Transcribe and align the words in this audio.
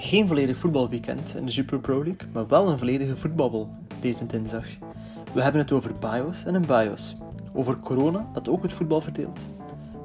geen 0.00 0.26
volledig 0.28 0.56
voetbalweekend 0.56 1.34
in 1.34 1.44
de 1.44 1.50
Super 1.50 1.78
Pro 1.78 2.04
League, 2.04 2.28
maar 2.32 2.46
wel 2.46 2.68
een 2.68 2.78
volledige 2.78 3.16
voetbabbel 3.16 3.68
deze 4.00 4.26
dinsdag. 4.26 4.64
We 5.34 5.42
hebben 5.42 5.60
het 5.60 5.72
over 5.72 5.92
bios 6.00 6.44
en 6.44 6.54
een 6.54 6.66
bios. 6.66 7.16
Over 7.52 7.78
corona, 7.78 8.26
dat 8.32 8.48
ook 8.48 8.62
het 8.62 8.72
voetbal 8.72 9.00
verdeelt. 9.00 9.40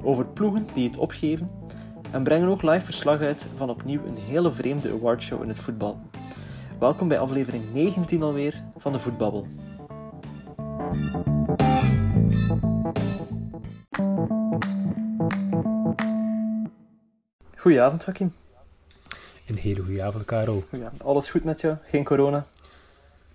Over 0.02 0.26
ploegen 0.26 0.66
die 0.74 0.88
het 0.88 0.96
opgeven. 0.96 1.50
En 2.10 2.22
brengen 2.22 2.48
ook 2.48 2.62
live 2.62 2.84
verslag 2.84 3.20
uit 3.20 3.46
van 3.54 3.70
opnieuw 3.70 4.00
een 4.06 4.16
hele 4.16 4.52
vreemde 4.52 4.92
awardshow 4.92 5.42
in 5.42 5.48
het 5.48 5.58
voetbal. 5.58 5.98
Welkom 6.78 7.08
bij 7.08 7.18
aflevering 7.18 7.72
19 7.72 8.22
alweer 8.22 8.62
van 8.76 8.92
de 8.92 8.98
Voetbabbel. 8.98 9.46
Goedenavond, 17.56 18.04
Hakim. 18.04 18.32
Een 19.46 19.56
hele 19.56 19.82
goede 19.82 20.02
avond, 20.02 20.24
Caro. 20.24 20.64
Ja, 20.70 20.92
alles 20.98 21.30
goed 21.30 21.44
met 21.44 21.60
jou? 21.60 21.76
Geen 21.86 22.04
corona? 22.04 22.46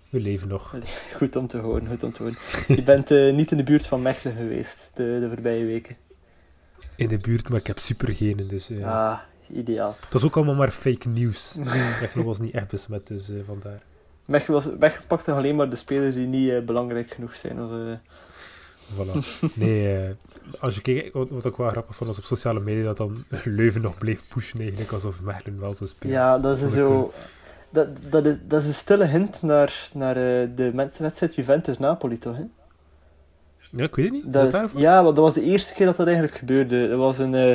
We 0.08 0.20
leven 0.20 0.48
nog. 0.48 0.76
Goed 1.16 1.36
om 1.36 1.46
te 1.46 1.58
horen, 1.58 1.86
goed 1.86 2.02
om 2.02 2.12
te 2.12 2.22
horen. 2.22 2.38
Je 2.68 2.82
bent 2.82 3.10
uh, 3.10 3.34
niet 3.34 3.50
in 3.50 3.56
de 3.56 3.62
buurt 3.62 3.86
van 3.86 4.02
Mechelen 4.02 4.36
geweest 4.36 4.90
de, 4.94 5.18
de 5.20 5.28
voorbije 5.28 5.64
weken. 5.64 5.96
In 6.96 7.08
de 7.08 7.18
buurt, 7.18 7.48
maar 7.48 7.58
ik 7.58 7.66
heb 7.66 7.78
supergenen, 7.78 8.48
dus... 8.48 8.70
Uh, 8.70 8.86
ah, 8.86 9.18
ideaal. 9.52 9.96
Het 10.00 10.12
was 10.12 10.24
ook 10.24 10.36
allemaal 10.36 10.54
maar 10.54 10.70
fake 10.70 11.08
news. 11.08 11.54
Mechelen 12.00 12.26
was 12.26 12.38
niet 12.38 12.54
echt 12.54 12.68
besmet, 12.68 13.06
dus 13.06 13.30
uh, 13.30 13.40
vandaar. 13.46 13.82
Mechelen, 14.24 14.62
was, 14.62 14.78
Mechelen 14.78 15.06
pakte 15.06 15.32
alleen 15.32 15.56
maar 15.56 15.70
de 15.70 15.76
spelers 15.76 16.14
die 16.14 16.26
niet 16.26 16.66
belangrijk 16.66 17.10
genoeg 17.10 17.36
zijn. 17.36 17.62
Of, 17.62 17.98
Voilà. 18.94 19.40
Nee, 19.54 20.08
uh, 20.08 20.10
als 20.60 20.74
je 20.74 20.80
kijkt, 20.80 21.14
wat, 21.14 21.28
wat 21.30 21.44
ik 21.44 21.56
wel 21.56 21.68
grappig 21.68 21.96
vond, 21.96 22.10
was 22.10 22.18
op 22.18 22.24
sociale 22.24 22.60
media 22.60 22.84
dat 22.84 22.96
dan 22.96 23.24
Leuven 23.44 23.82
nog 23.82 23.98
bleef 23.98 24.28
pushen 24.28 24.60
eigenlijk, 24.60 24.92
alsof 24.92 25.22
Mechelen 25.22 25.60
wel 25.60 25.74
zo 25.74 25.86
speelt. 25.86 26.12
Ja, 26.12 26.38
dat 26.38 26.60
is 26.60 26.72
zo... 26.72 27.12
Dat, 27.72 27.88
dat, 28.10 28.26
is, 28.26 28.36
dat 28.48 28.60
is 28.60 28.66
een 28.66 28.74
stille 28.74 29.06
hint 29.06 29.42
naar, 29.42 29.90
naar 29.92 30.16
uh, 30.16 30.48
de 30.56 30.90
wedstrijd 30.98 31.34
Juventus-Napoli, 31.34 32.18
toch? 32.18 32.36
Hè? 32.36 32.44
Ja, 33.70 33.84
ik 33.84 33.94
weet 33.94 34.04
het 34.04 34.14
niet. 34.14 34.32
Dat 34.32 34.54
is, 34.54 34.70
ja, 34.74 35.02
want 35.02 35.16
dat 35.16 35.24
was 35.24 35.34
de 35.34 35.42
eerste 35.42 35.74
keer 35.74 35.86
dat 35.86 35.96
dat 35.96 36.06
eigenlijk 36.06 36.36
gebeurde. 36.36 36.88
Dat 36.88 36.98
was 36.98 37.18
in, 37.18 37.32
uh, 37.34 37.50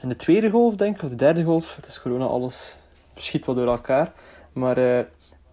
in 0.00 0.08
de 0.08 0.16
tweede 0.16 0.50
golf, 0.50 0.76
denk 0.76 0.96
ik, 0.96 1.02
of 1.02 1.08
de 1.08 1.16
derde 1.16 1.44
golf. 1.44 1.76
Het 1.76 1.86
is 1.86 2.02
corona, 2.02 2.24
alles 2.24 2.78
schiet 3.14 3.44
wat 3.44 3.56
door 3.56 3.66
elkaar. 3.66 4.12
Maar 4.52 4.78
uh, 4.78 4.98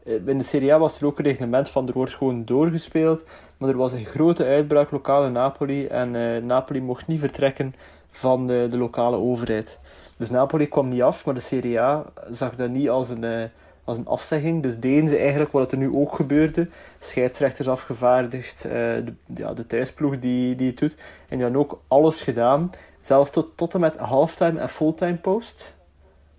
in 0.03 0.37
de 0.37 0.43
Serie 0.43 0.73
A 0.73 0.79
was 0.79 0.99
er 0.99 1.05
ook 1.05 1.19
een 1.19 1.25
reglement 1.25 1.69
van 1.69 1.87
er 1.87 1.93
wordt 1.93 2.13
gewoon 2.13 2.45
doorgespeeld. 2.45 3.23
Maar 3.59 3.69
er 3.69 3.77
was 3.77 3.91
een 3.91 4.05
grote 4.05 4.45
uitbraak 4.45 4.91
lokaal 4.91 5.25
in 5.25 5.31
Napoli. 5.31 5.87
En 5.87 6.15
uh, 6.15 6.41
Napoli 6.43 6.81
mocht 6.81 7.07
niet 7.07 7.19
vertrekken 7.19 7.75
van 8.11 8.47
de, 8.47 8.67
de, 8.69 8.77
lokale 8.77 9.17
overheid. 9.17 9.79
Dus 10.17 10.29
Napoli 10.29 10.67
kwam 10.67 10.87
niet 10.87 11.01
af, 11.01 11.25
maar 11.25 11.33
de 11.33 11.39
Serie 11.39 11.79
A 11.79 12.05
zag 12.29 12.55
dat 12.55 12.69
niet 12.69 12.89
als 12.89 13.09
een, 13.09 13.23
uh, 13.23 13.43
als 13.83 13.97
een 13.97 14.07
afzegging. 14.07 14.63
Dus 14.63 14.79
deden 14.79 15.09
ze 15.09 15.17
eigenlijk 15.17 15.51
wat 15.51 15.71
er 15.71 15.77
nu 15.77 15.95
ook 15.95 16.15
gebeurde. 16.15 16.67
Scheidsrechters 16.99 17.67
afgevaardigd, 17.67 18.65
uh, 18.65 18.71
de, 18.71 19.13
ja, 19.35 19.53
de 19.53 19.67
thuisploeg 19.67 20.19
die, 20.19 20.55
die 20.55 20.67
het 20.67 20.77
doet. 20.77 20.95
En 21.29 21.35
die 21.35 21.43
hadden 21.43 21.61
ook 21.61 21.81
alles 21.87 22.21
gedaan. 22.21 22.71
Zelfs 22.99 23.29
tot, 23.55 23.73
en 23.73 23.79
met 23.79 23.97
halftime 23.97 24.59
en 24.59 24.69
fulltime 24.69 25.17
post. 25.17 25.77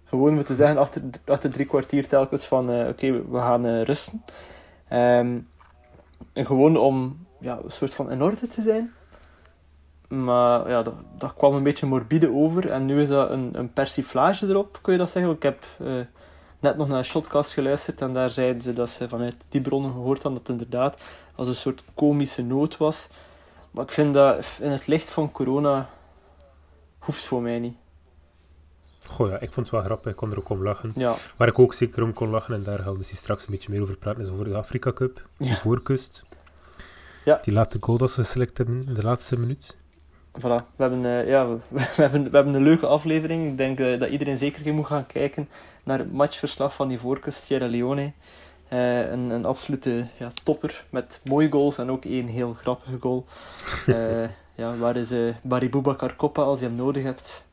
Gewoon 0.04 0.34
moeten 0.34 0.54
zeggen 0.54 0.78
achter, 0.78 1.02
achter 1.24 1.50
drie 1.50 1.66
kwartier 1.66 2.06
telkens 2.06 2.46
van 2.46 2.88
oké, 2.88 3.28
we 3.30 3.38
gaan 3.38 3.66
rusten. 3.66 4.24
Um, 4.92 5.48
gewoon 6.34 6.76
om 6.76 7.26
ja, 7.40 7.60
een 7.64 7.70
soort 7.70 7.94
van 7.94 8.10
in 8.10 8.22
orde 8.22 8.48
te 8.48 8.62
zijn. 8.62 8.92
Maar 10.08 10.68
ja, 10.68 10.82
dat, 10.82 10.94
dat 11.18 11.34
kwam 11.34 11.54
een 11.54 11.62
beetje 11.62 11.86
morbide 11.86 12.32
over. 12.32 12.70
En 12.70 12.86
nu 12.86 13.00
is 13.00 13.08
dat 13.08 13.30
een, 13.30 13.50
een 13.52 13.72
persiflage 13.72 14.46
erop, 14.46 14.78
kun 14.82 14.92
je 14.92 14.98
dat 14.98 15.10
zeggen. 15.10 15.32
Ik 15.32 15.42
heb 15.42 15.64
uh, 15.80 16.00
net 16.60 16.76
nog 16.76 16.88
naar 16.88 16.98
een 16.98 17.04
shotcast 17.04 17.52
geluisterd 17.52 18.00
en 18.00 18.12
daar 18.12 18.30
zeiden 18.30 18.62
ze 18.62 18.72
dat 18.72 18.90
ze 18.90 19.08
vanuit 19.08 19.36
die 19.48 19.60
bronnen 19.60 19.90
gehoord 19.90 20.22
hadden 20.22 20.42
dat 20.42 20.46
het 20.46 20.60
inderdaad 20.60 21.00
als 21.34 21.48
een 21.48 21.54
soort 21.54 21.82
komische 21.94 22.42
noot 22.42 22.76
was. 22.76 23.08
Maar 23.70 23.84
ik 23.84 23.92
vind 23.92 24.14
dat 24.14 24.46
in 24.60 24.70
het 24.70 24.86
licht 24.86 25.10
van 25.10 25.32
corona 25.32 25.88
hoeft 26.98 27.24
voor 27.24 27.42
mij 27.42 27.58
niet. 27.58 27.76
Goh 29.08 29.28
ja, 29.30 29.34
ik 29.40 29.52
vond 29.52 29.66
het 29.66 29.70
wel 29.70 29.82
grappig, 29.84 30.10
ik 30.10 30.16
kon 30.16 30.30
er 30.30 30.38
ook 30.38 30.48
om 30.48 30.62
lachen. 30.62 30.92
Ja. 30.94 31.14
Waar 31.36 31.48
ik 31.48 31.58
ook 31.58 31.74
zeker 31.74 32.02
om 32.02 32.12
kon 32.12 32.28
lachen, 32.30 32.54
en 32.54 32.62
daar 32.62 32.78
gaan 32.78 32.92
we 32.92 32.98
misschien 32.98 33.18
straks 33.18 33.44
een 33.44 33.50
beetje 33.50 33.70
meer 33.72 33.82
over 33.82 33.96
praten, 33.96 34.22
is 34.22 34.28
over 34.28 34.44
de 34.44 34.54
Afrika 34.56 34.92
Cup, 34.92 35.22
de 35.36 35.44
Ja. 35.44 35.56
voorkust. 35.58 36.24
Ja. 37.24 37.38
Die 37.42 37.54
late 37.54 37.76
goal 37.80 37.98
dat 37.98 38.10
ze 38.10 38.20
geselect 38.22 38.56
hebben 38.58 38.84
in 38.86 38.94
de 38.94 39.02
laatste 39.02 39.38
minuut. 39.38 39.76
Voilà, 40.38 40.42
we 40.76 40.82
hebben, 40.82 41.04
eh, 41.04 41.28
ja, 41.28 41.48
we, 41.48 41.58
we 41.96 42.02
hebben, 42.02 42.22
we 42.30 42.36
hebben 42.36 42.54
een 42.54 42.62
leuke 42.62 42.86
aflevering. 42.86 43.48
Ik 43.50 43.56
denk 43.56 43.80
eh, 43.80 43.98
dat 44.00 44.08
iedereen 44.08 44.36
zeker 44.36 44.74
moet 44.74 44.86
gaan 44.86 45.06
kijken 45.06 45.48
naar 45.84 45.98
het 45.98 46.12
matchverslag 46.12 46.74
van 46.74 46.88
die 46.88 46.98
voorkust 46.98 47.44
Sierra 47.44 47.66
Leone. 47.66 48.12
Eh, 48.68 49.10
een, 49.10 49.30
een 49.30 49.44
absolute 49.44 50.06
ja, 50.18 50.30
topper 50.44 50.84
met 50.90 51.20
mooie 51.24 51.50
goals 51.50 51.78
en 51.78 51.90
ook 51.90 52.04
één 52.04 52.26
heel 52.26 52.54
grappige 52.60 52.96
goal. 53.00 53.24
Ja, 54.54 54.76
waar 54.76 54.96
is 54.96 55.12
uh, 55.12 55.34
Baribuba 55.42 55.94
Karkoppa 55.94 56.42
als 56.42 56.60
je 56.60 56.66
hem 56.66 56.74
nodig 56.74 57.02
hebt? 57.02 57.44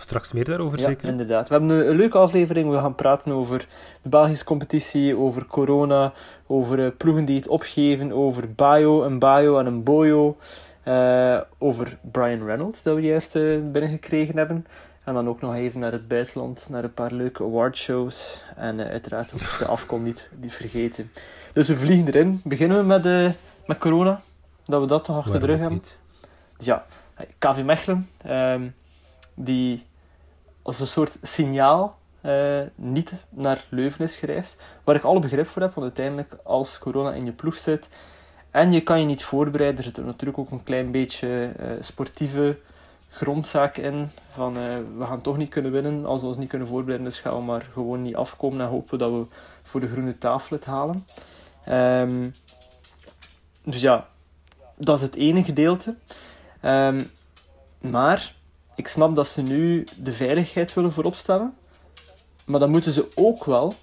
Straks 0.00 0.32
meer 0.32 0.44
daarover, 0.44 0.78
Ja, 0.78 0.84
zeker? 0.84 1.08
inderdaad. 1.08 1.48
We 1.48 1.54
hebben 1.54 1.88
een, 1.88 1.96
leuke 1.96 2.18
aflevering. 2.18 2.70
We 2.70 2.78
gaan 2.78 2.94
praten 2.94 3.32
over 3.32 3.66
de 4.02 4.08
Belgische 4.08 4.44
competitie, 4.44 5.16
over 5.16 5.46
corona, 5.46 6.12
over 6.46 6.84
eh, 6.84 6.90
ploegen 6.96 7.24
die 7.24 7.36
het 7.36 7.48
opgeven, 7.48 8.12
over 8.12 8.52
Bayo, 8.54 9.02
een 9.04 9.18
Bayo 9.18 9.58
en 9.58 9.66
een 9.66 9.82
Boyo. 9.82 10.36
eh, 10.82 11.40
over 11.58 11.98
Brian 12.10 12.44
Reynolds, 12.44 12.82
dat 12.82 12.94
we 12.94 13.00
juist 13.00 13.36
eh, 13.36 13.42
binnengekregen 13.72 14.36
hebben. 14.36 14.66
En 15.04 15.14
dan 15.14 15.28
ook 15.28 15.40
nog 15.40 15.54
even 15.54 15.80
naar 15.80 15.92
het 15.92 16.08
buitenland, 16.08 16.66
naar 16.70 16.84
een 16.84 16.94
paar 16.94 17.12
leuke 17.12 17.42
awardshows. 17.42 18.42
En 18.56 18.80
uiteraard 18.80 19.32
ook 19.32 19.58
de 19.58 19.64
afkom 19.66 20.02
niet, 20.02 20.28
niet 20.40 20.54
vergeten. 20.54 21.10
Dus 21.52 21.68
we 21.68 21.76
vliegen 21.76 22.06
erin. 22.06 22.40
Beginnen 22.44 22.78
we 22.78 22.84
met, 22.84 23.34
met 23.66 23.78
corona, 23.78 24.20
dat 24.64 24.80
we 24.80 24.86
dat 24.86 25.04
toch 25.04 25.16
achter 25.16 25.40
de 25.40 25.46
rug 25.46 25.58
hebben. 25.58 25.78
Dus 26.56 26.66
ja, 26.66 26.86
KV 27.38 27.62
Mechelen, 27.64 28.08
ehm, 28.22 28.62
die 29.34 29.86
als 30.68 30.80
een 30.80 30.86
soort 30.86 31.18
signaal 31.22 31.98
eh, 32.20 32.60
niet 32.74 33.24
naar 33.30 33.64
Leuven 33.68 34.04
is 34.04 34.16
gereisd. 34.16 34.62
Waar 34.84 34.94
ik 34.94 35.02
alle 35.02 35.20
begrip 35.20 35.48
voor 35.48 35.62
heb, 35.62 35.74
want 35.74 35.86
uiteindelijk 35.86 36.36
als 36.44 36.78
corona 36.78 37.12
in 37.12 37.24
je 37.24 37.32
ploeg 37.32 37.56
zit 37.56 37.88
en 38.50 38.72
je 38.72 38.80
kan 38.80 39.00
je 39.00 39.06
niet 39.06 39.24
voorbereiden, 39.24 39.78
er 39.78 39.84
zit 39.84 39.96
er 39.96 40.04
natuurlijk 40.04 40.38
ook 40.38 40.50
een 40.50 40.62
klein 40.62 40.90
beetje 40.90 41.52
eh, 41.58 41.70
sportieve 41.80 42.58
grondzaak 43.10 43.76
in. 43.76 44.10
Van 44.30 44.56
eh, 44.56 44.76
we 44.98 45.04
gaan 45.04 45.20
toch 45.20 45.36
niet 45.36 45.48
kunnen 45.48 45.72
winnen. 45.72 46.06
Als 46.06 46.20
we 46.20 46.26
ons 46.26 46.36
niet 46.36 46.48
kunnen 46.48 46.68
voorbereiden, 46.68 47.08
dus 47.08 47.20
gaan 47.20 47.36
we 47.36 47.42
maar 47.42 47.66
gewoon 47.72 48.02
niet 48.02 48.16
afkomen 48.16 48.60
en 48.60 48.66
hopen 48.66 48.98
dat 48.98 49.10
we 49.10 49.26
voor 49.62 49.80
de 49.80 49.88
groene 49.88 50.18
tafel 50.18 50.56
het 50.56 50.64
halen. 50.64 51.06
Ehm, 51.64 52.30
dus 53.64 53.80
ja, 53.80 54.08
dat 54.76 54.96
is 54.96 55.02
het 55.02 55.14
ene 55.14 55.44
gedeelte. 55.44 55.96
Ehm, 56.60 57.04
maar 57.78 58.36
ik 58.78 58.88
snap 58.88 59.14
dat 59.14 59.28
ze 59.28 59.42
nu 59.42 59.84
de 59.96 60.12
veiligheid 60.12 60.74
willen 60.74 60.92
voorop 60.92 61.14
stellen. 61.14 61.54
Maar 62.44 62.60
dan 62.60 62.70
moeten 62.70 62.92
ze 62.92 63.08
ook 63.14 63.44
wel, 63.44 63.74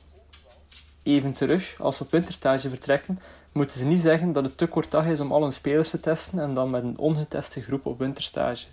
even 1.04 1.34
terug, 1.34 1.76
als 1.80 1.98
we 1.98 2.06
op 2.06 2.12
winterstage 2.12 2.70
vertrekken, 2.70 3.20
moeten 3.52 3.80
ze 3.80 3.86
niet 3.86 4.00
zeggen 4.00 4.34
dat 4.34 4.44
het 4.44 4.58
te 4.58 4.68
kort 4.68 4.92
dag 4.92 5.06
is 5.06 5.20
om 5.20 5.32
al 5.32 5.42
hun 5.42 5.54
spelers 5.54 5.90
te 5.90 6.00
testen 6.00 6.40
en 6.40 6.54
dan 6.54 6.70
met 6.70 6.84
een 6.84 6.98
ongeteste 6.98 7.62
groep 7.62 7.86
op 7.86 8.00
winterstage 8.00 8.66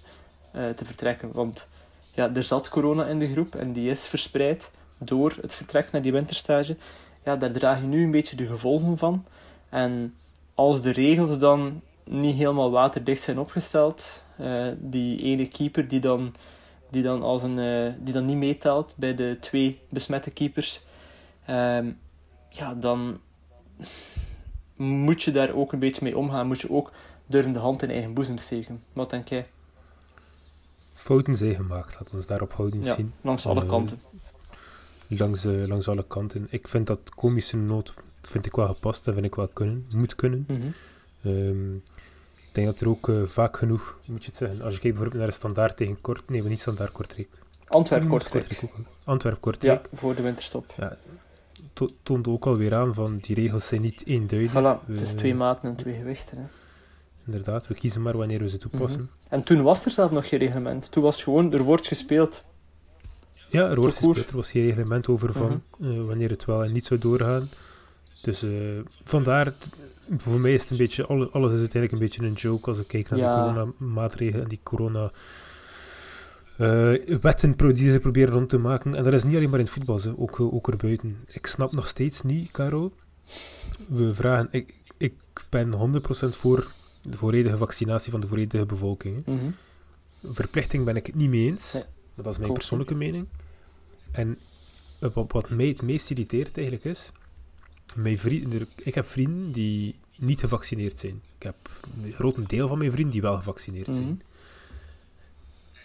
eh, 0.53 0.69
te 0.69 0.84
vertrekken. 0.84 1.33
Want 1.33 1.69
ja, 2.15 2.34
er 2.34 2.43
zat 2.43 2.69
corona 2.69 3.06
in 3.06 3.19
de 3.19 3.33
groep 3.33 3.54
en 3.54 3.72
die 3.72 3.91
is 3.91 4.06
verspreid 4.06 4.71
door 4.99 5.37
het 5.41 5.54
vertrek 5.54 5.93
naar 5.93 6.03
die 6.03 6.12
winterstage. 6.12 6.77
Ja, 7.25 7.37
daar 7.37 7.53
draag 7.53 7.81
je 7.81 7.87
nu 7.87 8.04
een 8.04 8.10
beetje 8.10 8.37
de 8.37 8.47
gevolgen 8.47 8.99
van. 8.99 9.25
En 9.69 10.15
als 10.54 10.83
de 10.83 10.91
regels 10.91 11.39
dan 11.39 11.81
niet 12.04 12.37
helemaal 12.37 12.71
waterdicht 12.71 13.22
zijn 13.22 13.39
opgesteld, 13.39 14.22
eh, 14.38 14.66
die 14.78 15.22
ene 15.22 15.48
keeper 15.48 15.88
die 15.88 16.00
dan, 16.00 16.34
die 16.90 17.02
dan, 17.02 17.22
als 17.22 17.42
een, 17.42 17.58
eh, 17.58 17.92
die 17.98 18.12
dan 18.12 18.24
niet 18.24 18.36
meetelt 18.36 18.92
bij 18.96 19.14
de 19.14 19.36
twee 19.40 19.80
besmette 19.88 20.30
keepers, 20.30 20.84
ehm, 21.46 21.90
ja, 22.48 22.74
dan 22.74 23.20
moet 24.76 25.22
je 25.22 25.30
daar 25.30 25.52
ook 25.54 25.72
een 25.72 25.78
beetje 25.78 26.04
mee 26.04 26.16
omgaan. 26.16 26.46
Moet 26.46 26.60
je 26.60 26.70
ook 26.70 26.92
durven 27.26 27.52
de 27.52 27.58
hand 27.58 27.82
in 27.82 27.90
eigen 27.90 28.14
boezem 28.14 28.38
steken. 28.38 28.82
Wat 28.92 29.10
denk 29.10 29.28
jij? 29.28 29.46
Fouten 30.94 31.36
zijn 31.36 31.54
gemaakt, 31.54 31.90
laten 31.92 32.10
we 32.10 32.16
ons 32.16 32.26
daarop 32.26 32.52
houden 32.52 32.78
Ja, 32.78 32.84
misschien. 32.86 33.12
langs 33.20 33.46
alle 33.46 33.62
Eh, 33.62 33.68
kanten. 33.68 34.00
Langs, 35.08 35.44
langs 35.44 35.88
alle 35.88 36.04
kanten. 36.06 36.46
Ik 36.50 36.68
vind 36.68 36.86
dat 36.86 37.14
komische 37.14 37.56
noot 37.56 37.94
vind 38.22 38.46
ik 38.46 38.56
wel 38.56 38.66
gepast, 38.66 39.04
dat 39.04 39.14
vind 39.14 39.26
ik 39.26 39.34
wel 39.34 39.48
kunnen, 39.48 39.86
moet 39.94 40.14
kunnen. 40.14 40.46
Ehm, 41.22 41.74
ik 42.53 42.59
denk 42.59 42.66
dat 42.66 42.81
er 42.81 42.89
ook 42.89 43.09
eh, 43.09 43.22
vaak 43.25 43.57
genoeg, 43.57 43.99
moet 44.04 44.21
je 44.25 44.27
het 44.27 44.37
zeggen, 44.37 44.63
als 44.63 44.75
je 44.75 44.81
kijkt 44.81 44.97
bijvoorbeeld 44.97 45.15
naar 45.22 45.27
de 45.33 45.39
standaard 45.39 45.77
tegen 45.77 46.01
Kort, 46.01 46.28
nee, 46.31 46.41
maar 46.41 46.51
niet 46.51 46.60
standaard 46.60 46.93
Kortrijk. 46.93 47.28
Antwerp 47.66 48.01
Hmm, 48.03 48.10
Kortrijk. 48.10 48.60
ook. 48.65 48.71
Antwerp 49.04 49.34
Ja, 49.34 49.41
Kortrijk 49.41 49.89
voor 49.95 50.15
de 50.15 50.22
winterstop. 50.22 50.75
to- 51.72 51.91
toont 52.03 52.28
ook 52.28 52.47
alweer 52.47 52.75
aan 52.75 52.95
van 52.95 53.19
die 53.19 53.34
regels 53.34 53.66
zijn 53.66 53.81
niet 53.81 54.07
eenduidig. 54.07 54.51
Voilà, 54.51 54.87
het 54.87 55.01
is 55.01 55.10
We- 55.13 55.16
twee 55.19 55.34
maten 55.34 55.69
en 55.69 55.77
twee 55.77 55.95
gewichten. 55.95 56.39
Hè. 56.39 56.45
Inderdaad, 57.27 57.66
we 57.66 57.75
kiezen 57.75 58.03
maar 58.03 58.16
wanneer 58.16 58.39
we 58.39 58.49
ze 58.49 58.57
toepassen. 58.59 59.10
En 59.28 59.43
toen 59.43 59.63
was 59.63 59.84
er 59.84 59.91
zelf 59.91 60.10
nog 60.10 60.28
geen 60.28 60.39
reglement. 60.39 60.91
Toen 60.93 61.03
was 61.03 61.15
het 61.15 61.25
gewoon, 61.25 61.53
er 61.53 61.63
wordt 61.63 61.87
gespeeld. 61.87 62.45
Ja, 63.49 63.69
er 63.71 63.77
wordt 63.81 63.97
gespeeld. 63.97 64.28
Er 64.31 64.37
was 64.37 64.51
geen 64.51 64.65
reglement 64.66 65.09
over 65.09 65.33
van 65.33 65.63
eh, 65.81 66.04
wanneer 66.07 66.31
het 66.31 66.45
wel 66.45 66.65
en 66.65 66.72
niet 66.72 66.87
zou 66.87 67.01
doorgaan. 67.01 67.49
Dus 68.22 68.42
eh, 68.42 68.51
vandaar, 69.04 69.45
het- 69.47 69.69
voor 70.16 70.41
mij 70.41 70.54
is 70.54 70.60
het 70.63 70.71
een 70.71 70.77
beetje, 70.77 71.07
alle- 71.07 71.28
alles 71.30 71.53
is 71.53 71.59
uiteindelijk 71.59 71.92
een 71.92 72.09
beetje 72.09 72.22
een 72.27 72.33
joke 72.53 72.69
als 72.69 72.78
ik 72.78 72.86
kijk 72.86 73.09
naar 73.10 73.19
Ja. 73.19 73.34
de 73.47 73.53
coronamaatregelen 73.53 74.42
en 74.42 74.48
die 74.48 74.60
corona 74.63 75.10
eh, 76.57 76.92
wetten 77.21 77.57
die 77.74 77.91
ze 77.91 78.01
proberen 78.01 78.34
rond 78.34 78.48
te 78.48 78.59
maken. 78.59 78.95
En 78.95 79.04
dat 79.04 79.13
is 79.13 79.24
niet 79.24 79.36
alleen 79.36 79.51
maar 79.51 79.59
in 79.59 79.65
het 79.65 79.74
voetbal, 79.74 79.98
ze, 79.98 80.19
ook, 80.19 80.39
eh, 80.41 80.54
ook 80.54 80.69
erbuiten. 80.69 81.16
Ik 81.27 81.47
snap 81.47 81.72
nog 81.72 81.86
steeds 81.86 82.22
niet, 82.22 82.51
Caro. 82.51 82.92
We 83.89 84.15
vragen, 84.15 84.48
ik, 84.51 84.75
ik 84.97 85.15
ben 85.48 85.72
100% 85.72 86.36
voor 86.36 86.72
de 87.03 87.16
volledige 87.16 87.57
vaccinatie 87.57 88.10
van 88.10 88.21
de 88.21 88.27
volledige 88.27 88.66
bevolking. 88.66 89.27
Mhm. 89.27 89.51
Verplichting 90.22 90.84
ben 90.84 90.97
ik 90.97 91.07
het 91.07 91.15
niet 91.15 91.28
mee 91.30 91.47
eens. 91.51 91.72
Nee. 91.72 91.83
Dat 92.15 92.27
is 92.27 92.39
mijn 92.39 92.53
persoonlijke 92.53 92.95
mening. 92.95 93.27
En 94.10 94.39
wat, 94.98 95.33
wat 95.33 95.51
mij 95.51 95.66
het 95.66 95.83
meest 95.83 96.10
irriteert 96.10 96.57
eigenlijk 96.57 96.86
is... 96.86 97.13
Mijn 97.94 98.18
vrienden, 98.18 98.68
ik 98.77 98.94
heb 98.94 99.06
vrienden 99.06 99.53
die 99.53 99.94
niet 100.16 100.41
gevaccineerd 100.41 100.98
zijn. 100.98 101.22
Ik 101.36 101.42
heb 101.42 101.54
een 102.03 102.12
groot 102.12 102.48
deel 102.48 102.68
van 102.68 102.78
mijn 102.78 102.91
vrienden 102.92 103.12
die 103.12 103.22
wel 103.22 103.36
gevaccineerd 103.36 103.86
Mhm. 103.86 103.97
zijn. 103.97 104.22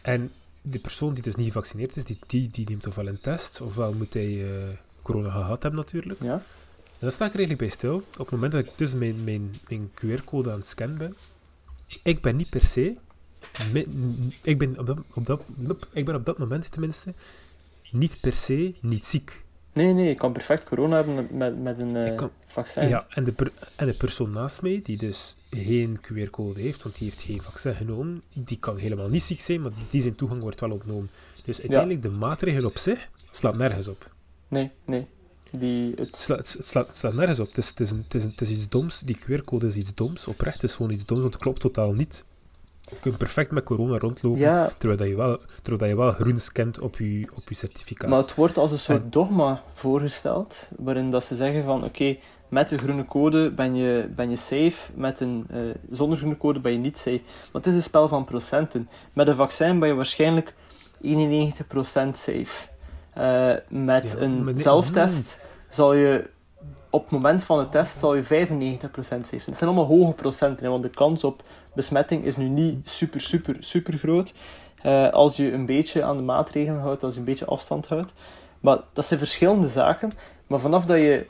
En 0.02 0.32
de 0.62 0.80
persoon 0.80 1.14
die 1.14 1.24
dus 1.24 1.36
niet 1.36 1.46
gevaccineerd 1.48 1.96
is, 1.96 2.04
die, 2.04 2.20
die, 2.28 2.50
die 2.52 2.70
neemt 2.70 2.88
ofwel 2.88 3.08
een 3.08 3.20
test, 3.20 3.62
ofwel 3.62 3.94
moet 3.94 4.14
hij 4.14 4.58
eh, 4.58 4.68
corona 5.02 5.30
gehad 5.30 5.62
hebben 5.62 5.80
natuurlijk. 5.80 6.24
Ja. 6.24 6.34
En 6.34 7.04
dan 7.04 7.12
sta 7.12 7.26
ik 7.26 7.32
er 7.34 7.38
eigenlijk 7.40 7.60
bij 7.70 7.78
stil. 7.78 7.96
Op 7.96 8.18
het 8.18 8.32
moment 8.32 8.52
dat 8.52 8.66
ik 8.66 8.72
dus 8.76 8.94
mijn, 8.94 9.24
mijn, 9.24 9.56
mijn 9.68 9.92
QR-code 9.94 10.52
aan 10.52 10.58
het 10.58 10.68
scannen 10.68 10.98
ben, 10.98 11.16
ik 12.04 12.22
ben 12.22 12.36
niet 12.36 12.50
per 12.50 12.62
se, 12.64 12.96
ik 14.42 14.58
ben 14.58 14.80
op 14.80 14.86
dat, 14.86 14.98
op 15.14 15.26
dat, 15.58 15.88
ik 15.94 16.06
ben 16.06 16.16
op 16.16 16.26
dat 16.26 16.38
moment 16.38 16.72
tenminste, 16.72 17.14
niet 17.92 18.18
per 18.22 18.34
se 18.34 18.74
niet 18.82 19.06
ziek. 19.06 19.44
Nee, 19.78 19.94
nee, 19.94 20.08
je 20.08 20.16
kan 20.16 20.32
perfect 20.34 20.64
corona 20.64 20.96
hebben 20.96 21.28
met- 21.32 21.62
met, 21.62 21.80
een 21.80 21.96
eh, 21.96 22.16
kan- 22.16 22.32
vaccin. 22.46 22.88
Ja, 22.88 23.06
en 23.10 23.24
de, 23.24 23.32
per- 23.32 23.52
en 23.76 23.88
de 23.88 23.94
persoon 23.94 24.30
naast 24.30 24.62
mij, 24.62 24.80
die 24.84 24.98
dus 24.98 25.36
geen 25.50 26.00
QR-code 26.02 26.62
heeft, 26.62 26.84
want 26.84 26.96
die 26.98 27.08
heeft 27.08 27.22
geen 27.22 27.42
vaccin 27.42 27.74
genomen, 27.74 28.22
die 28.34 28.58
kan 28.60 28.78
helemaal 28.78 29.10
niet 29.10 29.24
ziek 29.24 29.40
zijn, 29.42 29.62
maar 29.62 29.72
die 29.90 30.02
zijn 30.02 30.16
toegang 30.16 30.42
wordt 30.42 30.60
wel 30.60 30.70
ontnomen. 30.72 31.10
Dus 31.46 31.60
uiteindelijk, 31.62 32.02
de 32.02 32.10
maatregel 32.10 32.66
op 32.66 32.78
zich 32.78 33.08
slaat 33.32 33.56
nergens 33.58 33.88
op. 33.88 34.12
Nee, 34.48 34.72
nee. 34.86 35.08
Die, 35.52 35.94
Het 35.96 36.16
slaat, 36.16 36.38
het 36.38 36.58
slaat, 36.66 36.88
het 36.88 36.98
slaat 36.98 37.14
nergens 37.14 37.40
op. 37.40 37.48
Het 37.48 37.58
is, 37.58 37.68
het, 37.70 37.80
is 37.80 37.92
een, 37.92 38.02
het, 38.04 38.14
is 38.14 38.24
een- 38.24 38.30
het 38.30 38.42
is 38.42 38.50
iets 38.52 38.70
doms. 38.70 39.00
Die 39.00 39.18
QR-code 39.20 39.66
is 39.68 39.76
iets 39.76 39.94
doms. 39.96 40.28
Oprecht 40.28 40.62
het 40.62 40.70
is 40.70 40.76
gewoon 40.76 40.92
iets 40.92 41.06
doms, 41.06 41.22
want 41.22 41.34
het 41.34 41.44
klopt 41.44 41.60
totaal 41.62 41.92
niet. 41.94 42.24
Je 42.90 42.96
kunt 43.02 43.18
perfect 43.18 43.52
met 43.52 43.64
corona 43.64 43.98
rondlopen, 43.98 44.40
ja, 44.40 44.70
terwijl, 44.78 45.00
dat 45.00 45.08
je 45.08 45.16
wel, 45.16 45.38
terwijl 45.62 45.78
dat 45.78 45.88
je 45.90 45.96
wel 45.96 46.12
groen 46.12 46.40
scant 46.40 46.80
op 46.80 46.98
je, 46.98 47.28
op 47.36 47.50
je 47.50 47.56
certificaat. 47.56 48.10
maar 48.10 48.20
het 48.20 48.36
wordt 48.36 48.58
als 48.58 48.72
een 48.72 48.80
soort 48.80 49.02
En- 49.02 49.10
dogma 49.10 49.62
voorgesteld, 49.74 50.68
waarin 50.78 51.10
dat 51.10 51.24
ze 51.24 51.36
zeggen 51.36 51.64
van, 51.64 51.84
oké, 51.84 52.18
met 52.50 52.70
de 52.70 52.78
groene 52.78 53.06
code 53.06 53.52
ben 53.52 53.76
je, 53.76 54.10
ben 54.16 54.30
je 54.30 54.36
safe, 54.36 54.92
met 54.94 55.20
een, 55.20 55.46
eh, 55.50 55.60
zonder 55.92 56.18
groene 56.18 56.38
code 56.38 56.60
ben 56.60 56.72
je 56.72 56.78
niet 56.78 56.98
safe. 56.98 57.22
Maar 57.24 57.62
het 57.62 57.66
is 57.68 57.76
een 57.76 57.82
spel 57.82 58.08
van 58.08 58.26
procenten. 58.26 58.90
Met 59.14 59.28
een 59.28 59.36
vaccin 59.36 59.80
ben 59.80 59.88
je 59.90 59.96
waarschijnlijk 59.96 60.54
91% 61.02 62.18
safe. 62.18 62.68
Eh, 63.14 63.54
met 63.70 64.12
Ja, 64.18 64.24
een 64.24 64.44
nee- 64.44 64.58
zelftest 64.60 65.46
zal 65.70 65.94
je 65.94 66.30
op 66.90 67.02
het 67.02 67.12
moment 67.12 67.44
van 67.44 67.60
de 67.60 67.70
test 67.70 67.98
zal 68.00 68.16
je 68.16 68.24
95% 68.24 69.26
safe 69.26 69.28
zijn. 69.28 69.42
Het 69.46 69.58
zijn 69.58 69.70
allemaal 69.70 69.86
hoge 69.98 70.14
procenten, 70.14 70.70
want 70.70 70.84
de 70.84 70.90
kans 70.90 71.24
op 71.24 71.44
besmetting 71.78 72.24
is 72.26 72.36
nu 72.36 72.48
niet 72.48 72.90
super, 72.90 73.22
super, 73.22 73.56
super 73.60 73.98
groot. 73.98 74.34
Eh, 74.82 75.10
als 75.10 75.36
je 75.36 75.52
een 75.52 75.66
beetje 75.66 76.04
aan 76.04 76.18
de 76.18 76.24
maatregelen 76.24 76.82
houdt, 76.82 77.04
als 77.04 77.14
je 77.14 77.20
een 77.20 77.26
beetje 77.26 77.46
afstand 77.46 77.88
houdt. 77.88 78.14
Maar 78.60 78.80
dat 78.94 79.06
zijn 79.06 79.20
verschillende 79.20 79.68
zaken. 79.68 80.12
Maar 80.48 80.60
vanaf 80.60 80.86
dat 80.86 80.98
je 81.02 81.26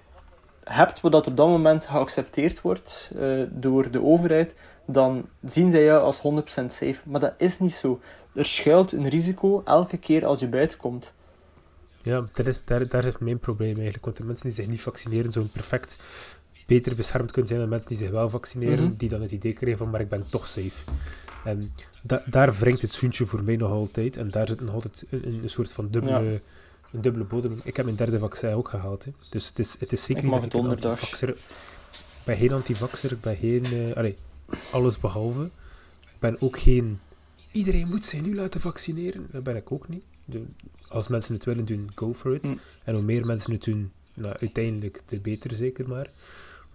hebt 0.64 1.02
wat 1.02 1.28
op 1.28 1.38
dat 1.38 1.48
moment 1.48 1.86
geaccepteerd 1.86 2.62
wordt 2.62 3.12
eh, 3.20 3.44
door 3.50 3.92
de 3.92 4.04
overheid, 4.04 4.56
dan 4.86 5.30
zien 5.44 5.72
zij 5.72 5.84
jou 5.84 6.02
als 6.02 6.22
100% 6.22 6.66
safe. 6.66 7.00
Maar 7.04 7.20
dat 7.20 7.34
is 7.38 7.60
niet 7.60 7.74
zo. 7.74 8.00
Er 8.34 8.46
schuilt 8.46 8.92
een 8.92 9.08
risico 9.08 9.62
elke 9.66 9.98
keer 9.98 10.26
als 10.26 10.40
je 10.40 10.48
buiten 10.48 10.78
komt. 10.78 11.14
Ja, 12.02 12.26
dat 12.34 12.48
is, 12.48 12.66
daar, 12.66 12.88
daar 12.88 13.04
zit 13.04 13.20
mijn 13.20 13.40
probleem 13.40 13.76
eigenlijk. 13.76 14.06
Want 14.06 14.18
de 14.18 14.24
mensen 14.24 14.46
die 14.46 14.56
zich 14.56 14.68
niet 14.68 14.82
vaccineren 14.82 15.32
zouden 15.32 15.54
perfect 15.54 15.98
beter 16.68 16.96
beschermd 16.96 17.32
kunnen 17.32 17.48
zijn 17.48 17.60
dan 17.62 17.70
mensen 17.70 17.90
die 17.90 17.98
zich 17.98 18.10
wel 18.10 18.30
vaccineren, 18.30 18.84
Mhm. 18.86 18.98
die 18.98 19.10
dan 19.10 19.22
het 19.22 19.32
idee 19.32 19.54
krijgen 19.54 19.78
van, 19.78 19.90
maar 19.90 20.02
ik 20.02 20.10
ben 20.10 20.26
toch 20.30 20.48
safe. 20.48 20.84
En 21.44 21.74
da- 22.02 22.24
daar 22.30 22.54
wringt 22.54 22.82
het 22.82 22.92
zoentje 22.92 23.26
voor 23.26 23.44
mij 23.44 23.56
nog 23.56 23.72
altijd. 23.72 24.18
En 24.18 24.30
daar 24.30 24.48
zit 24.48 24.62
nog 24.62 24.74
altijd 24.74 25.04
een, 25.10 25.40
een 25.44 25.50
soort 25.50 25.74
van 25.74 25.88
dubbele, 25.90 26.42
een 26.92 27.02
dubbele 27.02 27.24
bodem. 27.26 27.62
Ik 27.64 27.76
heb 27.76 27.86
mijn 27.86 27.98
derde 27.98 28.20
vaccin 28.20 28.50
ook 28.54 28.70
gehaald. 28.70 29.04
Hè. 29.06 29.12
Dus 29.30 29.48
het 29.48 29.60
is, 29.60 29.76
het 29.80 29.92
is 29.94 30.04
zeker 30.04 30.24
Ik 30.24 30.30
niet 30.32 30.52
dat 30.52 30.54
ik 30.54 30.68
antivaxer... 30.70 31.30
Ik 31.30 32.34
ben 32.34 32.38
geen 32.38 32.52
antivaxer, 32.52 33.12
ik 33.12 33.22
ben 33.22 33.36
geen... 33.38 33.66
eh 33.96 34.12
alles 34.72 35.00
behalve. 35.00 35.44
Ik 36.02 36.20
ben 36.20 36.42
ook 36.42 36.60
geen... 36.60 37.00
Iedereen 37.52 37.88
moet 37.88 38.06
zich 38.06 38.22
nu 38.22 38.36
laten 38.36 38.62
vaccineren. 38.62 39.28
Dat 39.32 39.44
ben 39.44 39.56
ik 39.56 39.72
ook 39.72 39.88
niet. 39.90 40.04
De- 40.26 40.44
als 40.88 41.08
mensen 41.08 41.34
het 41.34 41.46
willen 41.46 41.66
doen, 41.66 41.90
go 41.96 42.14
for 42.14 42.34
it. 42.36 42.44
Mm. 42.44 42.60
En 42.84 42.94
hoe 42.94 43.04
meer 43.04 43.26
mensen 43.26 43.52
het 43.52 43.64
doen, 43.64 43.92
nou, 44.14 44.36
uiteindelijk, 44.40 45.02
te 45.06 45.20
beter 45.20 45.52
zeker 45.52 45.88
maar. 45.88 46.10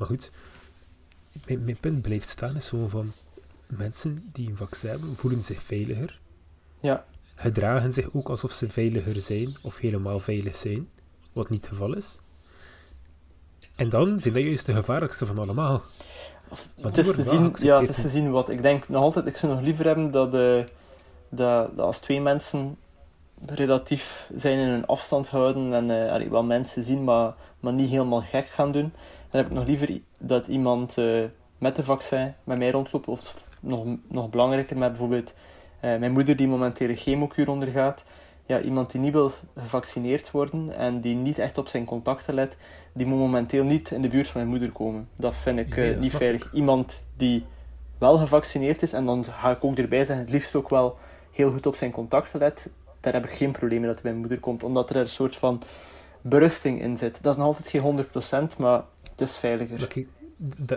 Maar 0.03 0.11
goed, 0.11 0.31
mijn, 1.47 1.65
mijn 1.65 1.77
punt 1.81 2.03
blijft 2.03 2.29
staan 2.29 2.57
is 2.57 2.69
gewoon 2.69 2.91
van... 2.91 3.13
Mensen 3.67 4.31
die 4.33 4.49
een 4.49 4.57
vaccin 4.57 4.91
hebben, 4.91 5.17
voelen 5.17 5.43
zich 5.43 5.63
veiliger. 5.63 6.21
Ja. 6.81 7.05
Gedragen 7.35 7.93
zich 7.93 8.09
ook 8.13 8.29
alsof 8.29 8.53
ze 8.53 8.71
veiliger 8.71 9.21
zijn, 9.21 9.57
of 9.63 9.79
helemaal 9.79 10.21
veilig 10.21 10.57
zijn. 10.57 10.89
Wat 11.33 11.51
niet 11.51 11.61
het 11.61 11.69
geval 11.69 11.97
is. 11.97 12.21
En 13.77 13.89
dan 13.89 14.21
zijn 14.21 14.35
dat 14.35 14.43
juist 14.43 14.67
de 14.67 14.73
gevaarlijkste 14.73 15.27
van 15.27 15.39
allemaal. 15.39 15.83
Maar 16.49 16.59
Het 16.93 16.99
is, 16.99 17.15
te 17.15 17.23
zien, 17.23 17.53
ja, 17.55 17.81
het 17.81 17.89
is 17.89 18.01
te 18.01 18.09
zien 18.09 18.31
wat 18.31 18.49
ik 18.49 18.63
denk 18.63 18.89
nog 18.89 19.03
altijd. 19.03 19.27
Ik 19.27 19.37
zou 19.37 19.55
nog 19.55 19.63
liever 19.63 19.87
hebben 19.87 20.11
dat, 20.11 20.33
dat, 20.33 20.69
dat 21.31 21.79
als 21.79 21.99
twee 21.99 22.21
mensen 22.21 22.77
relatief 23.47 24.31
zijn 24.35 24.59
in 24.59 24.69
hun 24.69 24.87
afstand 24.87 25.29
houden 25.29 25.73
en 25.73 26.11
allee, 26.11 26.31
wel 26.31 26.45
mensen 26.45 26.85
zien, 26.85 27.05
maar, 27.05 27.35
maar 27.61 27.73
niet 27.73 27.91
helemaal 27.91 28.23
gek 28.23 28.49
gaan 28.49 28.73
doen. 28.73 28.93
Dan 29.33 29.41
heb 29.41 29.51
ik 29.51 29.57
nog 29.57 29.67
liever 29.67 30.01
dat 30.19 30.47
iemand 30.47 30.99
eh, 30.99 31.25
met 31.59 31.77
de 31.77 31.85
vaccin 31.85 32.35
met 32.45 32.59
mij 32.59 32.71
rondloopt, 32.71 33.09
of 33.09 33.45
nog, 33.61 33.85
nog 34.09 34.31
belangrijker, 34.31 34.79
met 34.79 34.89
bijvoorbeeld 34.89 35.35
eh, 35.81 35.99
mijn 35.99 36.13
moeder 36.13 36.37
die 36.37 36.49
momenteel 36.49 36.89
een 36.89 36.97
chemokuur 36.97 37.49
ondergaat. 37.49 38.05
Ja, 38.47 38.61
iemand 38.61 38.91
die 38.91 39.01
niet 39.01 39.13
wil 39.13 39.31
gevaccineerd 39.57 40.31
worden 40.31 40.77
en 40.77 41.01
die 41.01 41.15
niet 41.15 41.39
echt 41.39 41.59
op 41.59 41.69
zijn 41.69 41.85
contacten 41.85 42.35
let, 42.35 42.57
die 42.93 43.07
moet 43.07 43.19
momenteel 43.19 43.65
niet 43.65 43.91
in 43.91 44.03
de 44.03 44.09
buurt 44.09 44.29
van 44.29 44.41
mijn 44.41 44.53
moeder 44.53 44.73
komen. 44.73 45.09
Dat 45.17 45.35
vind 45.35 45.59
ik 45.59 45.77
Nee, 45.77 45.87
eh, 45.87 45.93
dat 45.93 46.03
niet 46.03 46.17
veilig. 46.17 46.45
ik. 46.45 46.53
Iemand 46.53 47.05
die 47.17 47.45
wel 47.99 48.19
gevaccineerd 48.19 48.83
is, 48.83 48.93
en 48.93 49.07
dan 49.07 49.25
ga 49.25 49.51
ik 49.51 49.65
ook 49.65 49.79
erbij 49.79 50.05
zeggen, 50.05 50.25
het 50.25 50.35
liefst 50.35 50.55
ook 50.55 50.69
wel 50.69 50.99
heel 51.31 51.51
goed 51.51 51.67
op 51.67 51.77
zijn 51.77 51.91
contacten 51.91 52.39
let, 52.39 52.71
daar 53.01 53.13
heb 53.13 53.25
ik 53.25 53.33
geen 53.33 53.53
probleem 53.53 53.79
mee 53.81 53.89
dat 53.89 53.95
hij 53.95 54.03
bij 54.03 54.13
mijn 54.13 54.27
moeder 54.27 54.41
komt, 54.41 54.63
omdat 54.63 54.91
er 54.91 54.97
een 54.97 55.09
soort 55.09 55.37
van 55.37 55.63
berusting 56.21 56.81
in 56.81 56.97
zit. 56.97 57.23
Dat 57.23 57.33
is 57.33 57.39
nog 57.39 57.47
altijd 57.47 57.69
geen 57.69 57.81
100%, 58.55 58.57
maar 58.59 58.83
het 59.23 59.31
is 59.31 59.39
veiliger. 59.39 59.87
Kijk, 59.87 60.07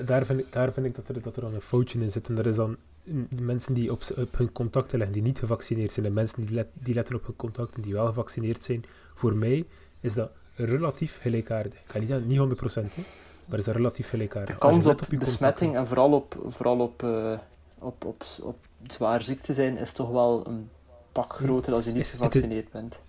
daar, 0.08 0.26
vind 0.26 0.40
ik, 0.40 0.52
daar 0.52 0.72
vind 0.74 0.86
ik 0.86 0.96
dat 0.96 1.08
er, 1.10 1.22
dat 1.22 1.36
er 1.36 1.42
dan 1.42 1.54
een 1.54 1.62
foutje 1.62 2.00
in 2.00 2.12
zit. 2.12 2.28
En 2.30 2.36
dat 2.36 2.46
is 2.46 2.56
dan 2.56 2.78
de 3.04 3.42
mensen 3.42 3.74
die 3.74 3.92
op, 3.92 4.02
hun 4.38 4.52
contacten 4.52 4.98
leggen, 4.98 5.16
die 5.16 5.26
niet 5.26 5.40
gevaccineerd 5.40 5.92
zijn, 5.92 6.06
en 6.06 6.14
mensen 6.14 6.42
die, 6.46 6.56
let, 6.56 6.68
die 6.74 6.94
letten 6.94 7.16
op 7.16 7.26
hun 7.26 7.36
contacten, 7.36 7.82
die 7.82 7.94
wel 7.94 8.06
gevaccineerd 8.06 8.64
zijn. 8.64 8.86
Voor 9.14 9.36
mij 9.36 9.66
is 10.02 10.14
dat 10.14 10.32
relatief 10.56 11.20
gelijkaardig. 11.22 11.74
Ik 11.74 11.92
ga 11.92 12.00
niet 12.00 12.08
zeggen, 12.08 12.28
niet 12.28 12.40
100%, 12.40 12.94
hè, 12.96 13.04
maar 13.46 13.60
is 13.60 13.66
dat 13.66 13.76
relatief 13.76 14.10
gelijkaardig. 14.10 14.54
Je 14.56 14.60
kans 14.62 14.86
op 14.86 14.96
besmetting 15.10 15.30
contacten- 15.32 15.76
en 15.76 15.88
vooral 15.88 16.12
op, 16.14 16.38
vooral 16.48 16.80
op, 16.80 17.04
eh, 17.04 17.38
op, 17.80 18.06
op, 18.06 18.24
op 18.42 18.58
zwaar 18.88 19.22
ziek 19.22 19.40
te 19.40 19.54
zijn, 19.54 19.78
is 19.78 19.92
toch 19.92 20.10
wel 20.12 20.48
een 20.48 20.70
pak 21.12 21.34
groter 21.34 21.74
als 21.74 21.86
je 21.86 21.92
niet 21.92 22.00
Is- 22.02 22.12
het 22.12 22.22
is- 22.22 22.26
gevaccineerd 22.28 22.72
bent. 22.72 23.02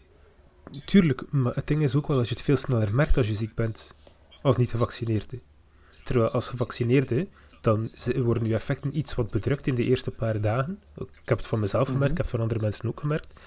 Tuurlijk, 0.84 1.22
maar 1.30 1.54
het 1.54 1.66
ding 1.66 1.82
is 1.82 1.94
ook 1.96 2.06
wel 2.06 2.16
dat 2.16 2.28
je 2.28 2.34
het 2.34 2.44
veel 2.44 2.56
sneller 2.56 2.94
merkt 2.94 3.16
als 3.16 3.28
je 3.28 3.34
ziek 3.34 3.54
bent, 3.54 3.94
als 4.42 4.56
niet 4.56 4.70
gevaccineerde. 4.70 5.38
Terwijl 6.04 6.30
als 6.30 6.48
gevaccineerde, 6.48 7.26
dan 7.60 7.88
worden 8.16 8.46
je 8.46 8.54
effecten 8.54 8.98
iets 8.98 9.14
wat 9.14 9.30
bedrukt 9.30 9.66
in 9.66 9.74
de 9.74 9.84
eerste 9.84 10.10
paar 10.10 10.40
dagen. 10.40 10.78
Ik 10.98 11.28
heb 11.28 11.38
het 11.38 11.46
van 11.46 11.60
mezelf 11.60 11.86
gemerkt, 11.86 12.04
Mhm. 12.04 12.12
ik 12.12 12.18
heb 12.18 12.26
van 12.26 12.40
andere 12.40 12.60
mensen 12.60 12.88
ook 12.88 13.00
gemerkt. 13.00 13.40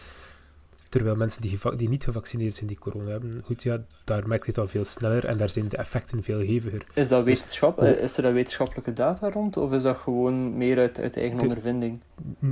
Terwijl 0.90 1.16
mensen 1.16 1.42
die, 1.42 1.58
die 1.76 1.90
niet 1.90 2.04
gevaccineerd 2.04 2.56
zijn, 2.56 2.68
die 2.68 2.78
corona 2.80 3.10
hebben, 3.10 3.42
goed 3.46 3.64
ja, 3.64 3.84
daar 4.04 4.28
merk 4.28 4.42
je 4.42 4.48
het 4.50 4.58
al 4.60 4.68
veel 4.68 4.86
sneller 4.86 5.26
en 5.26 5.38
daar 5.38 5.50
zijn 5.50 5.68
de 5.68 5.78
effecten 5.78 6.24
veel 6.24 6.40
heviger. 6.40 6.86
Is, 6.94 7.08
dat 7.08 7.24
wetenschap, 7.24 7.78
oh. 7.80 7.88
eh, 7.88 8.02
is 8.04 8.18
er 8.18 8.24
daar 8.24 8.34
wetenschappelijke 8.34 8.94
data 8.94 9.30
rond, 9.30 9.58
of 9.58 9.72
is 9.72 9.82
dat 9.84 9.98
gewoon 9.98 10.58
meer 10.58 10.78
uit, 10.78 11.00
uit 11.00 11.18
eigen 11.18 11.38
De- 11.38 11.44
ondervinding? 11.44 12.00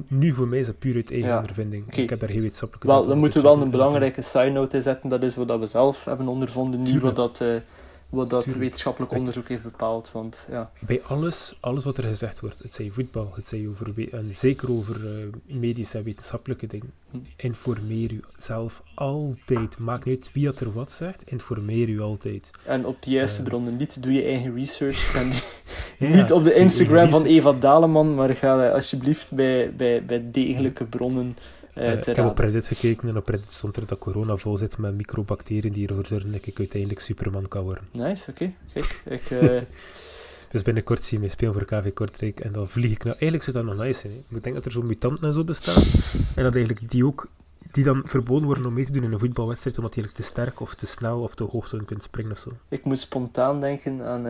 Nu 0.08 0.34
voor 0.34 0.48
mij 0.48 0.60
is 0.60 0.66
dat 0.66 0.80
puur 0.80 0.96
uit 0.96 1.12
eigen 1.12 1.30
Ja. 1.30 1.38
ondervinding. 1.38 1.96
Ik 1.96 2.10
heb 2.10 2.20
daar 2.20 2.30
geen 2.30 2.42
wetenschappelijke 2.42 2.88
Wel, 2.88 2.98
data 2.98 3.10
dan 3.10 3.18
moeten 3.20 3.42
te 3.42 3.48
we 3.48 3.54
wel 3.54 3.62
een 3.64 3.72
belangrijke 3.72 4.22
side 4.22 4.50
note 4.50 4.76
in 4.76 4.82
zetten, 4.82 5.10
dat 5.10 5.24
is 5.24 5.36
wat 5.36 5.48
dat 5.48 5.60
we 5.60 5.68
zelf 5.68 6.06
hebben 6.06 6.28
ondervonden, 6.28 6.84
Tuurlijk. 6.84 7.04
wat 7.04 7.16
dat, 7.16 7.42
eh, 7.42 7.56
wat 8.10 8.30
dat 8.30 8.42
Tuurlijk. 8.42 8.64
wetenschappelijk 8.64 9.12
onderzoek 9.14 9.48
heeft 9.48 9.64
bepaald. 9.64 10.12
Want 10.12 10.48
ja, 10.52 10.72
Bij 10.80 11.02
alles, 11.04 11.58
alles 11.60 11.84
wat 11.84 11.98
er 11.98 12.04
gezegd 12.04 12.40
wordt, 12.40 12.60
het 12.64 12.74
zij 12.74 12.90
voetbal, 12.90 13.32
het 13.36 13.48
zij 13.48 13.68
over, 13.70 14.14
en 14.14 14.34
zeker 14.34 14.72
over 14.72 14.96
eh, 15.08 15.56
medische 15.56 15.98
en 15.98 16.04
wetenschappelijke 16.04 16.68
dingen, 16.68 16.92
Hm. 17.12 17.18
informeer 17.36 18.12
u 18.12 18.20
zelf 18.38 18.84
altijd. 18.96 19.78
Maakt 19.78 20.06
niet 20.06 20.16
uit 20.26 20.34
wie 20.34 20.46
dat 20.46 20.60
er 20.60 20.74
wat 20.74 20.92
zegt, 20.92 21.30
informeer 21.32 21.90
u 21.90 22.02
altijd. 22.02 22.52
en 22.66 22.86
op 22.86 23.02
de 23.02 23.10
juiste 23.10 23.42
Ja. 23.42 23.48
bronnen 23.48 23.78
niet. 23.78 24.04
Doe 24.04 24.12
je 24.14 24.24
eigen 24.24 24.56
research. 24.56 25.16
En 25.16 25.32
Ja, 26.00 26.16
niet 26.16 26.32
op 26.32 26.44
de 26.44 26.54
Instagram 26.54 27.10
van 27.10 27.26
Eva 27.26 27.54
Daleman, 27.54 28.16
maar 28.16 28.36
ga 28.36 28.66
eh, 28.68 28.74
alsjeblieft 28.74 29.32
bij, 29.32 29.74
bij, 29.76 30.06
bij 30.06 30.32
degelijke 30.32 30.84
bronnen 30.86 31.38
eh 31.78 31.92
Eh, 31.92 31.98
ik 31.98 32.16
heb 32.16 32.26
op. 32.26 32.38
Reddit 32.38 32.68
gekeken 32.68 33.10
en 33.10 33.18
op 33.18 33.28
Reddit 33.28 33.50
stond 33.50 33.76
er 33.78 33.86
dat 33.86 33.98
corona 34.00 34.36
vol 34.36 34.58
zit 34.58 34.78
met 34.78 34.94
microbacteriën 34.96 35.74
die 35.74 35.88
ervoor 35.88 36.06
zorgen 36.06 36.32
dat 36.32 36.46
ik 36.46 36.60
uiteindelijk 36.60 37.02
Superman 37.02 37.48
kan 37.48 37.64
worden. 37.64 37.84
Nice, 37.92 38.32
oké. 38.32 38.52
Kijk, 38.74 39.02
ik, 39.06 39.32
eh, 39.32 39.62
Dus 40.52 40.62
binnenkort 40.62 41.04
zie 41.04 41.18
je 41.18 41.24
mij 41.24 41.32
spelen 41.34 41.54
voor 41.54 41.66
KV 41.66 41.94
Kortrijk 41.94 42.40
en 42.40 42.52
dan 42.52 42.70
vlieg 42.70 42.92
ik 42.92 43.04
naar... 43.04 43.14
Eigenlijk 43.14 43.44
zou 43.44 43.58
dat 43.58 43.66
nog 43.66 43.86
nice 43.86 44.00
zijn. 44.00 44.14
Hè. 44.14 44.36
Ik 44.36 44.44
denk 44.44 44.56
dat 44.56 44.66
er 44.66 44.72
zo'n 44.72 44.88
mutanten 44.88 45.28
en 45.28 45.34
zo 45.34 45.44
bestaan. 45.44 45.84
En 46.36 46.44
dat 46.44 46.56
eigenlijk 46.56 46.92
die 46.92 47.06
ook... 47.06 47.28
Die 47.72 47.84
dan 47.84 48.02
verboden 48.06 48.46
worden 48.46 48.66
om 48.66 48.74
mee 48.74 48.86
te 48.86 48.92
doen 48.92 49.04
in 49.04 49.12
een 49.12 49.20
voetbalwedstrijd 49.20 49.78
omdat 49.78 49.94
die 49.94 50.04
eigenlijk 50.04 50.30
te 50.30 50.36
sterk 50.36 50.60
of 50.60 50.76
te 50.76 50.86
snel 50.86 51.22
of 51.22 51.36
te 51.36 51.44
hoog 51.44 51.68
zouden 51.68 51.86
kunnen 51.86 52.06
springen 52.06 52.32
of 52.32 52.38
zo. 52.38 52.52
ik 52.70 52.84
moest 52.84 53.02
spontaan 53.02 53.62
denken 53.62 54.02
aan, 54.02 54.26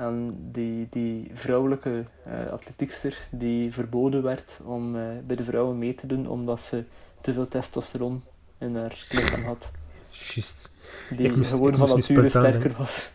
aan 0.00 0.30
die, 0.52 0.86
die 0.90 1.30
vrouwelijke 1.34 2.04
eh 2.24 2.46
atletiekster 2.46 3.16
die 3.30 3.72
verboden 3.72 4.22
werd 4.22 4.60
om 4.64 4.96
eh, 4.96 5.02
bij 5.26 5.36
de 5.36 5.44
vrouwen 5.44 5.78
mee 5.78 5.94
te 5.94 6.06
doen 6.06 6.26
omdat 6.28 6.60
ze 6.60 6.84
te 7.20 7.32
veel 7.32 7.48
testosteron 7.48 8.22
in 8.58 8.76
haar 8.76 9.06
lichaam 9.10 9.42
had. 9.42 9.70
Juist. 10.10 10.70
Die 11.10 11.26
Ik 11.28 11.36
moest- 11.36 11.50
gewoon 11.50 11.72
ik 11.72 11.76
van 11.78 11.88
nature 11.88 12.28
sterker 12.28 12.74
was. 12.78 13.12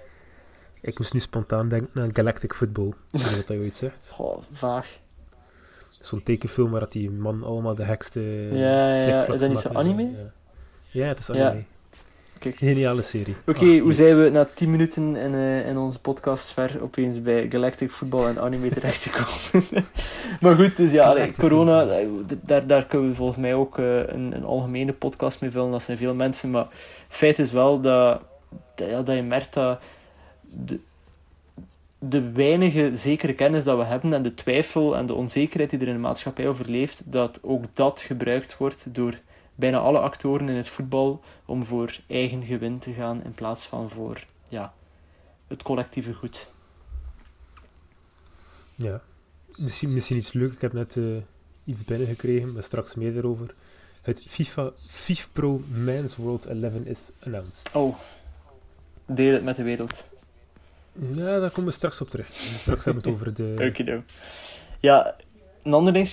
Ik 0.81 0.97
moest 0.97 1.13
nu 1.13 1.19
spontaan 1.19 1.69
denken 1.69 2.01
aan 2.01 2.15
Galactic 2.15 2.53
Football. 2.53 2.87
Ik 2.87 2.95
weet 3.11 3.23
niet 3.23 3.35
wat 3.35 3.47
dat 3.47 3.57
je 3.57 3.63
ooit 3.63 3.75
zegt. 3.77 4.09
Goh, 4.15 4.43
vaag. 4.51 4.99
Zo'n 5.87 6.23
tekenfilm 6.23 6.71
waar 6.71 6.79
dat 6.79 6.91
die 6.91 7.11
man 7.11 7.43
allemaal 7.43 7.75
de 7.75 7.83
hekste... 7.83 8.19
Ja, 8.51 8.93
ja, 8.95 9.07
ja. 9.07 9.25
Is 9.33 9.39
dat 9.39 9.49
niet 9.49 9.57
zo 9.57 9.69
anime? 9.69 10.01
Ja. 10.11 10.31
ja, 10.89 11.05
het 11.07 11.19
is 11.19 11.27
Ja. 11.27 11.55
Kijk. 12.51 12.57
Geniale 12.57 13.01
serie. 13.01 13.35
Oké, 13.45 13.65
Ach, 13.65 13.79
hoe 13.79 13.93
zijn 13.93 14.17
we 14.17 14.29
na 14.29 14.47
10 14.53 14.71
minuten 14.71 15.15
in, 15.15 15.33
eh, 15.33 15.67
in 15.67 15.77
onze 15.77 15.99
podcast 15.99 16.51
ver 16.51 16.81
opeens 16.81 17.21
bij 17.21 17.49
Galactic 17.49 17.91
Football 17.91 18.27
en 18.27 18.39
anime 18.39 18.69
terechtgekomen? 18.69 19.85
maar 20.41 20.55
goed, 20.55 20.77
dus 20.77 20.91
ja, 20.91 21.27
corona, 21.37 21.87
eh, 21.87 22.07
daar, 22.41 22.67
daar 22.67 22.85
kunnen 22.85 23.09
we 23.09 23.15
volgens 23.15 23.37
mij 23.37 23.53
ook 23.53 23.77
eh, 23.77 23.97
een, 23.97 24.35
een 24.35 24.43
algemene 24.43 24.93
podcast 24.93 25.41
mee 25.41 25.51
vullen. 25.51 25.71
Dat 25.71 25.83
zijn 25.83 25.97
veel 25.97 26.13
mensen, 26.13 26.51
maar 26.51 26.67
feit 27.07 27.39
is 27.39 27.51
wel 27.51 27.81
dat, 27.81 28.21
dat, 28.75 28.89
ja, 28.89 29.01
dat 29.01 29.15
je 29.15 29.23
merkt 29.23 29.53
dat 29.53 29.79
de, 30.41 30.79
de 31.99 32.31
weinige 32.31 32.89
zekere 32.93 33.33
kennis 33.33 33.63
dat 33.63 33.77
we 33.77 33.83
hebben 33.83 34.13
en 34.13 34.23
de 34.23 34.33
twijfel 34.33 34.97
en 34.97 35.05
de 35.05 35.13
onzekerheid 35.13 35.69
die 35.69 35.79
er 35.79 35.87
in 35.87 35.93
de 35.93 35.99
maatschappij 35.99 36.47
over 36.47 36.69
leeft, 36.69 37.01
dat 37.05 37.39
ook 37.41 37.63
dat 37.73 38.01
gebruikt 38.01 38.57
wordt 38.57 38.87
door 38.91 39.13
bijna 39.55 39.77
alle 39.77 39.99
actoren 39.99 40.49
in 40.49 40.55
het 40.55 40.67
voetbal 40.67 41.21
om 41.45 41.65
voor 41.65 41.99
eigen 42.07 42.43
gewin 42.43 42.79
te 42.79 42.93
gaan 42.93 43.23
in 43.23 43.31
plaats 43.31 43.65
van 43.65 43.89
voor 43.89 44.25
ja, 44.47 44.73
het 45.47 45.63
collectieve 45.63 46.13
goed. 46.13 46.51
Ja. 48.75 49.01
Misschien, 49.55 49.93
misschien 49.93 50.17
iets 50.17 50.33
leuk. 50.33 50.53
Ik 50.53 50.61
heb 50.61 50.73
net 50.73 50.97
eh, 50.97 51.03
iets 51.63 51.85
binnengekregen, 51.85 52.53
maar 52.53 52.63
straks 52.63 52.95
meer 52.95 53.17
erover. 53.17 53.53
Het 54.01 54.23
FIFA 54.27 54.71
FIFPro 54.87 55.61
Men's 55.67 56.15
World 56.15 56.45
11 56.45 56.73
is 56.83 57.09
announced. 57.19 57.75
Oh, 57.75 57.95
deel 59.05 59.33
het 59.33 59.43
met 59.43 59.55
de 59.55 59.63
wereld. 59.63 60.05
Ja, 61.13 61.39
daar 61.39 61.49
komen 61.49 61.65
we 61.65 61.71
straks 61.71 62.01
op 62.01 62.09
terug. 62.09 62.27
Straks 62.33 62.85
hebben 62.85 63.03
we 63.03 63.09
het 63.09 63.19
over 63.19 63.33
de... 63.33 63.55
Oké, 63.69 64.03
Ja, 64.79 65.15
een 65.63 65.73
ander 65.73 65.93
ding. 65.93 66.07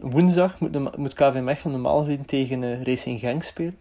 Woensdag 0.00 0.60
moet, 0.96 1.12
KV 1.14 1.40
Mechelen 1.42 1.72
normaal 1.72 1.98
gezien 1.98 2.24
tegen 2.24 2.62
eh, 2.62 2.82
Racing 2.82 3.20
Genk 3.20 3.42
spelen. 3.42 3.78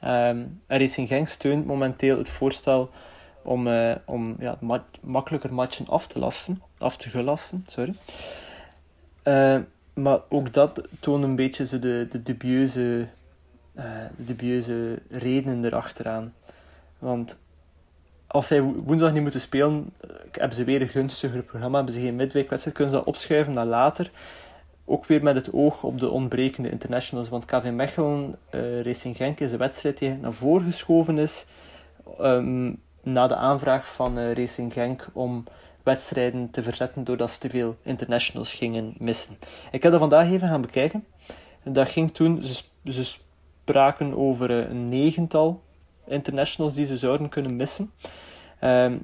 Ehm, 0.00 0.44
Racing 0.66 1.08
Genk 1.08 1.28
steunt 1.28 1.66
momenteel 1.66 2.18
het 2.18 2.28
voorstel 2.28 2.90
om, 3.42 3.66
eh, 3.68 3.94
om 4.04 4.36
ja, 4.38 4.56
ma- 4.60 4.84
makkelijker 5.00 5.54
matchen 5.54 5.86
af 5.88 6.06
te 6.06 6.18
lasten. 6.18 6.62
Af 6.78 6.96
te 6.96 7.08
gelasten, 7.08 7.64
sorry. 7.66 7.94
Eh, 9.22 9.58
maar 9.94 10.18
ook 10.28 10.52
dat 10.52 10.82
toont 11.00 11.24
een 11.24 11.36
beetje 11.36 11.66
zo 11.66 11.78
de, 11.78 12.06
de, 12.10 12.22
dubieuze, 12.22 13.06
eh, 13.74 13.84
dubieuze 14.16 14.98
redenen 15.10 15.64
erachteraan. 15.64 16.34
Want 16.98 17.40
als 18.26 18.46
zij 18.46 18.62
wo- 18.62 18.82
woensdag 18.84 19.12
niet 19.12 19.22
moeten 19.22 19.40
spelen, 19.40 19.92
hebben 20.30 20.56
ze 20.56 20.64
weer 20.64 20.82
een 20.82 20.88
gunstiger 20.88 21.42
programma. 21.42 21.76
Hebben 21.76 21.94
ze 21.94 22.00
geen 22.00 22.16
midweekwedstrijd, 22.16 22.76
kunnen 22.76 22.94
ze 22.94 22.98
dat 22.98 23.08
opschuiven 23.08 23.54
naar 23.54 23.66
later. 23.66 24.10
Ook 24.84 25.06
weer 25.06 25.22
met 25.22 25.34
het 25.34 25.52
oog 25.52 25.82
op 25.82 25.98
de 25.98 26.10
ontbrekende 26.10 26.70
internationals. 26.70 27.28
Want 27.28 27.44
KV 27.44 27.70
Mechelen, 27.70 28.38
eh, 28.50 28.82
Racing 28.82 29.16
Genk 29.16 29.40
is 29.40 29.50
de 29.50 29.56
wedstrijd 29.56 29.98
die 29.98 30.16
naar 30.16 30.32
voren 30.32 30.64
geschoven 30.64 31.18
is. 31.18 31.46
ehm, 32.18 32.72
na 33.02 33.26
de 33.26 33.36
aanvraag 33.36 33.92
van 33.92 34.18
eh, 34.18 34.32
Racing 34.32 34.72
Genk 34.72 35.06
om 35.12 35.44
wedstrijden 35.82 36.50
te 36.50 36.62
verzetten 36.62 37.04
doordat 37.04 37.30
ze 37.30 37.38
te 37.38 37.50
veel 37.50 37.76
internationals 37.82 38.54
gingen 38.54 38.94
missen. 38.98 39.36
Ik 39.70 39.82
heb 39.82 39.90
dat 39.92 40.00
vandaag 40.00 40.30
even 40.30 40.48
gaan 40.48 40.60
bekijken. 40.60 41.04
Dat 41.62 41.88
ging 41.88 42.10
toen, 42.10 42.42
ze 42.84 43.04
spraken 43.64 44.16
over 44.16 44.50
eh, 44.50 44.70
een 44.70 44.88
negental 44.88 45.62
internationals 46.06 46.74
die 46.74 46.84
ze 46.84 46.96
zouden 46.96 47.28
kunnen 47.28 47.56
missen. 47.56 47.90
Ehm, 48.58 48.98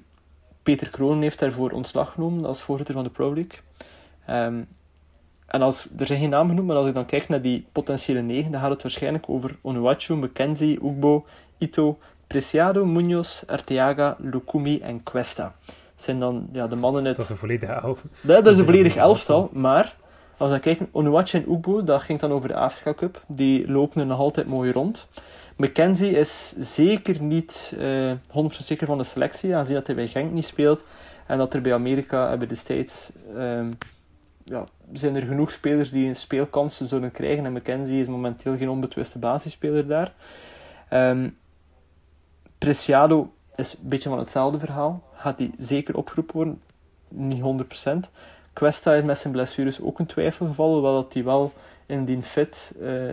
Peter 0.62 0.88
Kroon 0.88 1.23
heeft 1.23 1.38
daarvoor 1.38 1.70
ontslag 1.70 2.12
genomen 2.12 2.44
als 2.44 2.62
voorzitter 2.62 2.94
van 2.94 3.04
de 3.04 3.11
Pro 3.11 3.35
League. 3.35 3.58
Ehm, 4.26 4.62
en 5.49 5.62
als, 5.62 5.88
er 5.99 6.07
zijn 6.07 6.19
geen 6.19 6.31
namen 6.31 6.49
genoemd, 6.49 6.67
maar 6.67 6.76
als 6.76 6.87
ik 6.87 6.95
dan 6.95 7.07
kijk 7.07 7.28
naar 7.28 7.43
die 7.43 7.67
potentiële 7.73 8.21
negen, 8.21 8.50
dan 8.50 8.61
gaat 8.61 8.71
het 8.71 8.83
waarschijnlijk 8.83 9.28
over 9.28 9.57
Onuachu, 9.62 10.17
McKenzie, 10.17 10.85
Ugbo, 10.85 11.25
Ito, 11.59 11.99
Preciado, 12.26 12.85
Munoz, 12.85 13.43
Arteaga, 13.47 14.17
Lukumi 14.19 14.81
en 14.81 15.02
Cuesta. 15.02 15.55
Zijn 15.97 16.19
dan 16.19 16.49
ja, 16.52 16.67
de 16.67 16.76
mannen 16.76 17.07
uit... 17.07 17.17
Dat 17.17 17.25
is 17.25 17.31
een 17.31 17.37
volledige 17.37 17.73
elf. 17.73 18.02
Dat, 18.21 18.45
dat 18.45 18.52
is 18.52 18.59
een 18.59 18.64
volledig 18.64 18.97
elftal, 18.97 19.50
maar 19.52 19.97
als 20.37 20.50
we 20.50 20.59
kijken, 20.59 20.88
Onuachu 20.93 21.38
en 21.38 21.52
Ugbo, 21.52 21.85
dat 21.85 22.02
ging 22.02 22.19
dan 22.19 22.33
over 22.33 22.49
de 22.49 22.55
Afrika 22.55 22.95
Cup. 22.95 23.23
Die 23.26 23.71
lopen 23.71 24.00
er 24.00 24.07
nog 24.07 24.19
altijd 24.19 24.47
mooi 24.47 24.73
rond. 24.73 25.09
McKenzie 25.57 26.11
is 26.11 26.55
zeker 26.59 27.23
niet 27.23 27.75
eh 27.78 28.12
100% 28.12 28.17
zeker 28.59 28.87
van 28.87 28.99
de 28.99 29.05
selectie, 29.05 29.55
aangezien 29.55 29.75
dat 29.75 29.87
hij 29.87 29.97
bij 29.97 30.07
Genk 30.07 30.33
niet 30.33 30.45
speelt. 30.45 30.85
En 31.26 31.38
dat 31.38 31.55
er 31.55 31.61
bij 31.61 31.75
Amerika 31.75 32.31
en 32.31 32.38
bij 32.38 32.49
de 32.49 32.55
States 32.55 33.12
ehm, 33.37 33.71
ja, 34.49 34.64
zijn 34.93 35.17
er 35.17 35.23
genoeg 35.23 35.52
spelers 35.52 35.90
die 35.90 36.07
een 36.07 36.14
speelkans 36.14 36.81
zullen 36.81 37.11
krijgen. 37.11 37.45
En 37.45 37.52
McKenzie 37.52 38.00
is 38.00 38.07
momenteel 38.07 38.57
geen 38.57 38.69
onbetwiste 38.69 39.19
basisspeler 39.19 39.87
daar. 39.87 40.12
Ehm 40.88 41.28
Preciado 42.59 43.33
is 43.57 43.73
een 43.73 43.88
beetje 43.88 44.09
van 44.09 44.19
hetzelfde 44.19 44.59
verhaal. 44.59 45.02
Gaat 45.14 45.38
hij 45.38 45.50
zeker 45.59 45.97
opgeroepen 45.97 46.37
worden? 46.37 46.61
Niet 47.09 47.43
100%. 48.07 48.11
Questa 48.52 48.95
is 48.95 49.05
met 49.05 49.19
zijn 49.19 49.33
blessures 49.33 49.81
ook 49.81 49.99
een 49.99 50.07
twijfelgeval, 50.07 50.73
hoewel 50.73 51.02
dat 51.02 51.14
hij 51.14 51.25
wel 51.25 51.52
indien 51.87 52.23
fit 52.23 52.75
eh, 52.81 53.12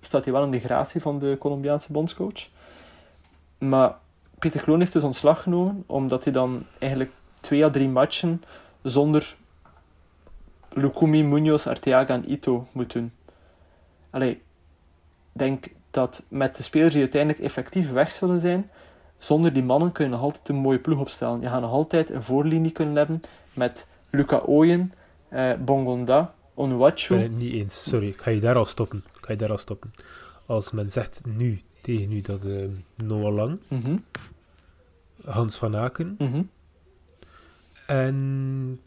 staat 0.00 0.24
hij 0.24 0.32
wel 0.32 0.44
in 0.44 0.50
de 0.50 0.60
gratie 0.60 1.00
van 1.00 1.18
de 1.18 1.36
Colombiaanse 1.38 1.92
bondscoach. 1.92 2.48
Maar 3.58 3.94
Peter 4.38 4.60
Kloon 4.60 4.78
heeft 4.78 4.92
dus 4.92 5.02
ontslag 5.02 5.42
genomen, 5.42 5.84
omdat 5.86 6.24
hij 6.24 6.32
dan 6.32 6.62
eigenlijk 6.78 7.12
twee 7.40 7.64
à 7.64 7.70
drie 7.70 7.88
matchen 7.88 8.42
zonder 8.82 9.36
Lukumi, 10.76 11.22
Munoz, 11.22 11.66
Arteaga 11.66 12.14
en 12.14 12.30
Ito 12.32 12.66
moet 12.72 12.92
doen. 12.92 13.12
Allee, 14.10 14.30
ik 14.30 14.40
denk 15.32 15.66
dat 15.90 16.24
met 16.28 16.56
de 16.56 16.62
spelers 16.62 16.92
die 16.92 17.02
uiteindelijk 17.02 17.42
effectief 17.42 17.90
weg 17.90 18.12
zullen 18.12 18.40
zijn, 18.40 18.70
zonder 19.18 19.52
die 19.52 19.62
mannen 19.62 19.92
kun 19.92 20.04
je 20.04 20.10
nog 20.10 20.20
altijd 20.20 20.48
een 20.48 20.54
mooie 20.56 20.78
ploeg 20.78 20.98
opstellen. 21.00 21.40
Je 21.40 21.48
gaat 21.48 21.60
nog 21.60 21.70
altijd 21.70 22.10
een 22.10 22.22
voorlinie 22.22 22.70
kunnen 22.70 22.96
hebben 22.96 23.22
met 23.54 23.88
Luca 24.10 24.38
Ooyen, 24.38 24.92
eh, 25.28 25.52
Bongonda, 25.54 26.20
Ik 26.20 26.28
Onuachu. 26.54 27.14
ben 27.14 27.22
het 27.22 27.36
niet 27.38 27.52
eens. 27.52 27.82
Sorry, 27.88 28.08
ik 28.08 28.20
ga 28.20 28.30
je 28.30 28.40
daar 28.40 28.56
al 28.56 28.66
stoppen. 28.66 28.98
Ik 29.18 29.24
ga 29.26 29.32
je 29.32 29.38
daar 29.38 29.50
al 29.50 29.58
stoppen. 29.58 29.90
Als 30.46 30.70
men 30.70 30.90
zegt 30.90 31.22
nu 31.24 31.60
tegen 31.82 32.12
u 32.12 32.20
dat 32.20 32.44
eh, 32.44 32.68
Noah 32.94 33.34
Lang, 33.34 33.58
Mhm, 33.68 33.96
Hans 35.24 35.56
van 35.56 35.76
Aken 35.76 36.14
mhm. 36.18 36.42
En 37.86 38.80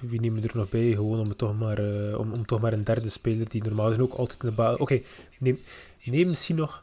wie 0.00 0.20
nemen 0.20 0.42
we 0.42 0.48
er 0.48 0.56
nog 0.56 0.68
bij? 0.68 0.90
Gewoon 0.92 1.18
om, 1.18 1.36
toch 1.36 1.58
maar, 1.58 1.78
eh, 1.78 2.18
om, 2.18 2.32
om 2.32 2.46
toch 2.46 2.60
maar 2.60 2.72
een 2.72 2.84
derde 2.84 3.08
speler 3.08 3.48
die 3.48 3.62
normaal 3.62 3.86
gezien 3.86 4.02
ook 4.02 4.12
altijd 4.12 4.42
in 4.42 4.48
de 4.48 4.54
baan. 4.54 4.78
Oké, 4.78 5.00
neem, 5.38 5.58
neem 6.04 6.28
misschien 6.28 6.56
nog. 6.56 6.82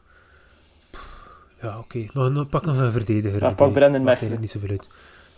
Ja, 1.60 1.78
oké. 1.78 2.04
Nog, 2.12 2.30
nog, 2.30 2.48
pak 2.48 2.64
nog 2.64 2.76
een 2.76 2.92
verdediger. 2.92 3.42
Ja, 3.42 3.52
pak 3.52 3.72
Brendan 3.72 4.02
Mechelen. 4.02 4.40
niet 4.40 4.50
zoveel 4.50 4.70
uit. 4.70 4.88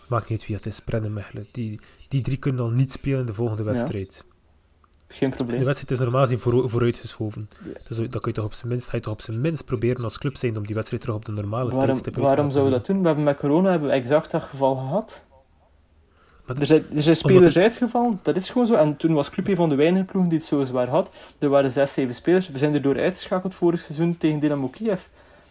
Maakt 0.07 0.29
niet 0.29 0.39
uit 0.39 0.47
wie 0.47 0.55
het 0.55 0.65
is. 0.65 0.79
Brendan 0.79 1.13
Mechelen. 1.13 1.47
Die, 1.51 1.79
die 2.07 2.21
drie 2.21 2.37
kunnen 2.37 2.61
al 2.61 2.69
niet 2.69 2.91
spelen 2.91 3.19
in 3.19 3.25
de 3.25 3.33
volgende 3.33 3.73
Ja. 3.73 3.85
Geen 5.13 5.29
De 5.29 5.35
probleem. 5.35 5.63
wedstrijd 5.63 5.91
is 5.91 5.99
normaal 5.99 6.21
gezien 6.21 6.39
voor, 6.39 6.69
vooruitgeschoven. 6.69 7.49
Ja. 7.65 7.71
Dus 7.87 7.97
dan 7.97 8.07
kun 8.09 8.21
je 8.23 8.31
toch 8.31 8.45
op 8.45 8.53
zijn 8.53 8.71
minst, 8.71 8.89
ga 8.89 8.95
je 8.95 9.01
toch 9.03 9.13
op 9.13 9.21
zijn 9.21 9.41
minst 9.41 9.65
proberen 9.65 10.03
als 10.03 10.17
club 10.17 10.37
zijn 10.37 10.57
om 10.57 10.65
die 10.65 10.75
wedstrijd 10.75 11.01
terug 11.01 11.17
op 11.17 11.25
de 11.25 11.31
normale 11.31 11.63
Waarom, 11.63 11.79
tijdstip 11.79 12.05
uit 12.05 12.15
te 12.15 12.21
waarom 12.21 12.37
laten 12.45 12.51
zouden 12.51 12.71
we 12.73 12.77
dat 12.77 12.87
doen? 12.87 12.99
We 13.01 13.05
hebben 13.07 13.23
met 13.25 13.37
corona 13.37 13.69
hebben 13.69 13.89
we 13.89 13.95
exact 13.95 14.31
dat 14.31 14.41
geval 14.43 14.75
gehad. 14.75 15.21
Maar 16.45 16.57
Er 16.59 16.65
zijn, 16.65 16.83
er 16.95 17.01
zijn 17.01 17.15
spelers 17.15 17.53
het- 17.53 17.63
uitgevallen, 17.63 18.19
dat 18.23 18.35
is 18.35 18.49
gewoon 18.49 18.67
zo. 18.67 18.73
En 18.73 18.97
toen 18.97 19.13
was 19.13 19.29
Club 19.29 19.47
een 19.47 19.55
van 19.55 19.69
de 19.69 19.75
weinige 19.75 20.05
ploegen 20.05 20.29
die 20.29 20.39
het 20.39 20.47
zo 20.47 20.63
zwaar 20.63 20.87
had. 20.89 21.09
Er 21.39 21.49
waren 21.49 21.71
zes, 21.71 21.93
zeven 21.93 22.13
spelers. 22.13 22.49
We 22.49 22.57
zijn 22.57 22.73
er 22.73 22.81
door 22.81 22.99
uitgeschakeld 22.99 23.55
vorig 23.55 23.81
seizoen 23.81 24.17
tegen 24.17 24.39
Dynamo 24.39 24.67
Kiev. 24.67 25.01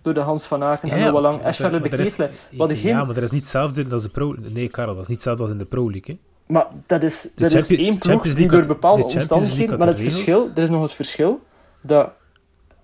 Door 0.03 0.15
de 0.15 0.21
Hans 0.21 0.45
van 0.45 0.63
Aken 0.63 0.91
en 0.91 1.01
Noah 1.01 1.23
Lang 1.23 1.41
en 1.43 1.55
Charles 1.55 1.83
de 1.83 2.81
Ja, 2.83 3.05
maar 3.05 3.15
dat 3.15 3.23
is 3.23 3.31
niet 3.31 3.41
hetzelfde 3.41 3.87
als 3.93 4.03
de 4.03 4.09
pro... 4.09 4.35
Nee, 4.39 4.69
Karel, 4.69 4.93
dat 4.95 5.03
is 5.03 5.09
niet 5.09 5.17
hetzelfde 5.17 5.43
als 5.43 5.53
in 5.53 5.59
de 5.59 5.65
Pro 5.65 5.91
League. 5.91 6.15
Hè. 6.15 6.32
Maar 6.47 6.67
dat 6.87 7.03
is, 7.03 7.29
dat 7.35 7.53
is 7.53 7.69
één 7.69 7.99
ploeg 7.99 8.35
die 8.35 8.49
door 8.49 8.67
bepaalde 8.67 9.03
omstandigheden... 9.05 9.79
Maar 9.79 9.87
het 9.87 9.97
regels. 9.97 10.15
verschil, 10.15 10.51
er 10.55 10.63
is 10.63 10.71
nog 10.71 10.83
het 10.83 10.93
verschil 10.93 11.41
dat 11.81 12.11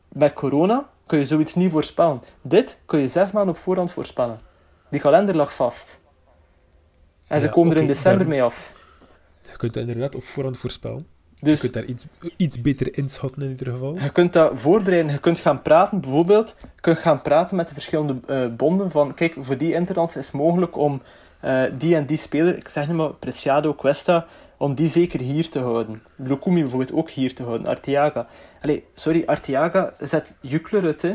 met 0.08 0.32
corona 0.32 0.88
kun 1.06 1.18
je 1.18 1.24
zoiets 1.24 1.54
niet 1.54 1.70
voorspellen. 1.70 2.22
Dit 2.42 2.78
kun 2.86 3.00
je 3.00 3.08
zes 3.08 3.32
maanden 3.32 3.54
op 3.54 3.60
voorhand 3.60 3.92
voorspellen. 3.92 4.38
Die 4.90 5.00
kalender 5.00 5.34
lag 5.36 5.54
vast. 5.54 6.00
En 7.26 7.40
ze 7.40 7.48
komen 7.48 7.76
er 7.76 7.80
in 7.82 7.86
december 7.86 8.20
daar- 8.20 8.28
mee 8.28 8.42
af. 8.42 8.72
Je 9.50 9.56
kunt 9.56 9.74
dat 9.74 9.82
inderdaad 9.86 10.14
op 10.14 10.24
voorhand 10.24 10.58
voorspellen. 10.58 11.06
Je 11.34 11.44
Dus 11.44 11.60
kunt 11.60 11.72
daar 11.72 11.84
iets, 11.84 12.06
iets 12.36 12.60
beter 12.60 12.96
inschatten 12.98 13.42
in 13.42 13.48
ieder 13.48 13.72
geval. 13.72 13.94
je 13.94 14.10
kunt 14.10 14.32
dat 14.32 14.50
voorbereiden. 14.54 15.12
Je 15.12 15.18
kunt 15.18 15.38
gaan 15.38 15.62
praten, 15.62 16.00
bijvoorbeeld, 16.00 16.56
je 16.60 16.80
kunt 16.80 16.98
gaan 16.98 17.22
praten 17.22 17.56
met 17.56 17.68
de 17.68 17.74
verschillende 17.74 18.16
eh, 18.26 18.46
bonden 18.56 18.90
van, 18.90 19.14
kijk, 19.14 19.34
voor 19.40 19.56
die 19.58 19.72
interlands 19.72 20.16
is 20.16 20.26
het 20.26 20.34
mogelijk 20.34 20.76
om 20.76 21.02
eh, 21.40 21.62
die 21.78 21.94
en 21.94 22.06
die 22.06 22.16
speler, 22.16 22.56
ik 22.56 22.68
zeg 22.68 22.88
nu 22.88 22.94
maar 22.94 23.12
Preciado, 23.12 23.74
Cuesta, 23.74 24.26
om 24.56 24.74
die 24.74 24.88
zeker 24.88 25.20
hier 25.20 25.48
te 25.48 25.58
houden. 25.58 26.02
Lukumi 26.16 26.60
bijvoorbeeld 26.60 26.92
ook 26.92 27.10
hier 27.10 27.34
te 27.34 27.42
houden, 27.42 27.66
Arteaga. 27.66 28.26
Allee, 28.62 28.84
sorry, 28.94 29.22
Arteaga 29.26 29.92
zet 30.00 30.34
Jukler 30.40 30.84
uit, 30.84 31.02
hè. 31.02 31.14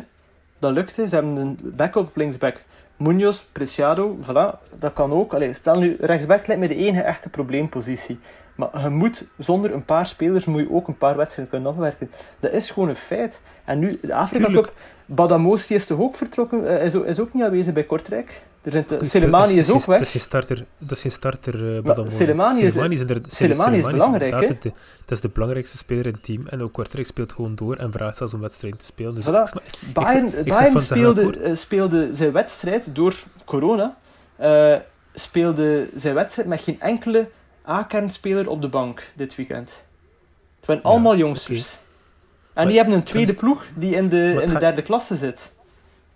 Dat 0.59 0.71
lukt, 0.71 0.95
hè. 0.95 1.07
Ze 1.07 1.15
hebben 1.15 1.35
een 1.35 1.59
backup 1.63 2.07
op 2.07 2.15
linksback. 2.15 2.61
Munoz, 2.97 3.43
Preciado, 3.51 4.17
voilà, 4.21 4.77
dat 4.79 4.93
kan 4.93 5.11
ook. 5.11 5.33
Allee, 5.33 5.53
stel 5.53 5.79
nu, 5.79 5.97
rechtsback 5.99 6.47
lijkt 6.47 6.61
me 6.61 6.67
de 6.67 6.75
enige 6.75 7.01
echte 7.01 7.29
probleempositie. 7.29 8.19
Maar 8.55 8.81
je 8.81 8.89
moet, 8.89 9.23
zonder 9.37 9.73
een 9.73 9.85
paar 9.85 10.07
spelers, 10.07 10.45
moet 10.45 10.61
je 10.61 10.71
ook 10.71 10.87
een 10.87 10.97
paar 10.97 11.17
wedstrijden 11.17 11.53
kunnen 11.53 11.71
afwerken. 11.71 12.11
Dat 12.39 12.51
is 12.51 12.69
gewoon 12.69 12.89
een 12.89 12.95
feit. 12.95 13.41
En 13.65 13.79
nu, 13.79 13.99
de 14.01 14.13
Afrika. 14.13 14.51
Cup, 14.51 14.73
Badamosi 15.05 15.75
is 15.75 15.85
toch 15.85 15.99
ook 15.99 16.15
vertrokken, 16.15 16.79
eh, 16.79 16.93
is 17.05 17.19
ook 17.19 17.33
niet 17.33 17.43
aanwezig 17.43 17.73
bij 17.73 17.83
Kortrijk. 17.83 18.41
Er 18.63 18.71
zijn 18.71 18.85
te- 18.85 18.93
Dat 18.93 19.03
is- 19.03 19.09
Selemani 19.09 19.55
dat 19.55 19.63
is 19.63 19.69
ook 19.71 19.85
weg. 19.85 19.97
Dat 19.97 20.07
is 20.07 20.11
geen 20.11 20.21
starter, 20.21 20.65
dat 20.77 20.91
is 20.91 21.01
geen 21.01 21.11
starter 21.11 21.55
uh. 21.55 22.07
Selemani 22.07 22.61
is- 22.61 22.73
Selemani 23.27 23.77
is, 23.77 23.85
belangrijk, 23.85 24.31
Dat 24.61 25.11
is 25.11 25.19
de 25.21 25.29
belangrijkste 25.29 25.77
speler 25.77 26.05
in 26.05 26.13
het 26.13 26.23
team. 26.23 26.47
En 26.47 26.61
ook 26.61 26.73
Kortrijk 26.73 27.05
speelt 27.07 27.33
gewoon 27.33 27.55
door 27.55 27.75
en 27.75 27.91
vraagt 27.91 28.17
zelfs 28.17 28.33
om 28.33 28.39
wedstrijden 28.39 28.79
te 28.79 28.85
spelen. 28.85 29.15
Dus 29.15 29.25
Voilà. 29.25 29.27
ik 29.41 29.47
snap- 29.47 29.63
Bayern, 29.93 30.25
ik 30.37 30.45
Bayern 30.51 30.79
speelde, 30.81 31.39
eh, 31.41 31.55
speelde 31.55 32.09
zijn 32.13 32.31
wedstrijd 32.31 32.85
door 32.95 33.15
corona. 33.45 33.97
eh, 34.35 34.75
speelde 35.13 35.87
zijn 35.95 36.13
wedstrijd 36.15 36.47
met 36.47 36.61
geen 36.61 36.81
enkele 36.81 37.27
A-kernspeler 37.67 38.49
op 38.49 38.61
de 38.61 38.67
bank 38.67 39.11
dit 39.15 39.35
weekend. 39.35 39.83
Het 40.57 40.67
waren 40.67 40.81
Ja, 40.83 40.89
allemaal 40.89 41.15
jongsters. 41.17 41.71
En 41.73 41.79
Maar 42.53 42.65
die 42.65 42.75
hebben 42.75 42.95
een 42.95 43.03
tweede 43.03 43.33
ploeg 43.33 43.63
die 43.75 43.95
in 43.95 44.09
de, 44.09 44.37
in 44.45 44.53
de 44.53 44.59
derde 44.59 44.81
klasse 44.81 45.15
zit. 45.15 45.53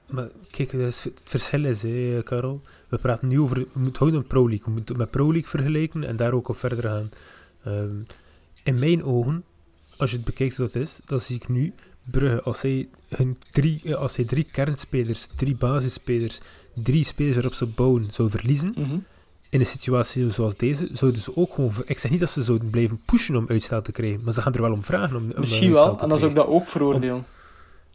Maar 0.09 0.27
kijk, 0.49 0.71
het 0.71 1.11
verschil 1.23 1.65
is, 1.65 1.81
hè, 1.83 2.21
Karel. 2.23 2.61
We 2.89 2.97
praten 2.97 3.27
nu 3.27 3.39
over... 3.39 3.55
We 3.57 3.79
moeten 3.79 3.99
houden 3.99 4.19
een 4.21 4.27
Pro 4.27 4.47
League. 4.47 4.65
We 4.65 4.71
moeten 4.71 4.95
het 4.95 5.03
met 5.03 5.11
Pro 5.11 5.31
League 5.31 5.49
vergelijken 5.49 6.03
en 6.03 6.15
daar 6.15 6.33
ook 6.33 6.47
op 6.47 6.57
verder 6.57 6.83
gaan. 6.83 7.09
Ehm, 7.63 7.95
in 8.63 8.79
mijn 8.79 9.03
ogen, 9.03 9.43
als 9.97 10.09
je 10.09 10.15
het 10.15 10.25
bekijkt 10.25 10.57
wat 10.57 10.73
het 10.73 10.83
is, 10.83 10.99
dan 11.05 11.19
zie 11.21 11.35
ik 11.35 11.47
nu 11.47 11.73
Brugge, 12.03 12.41
als 12.41 12.59
zij, 12.59 12.87
hun 13.15 13.37
drie, 13.51 13.81
eh, 13.83 13.93
als 13.95 14.13
zij 14.13 14.23
drie 14.23 14.47
kernspelers, 14.51 15.27
drie 15.35 15.55
basisspelers, 15.55 16.39
drie 16.73 17.03
spelers 17.03 17.35
waarop 17.35 17.53
ze 17.53 17.65
bouwen, 17.65 18.05
zou 18.11 18.29
verliezen, 18.29 18.73
Mhm. 18.77 18.97
in 19.49 19.59
een 19.59 19.65
situatie 19.65 20.29
zoals 20.31 20.55
deze, 20.55 20.87
zouden 20.93 21.21
ze 21.21 21.35
ook 21.35 21.53
gewoon... 21.53 21.71
Ik 21.85 21.97
zeg 21.99 22.11
niet 22.11 22.19
dat 22.19 22.29
ze 22.29 22.43
zouden 22.43 22.69
blijven 22.69 23.01
pushen 23.05 23.35
om 23.35 23.45
uitstel 23.49 23.81
te 23.81 23.91
krijgen, 23.91 24.23
maar 24.23 24.33
ze 24.33 24.41
gaan 24.41 24.53
er 24.53 24.61
wel 24.61 24.71
om 24.71 24.83
vragen 24.83 25.15
om, 25.15 25.23
om 25.23 25.33
Misschien 25.39 25.71
wel, 25.73 25.99
en 25.99 26.09
dan 26.09 26.17
zou 26.17 26.29
ik 26.29 26.35
dat 26.37 26.47
ook 26.47 26.67
veroordelen. 26.67 27.25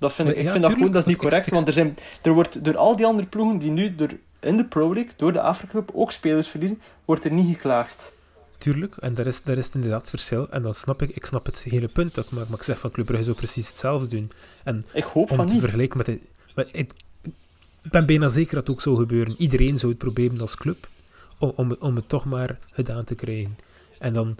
Dat 0.03 0.12
vind 0.12 0.29
ik, 0.29 0.35
Maar 0.35 0.45
ik 0.45 0.47
ja, 0.49 0.53
vind 0.53 0.65
dat 0.65 0.73
goed, 0.83 0.93
dat 0.93 1.03
is 1.03 1.09
niet 1.09 1.17
correct, 1.17 1.51
want 1.51 1.67
er, 1.67 1.73
zijn, 1.73 1.97
er 2.23 2.33
wordt 2.33 2.65
door 2.65 2.77
al 2.77 2.97
die 2.97 3.07
andere 3.07 3.29
ploegen 3.29 3.59
die 3.59 3.71
nu 3.71 3.95
door, 3.95 4.11
in 4.41 4.57
de 4.57 4.65
Pro 4.65 4.95
League, 4.95 5.12
door 5.17 5.33
de 5.33 5.41
Afrika 5.41 5.73
Cup, 5.73 5.91
ook 5.95 6.12
spelers 6.12 6.49
verliezen, 6.49 6.81
wordt 7.05 7.25
er 7.25 7.33
niet 7.33 7.55
geklaagd. 7.55 8.15
Tuurlijk, 8.59 8.97
en 8.97 9.15
daar 9.15 9.27
is, 9.27 9.43
daar 9.43 9.57
is 9.57 9.67
het 9.67 9.75
inderdaad 9.75 10.01
het 10.01 10.11
verschil. 10.11 10.47
En 10.51 10.62
dan 10.62 10.75
snap 10.75 11.03
ik, 11.03 11.11
ik 11.11 11.25
snap 11.27 11.47
het 11.47 11.62
hele 11.62 11.88
punt 11.88 12.15
dat 12.15 12.31
maak, 12.31 12.49
maar 12.49 12.59
ik 12.59 12.65
zeg 12.65 12.79
van 12.79 12.91
Club 12.91 13.07
Brugge 13.07 13.25
zou 13.25 13.37
precies 13.37 13.69
hetzelfde 13.69 14.07
doen. 14.07 14.31
En 14.65 14.87
Ik 14.93 15.05
hoop 15.05 15.31
om 15.31 15.37
van 15.37 15.47
te 15.47 15.53
niet. 15.53 15.61
vergelijken 15.62 15.97
met... 15.97 16.07
De, 16.07 16.19
met 16.55 16.69
ik, 16.73 16.93
ik 17.83 17.91
ben 17.91 18.07
bijna 18.07 18.29
zeker 18.29 18.55
dat 18.55 18.67
het 18.67 18.77
ook 18.77 18.83
zou 18.83 18.97
gebeuren. 18.97 19.35
Iedereen 19.38 19.79
zou 19.79 19.93
het 19.93 20.01
proberen 20.01 20.41
als 20.41 20.57
club, 20.57 20.88
om, 21.38 21.53
om, 21.57 21.71
het- 21.71 21.79
om 21.79 21.97
het 21.97 22.09
toch 22.09 22.25
maar 22.25 22.59
gedaan 22.73 23.05
te 23.05 23.15
krijgen. 23.15 23.59
En 23.99 24.12
dan... 24.12 24.37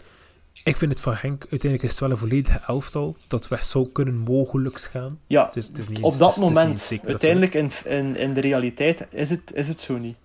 Ik 0.65 0.77
vind 0.77 0.91
het 0.91 1.01
van 1.01 1.15
Henk, 1.15 1.41
uiteindelijk 1.41 1.83
is 1.83 1.91
het 1.91 2.01
wel 2.01 2.11
een 2.11 2.17
volledige 2.17 2.61
elftal 2.67 3.17
dat 3.29 3.49
weg 3.49 3.65
zou 3.65 3.89
kunnen 3.93 4.17
mogelijk 4.17 4.81
gaan. 4.81 5.19
Ja, 5.27 5.47
Het 5.47 5.57
is, 5.57 5.67
het 5.67 5.79
is 5.79 5.89
niet 5.89 6.03
op 6.03 6.17
dat 6.17 6.35
het 6.35 6.45
moment, 6.45 6.89
het 6.89 7.07
uiteindelijk 7.07 7.55
in, 7.55 7.71
in, 7.85 8.17
in 8.17 8.35
de 8.35 8.41
realiteit, 8.41 9.07
is 9.11 9.31
het, 9.31 9.53
is 9.55 9.69
het 9.69 9.81
zo 9.81 9.99
niet. 9.99 10.17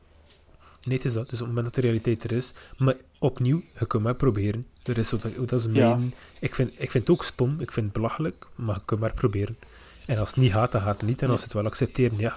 Nee, 0.83 0.95
het 0.97 1.05
is 1.05 1.13
dat. 1.13 1.29
Dus 1.29 1.41
op 1.41 1.47
het 1.47 1.55
moment 1.55 1.65
dat 1.65 1.75
de 1.75 1.81
realiteit 1.81 2.23
er 2.23 2.31
is. 2.31 2.53
Maar 2.77 2.95
opnieuw, 3.19 3.61
je 3.79 3.85
kunt 3.85 4.03
maar 4.03 4.15
proberen. 4.15 4.65
Dat 4.83 4.97
is, 4.97 5.09
dat 5.09 5.51
is 5.51 5.65
Ja. 5.71 5.95
mijn... 5.95 6.13
Ik, 6.39 6.55
vind, 6.55 6.71
ik 6.77 6.91
vind 6.91 7.07
het 7.07 7.17
ook 7.17 7.23
stom, 7.23 7.59
ik 7.59 7.71
vind 7.71 7.85
het 7.85 7.95
belachelijk, 7.95 8.45
maar 8.55 8.75
je 8.75 8.81
kunt 8.85 8.99
maar 8.99 9.13
proberen. 9.13 9.57
En 10.05 10.17
als 10.17 10.29
het 10.29 10.37
niet 10.37 10.51
gaat, 10.51 10.71
dan 10.71 10.81
gaat 10.81 10.99
het 11.01 11.09
niet. 11.09 11.21
En 11.21 11.29
als 11.29 11.43
het 11.43 11.53
wel 11.53 11.65
accepteren, 11.65 12.17
ja, 12.17 12.35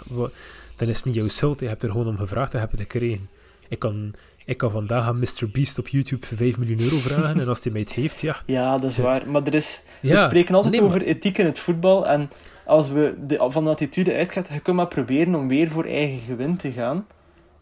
dan 0.76 0.88
is 0.88 0.96
het 0.96 1.04
niet 1.04 1.14
jouw 1.14 1.28
schuld. 1.28 1.60
Je 1.60 1.66
hebt 1.66 1.82
er 1.82 1.90
gewoon 1.90 2.06
om 2.06 2.16
gevraagd 2.16 2.52
en 2.54 2.60
hebt 2.60 2.72
het 2.72 2.80
gekregen. 2.80 3.28
Ik 3.68 3.78
kan, 3.78 4.14
ik 4.44 4.56
kan 4.56 4.70
vandaag 4.70 5.06
aan 5.06 5.18
Mr. 5.18 5.48
Beast 5.52 5.78
op 5.78 5.88
YouTube 5.88 6.26
voor 6.26 6.36
5 6.36 6.58
miljoen 6.58 6.80
euro 6.80 6.96
vragen. 6.96 7.40
en 7.40 7.48
als 7.48 7.62
hij 7.62 7.72
mij 7.72 7.80
het 7.80 7.92
heeft, 7.92 8.20
ja. 8.20 8.36
Ja, 8.46 8.78
dat 8.78 8.90
is 8.90 8.96
waar. 8.96 9.30
Maar 9.30 9.42
er 9.46 9.54
is, 9.54 9.82
we 10.00 10.16
spreken 10.16 10.54
altijd 10.54 10.72
nee, 10.74 10.82
over 10.82 11.02
ethiek 11.02 11.38
in 11.38 11.46
het 11.46 11.58
voetbal. 11.58 12.06
En 12.08 12.30
als 12.66 12.88
we 12.90 13.14
de, 13.26 13.46
van 13.48 13.64
de 13.64 13.70
attitude 13.70 14.14
uitgaan, 14.14 14.44
je 14.52 14.60
kunt 14.60 14.76
maar 14.76 14.86
proberen 14.88 15.34
om 15.34 15.48
weer 15.48 15.68
voor 15.68 15.84
eigen 15.84 16.18
gewin 16.18 16.56
te 16.56 16.72
gaan. 16.72 17.06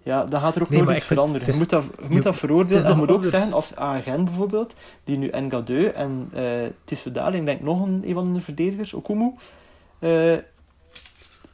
Ja, 0.02 0.24
dan 0.24 0.40
gaat 0.40 0.56
er 0.56 0.62
ook 0.62 0.68
Nee, 0.68 0.82
nooit 0.82 0.96
iets 0.96 1.06
vind- 1.06 1.18
veranderen. 1.18 1.52
Je 1.52 1.58
moet 1.58 1.70
dat, 1.70 1.84
je 1.98 2.06
moet 2.08 2.22
dat 2.22 2.36
veroordelen. 2.36 2.84
En 2.84 2.90
je 2.90 2.96
moet 2.96 3.08
ook 3.08 3.14
anders. 3.14 3.30
zeggen, 3.34 3.52
als 3.52 3.76
agent 3.76 4.24
bijvoorbeeld, 4.24 4.74
die 5.04 5.16
nu 5.16 5.30
Ngadeu 5.40 5.86
en 5.86 6.28
eh 6.34 6.44
Tissoudali, 6.84 7.34
en 7.34 7.40
ik 7.40 7.46
denk 7.46 7.60
nog 7.60 7.82
een, 7.82 8.02
een 8.06 8.14
van 8.14 8.34
de 8.34 8.40
verdedigers, 8.40 8.94
Okumu, 8.94 9.32
eh, 9.98 10.32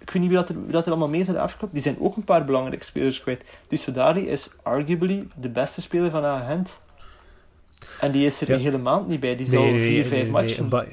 ik 0.04 0.10
weet 0.10 0.22
niet 0.22 0.30
wie 0.30 0.40
dat 0.40 0.48
er, 0.48 0.62
wie 0.62 0.72
dat 0.72 0.84
er 0.84 0.90
allemaal 0.90 1.08
mee 1.08 1.20
Afrika 1.38 1.60
Cup, 1.60 1.68
die 1.72 1.82
zijn 1.82 1.96
ook 2.00 2.16
een 2.16 2.24
paar 2.24 2.44
belangrijke 2.44 2.84
spelers 2.84 3.20
kwijt. 3.20 3.44
Tissoudali 3.68 4.28
is 4.28 4.50
arguably 4.62 5.26
de 5.36 5.48
beste 5.48 5.80
speler 5.80 6.10
van 6.10 6.24
agent. 6.24 6.80
En 8.00 8.10
die 8.12 8.26
is 8.26 8.40
er 8.40 8.48
Ja. 8.48 8.54
een 8.54 8.60
hele 8.60 8.78
maand 8.78 9.08
niet 9.08 9.20
bij. 9.20 9.36
Die 9.36 9.46
zal 9.46 9.62
nee, 9.62 9.80
vier, 9.82 9.90
nee, 9.92 10.04
vijf 10.06 10.22
nee, 10.22 10.30
matchen 10.30 10.62
een, 10.62 10.68
Ba- 10.68 10.84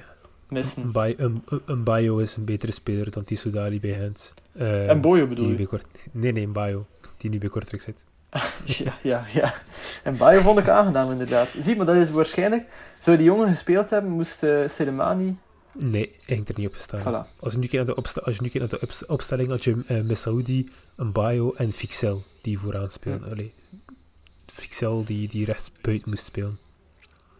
missen. 0.50 0.82
een, 0.84 0.92
Ba- 0.92 1.14
een, 1.18 1.44
een 1.66 1.84
Bayo 1.84 2.18
is 2.18 2.36
een 2.36 2.46
betere 2.46 2.72
speler 2.72 3.12
dan 3.12 3.24
Tissoudali 3.24 3.80
bij 3.80 3.94
Gent. 3.94 4.34
Eh, 4.52 4.90
En 4.90 5.02
Boyo 5.02 5.28
die 5.28 5.36
bedoel 5.36 5.50
je? 5.58 5.66
Kort, 5.68 5.86
Nee, 6.12 6.32
nee, 6.32 6.44
een 6.44 6.52
Bayo. 6.52 6.86
Die 7.18 7.30
nu 7.30 7.38
bij 7.38 7.50
Kortrijk 7.50 7.82
zit. 7.82 8.06
Ja, 8.66 8.94
ja, 9.04 9.26
ja. 9.34 9.54
En 10.04 10.18
Bayo 10.18 10.40
vond 10.40 10.58
ik 10.60 10.68
aangenaam, 10.68 11.12
inderdaad. 11.12 11.48
Zie, 11.60 11.76
maar 11.76 11.86
dat 11.86 11.96
is 11.96 12.12
waarschijnlijk... 12.12 12.64
Zou 12.98 13.18
die 13.18 13.26
jongen 13.26 13.48
gespeeld 13.48 13.90
hebben, 13.90 14.12
moest 14.12 14.44
uh, 14.44 14.68
Selemani... 14.68 15.38
Nee, 15.74 16.16
hij 16.26 16.36
ging 16.36 16.48
er 16.48 16.60
niet 16.60 16.68
op 16.68 16.74
staan. 16.74 17.02
Voilà. 17.02 17.40
Als 17.40 17.54
je 17.54 17.60
nu 17.60 17.68
kijkt 17.68 17.86
naar 17.86 17.96
de, 17.96 18.02
opsta 18.02 18.22
als 18.22 18.36
je 18.36 18.42
nu 18.42 18.50
kijkt 18.50 18.72
naar 18.72 18.80
de 18.80 18.86
opst- 18.86 19.06
opstelling, 19.06 19.50
had 19.50 19.64
je 19.64 19.84
uh, 19.88 20.02
Messaoudi, 20.04 20.70
een 20.96 21.12
Bayo 21.12 21.54
en 21.54 21.72
Fixel 21.72 22.24
die 22.42 22.60
vooraan 22.60 22.90
spelen. 22.90 23.20
Ja. 23.26 23.32
Allee, 23.32 23.54
Fixel 24.46 25.06
die, 25.06 25.28
die 25.28 25.46
rechts 25.46 25.72
buiten 25.82 26.10
moest 26.10 26.26
spelen. 26.26 26.60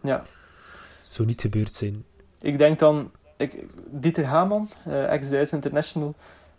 Ja. 0.02 0.24
Zou 1.08 1.28
niet 1.28 1.40
gebeurd 1.40 1.74
zijn. 1.74 2.04
Ik 2.40 2.58
denk 2.58 2.78
dan... 2.78 3.10
Ik, 3.36 3.64
Dieter 3.90 4.24
Hamann, 4.24 4.70
uh, 4.86 5.12
ex-Duits 5.12 5.52
international, 5.52 6.14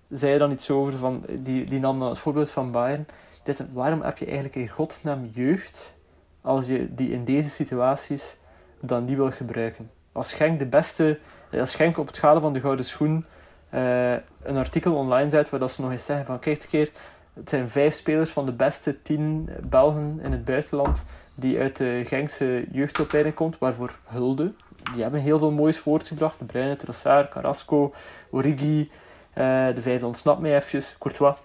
zei 0.10 0.34
er 0.34 0.40
dan 0.40 0.52
iets 0.52 0.70
over 0.70 0.98
van... 0.98 1.26
Die, 1.40 1.66
die 1.66 1.80
nam 1.80 2.00
dan 2.00 2.10
het 2.10 2.18
voorbeeld 2.18 2.52
van 2.52 2.72
Bayern. 2.72 3.06
Dit, 3.44 3.66
waarom 3.74 4.02
heb 4.02 4.18
je 4.18 4.26
eigenlijk 4.26 4.56
in 4.56 4.68
godsnaam 4.68 5.30
jeugd 5.34 5.94
als 6.42 6.68
je 6.68 6.94
die 6.94 7.10
in 7.10 7.26
deze 7.26 7.50
situaties 7.50 8.38
dan 8.82 9.04
niet 9.04 9.16
wil 9.16 9.32
gebruiken? 9.32 9.90
Als 10.14 10.30
Schenk 10.30 10.60
de 10.60 10.66
beste... 10.66 11.20
Als 11.60 11.72
Schenk 11.72 11.98
op 11.98 12.08
het 12.08 12.16
schade 12.16 12.40
van 12.40 12.54
de 12.54 12.60
gouden 12.60 12.86
schoen 12.86 13.26
uh, 13.74 14.12
een 14.44 14.58
artikel 14.58 14.96
online 14.96 15.30
zet 15.30 15.50
waar 15.50 15.60
dat 15.60 15.72
ze 15.72 15.82
nog 15.82 15.92
eens 15.92 16.06
zeggen 16.06 16.26
van 16.26 16.40
kijk 16.40 16.64
een 16.64 16.70
keer, 16.70 16.92
het 17.34 17.50
zijn 17.50 17.70
vijf 17.70 17.94
spelers 17.94 18.30
van 18.30 18.46
de 18.46 18.52
beste 18.52 19.02
tien 19.02 19.50
Belgen 19.62 20.20
in 20.22 20.32
het 20.32 20.46
buitenland 20.46 21.06
die 21.36 21.60
uit 21.60 21.78
de 21.78 22.02
Genkse 22.06 22.66
jeugdopleiding 22.72 23.36
komt, 23.36 23.58
waarvoor 23.58 23.96
hulde. 24.04 24.54
Die 24.94 25.02
hebben 25.02 25.22
heel 25.22 25.40
veel 25.40 25.52
moois 25.52 25.78
voortgebracht. 25.78 26.40
De 26.40 26.46
Bruyne, 26.46 26.76
Trossard, 26.76 27.30
Carrasco, 27.30 27.94
Origi, 28.30 28.82
uh, 28.82 29.68
de 29.76 29.82
vijfde 29.82 30.06
ontsnapt 30.06 30.40
mij 30.40 30.56
eventjes, 30.56 30.96
Courtois. 31.00 31.38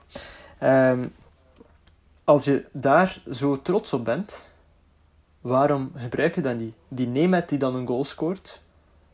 Um, 0.62 1.12
als 2.24 2.44
je 2.44 2.64
daar 2.72 3.18
zo 3.30 3.62
trots 3.62 3.92
op 3.92 4.04
bent, 4.04 4.47
waarom 5.40 5.92
gebruik 5.94 6.34
je 6.34 6.40
dat 6.40 6.56
niet? 6.56 6.74
Die 6.88 7.06
Nemet 7.06 7.48
die 7.48 7.58
dan 7.58 7.74
een 7.74 7.86
goal 7.86 8.04
scoort, 8.04 8.62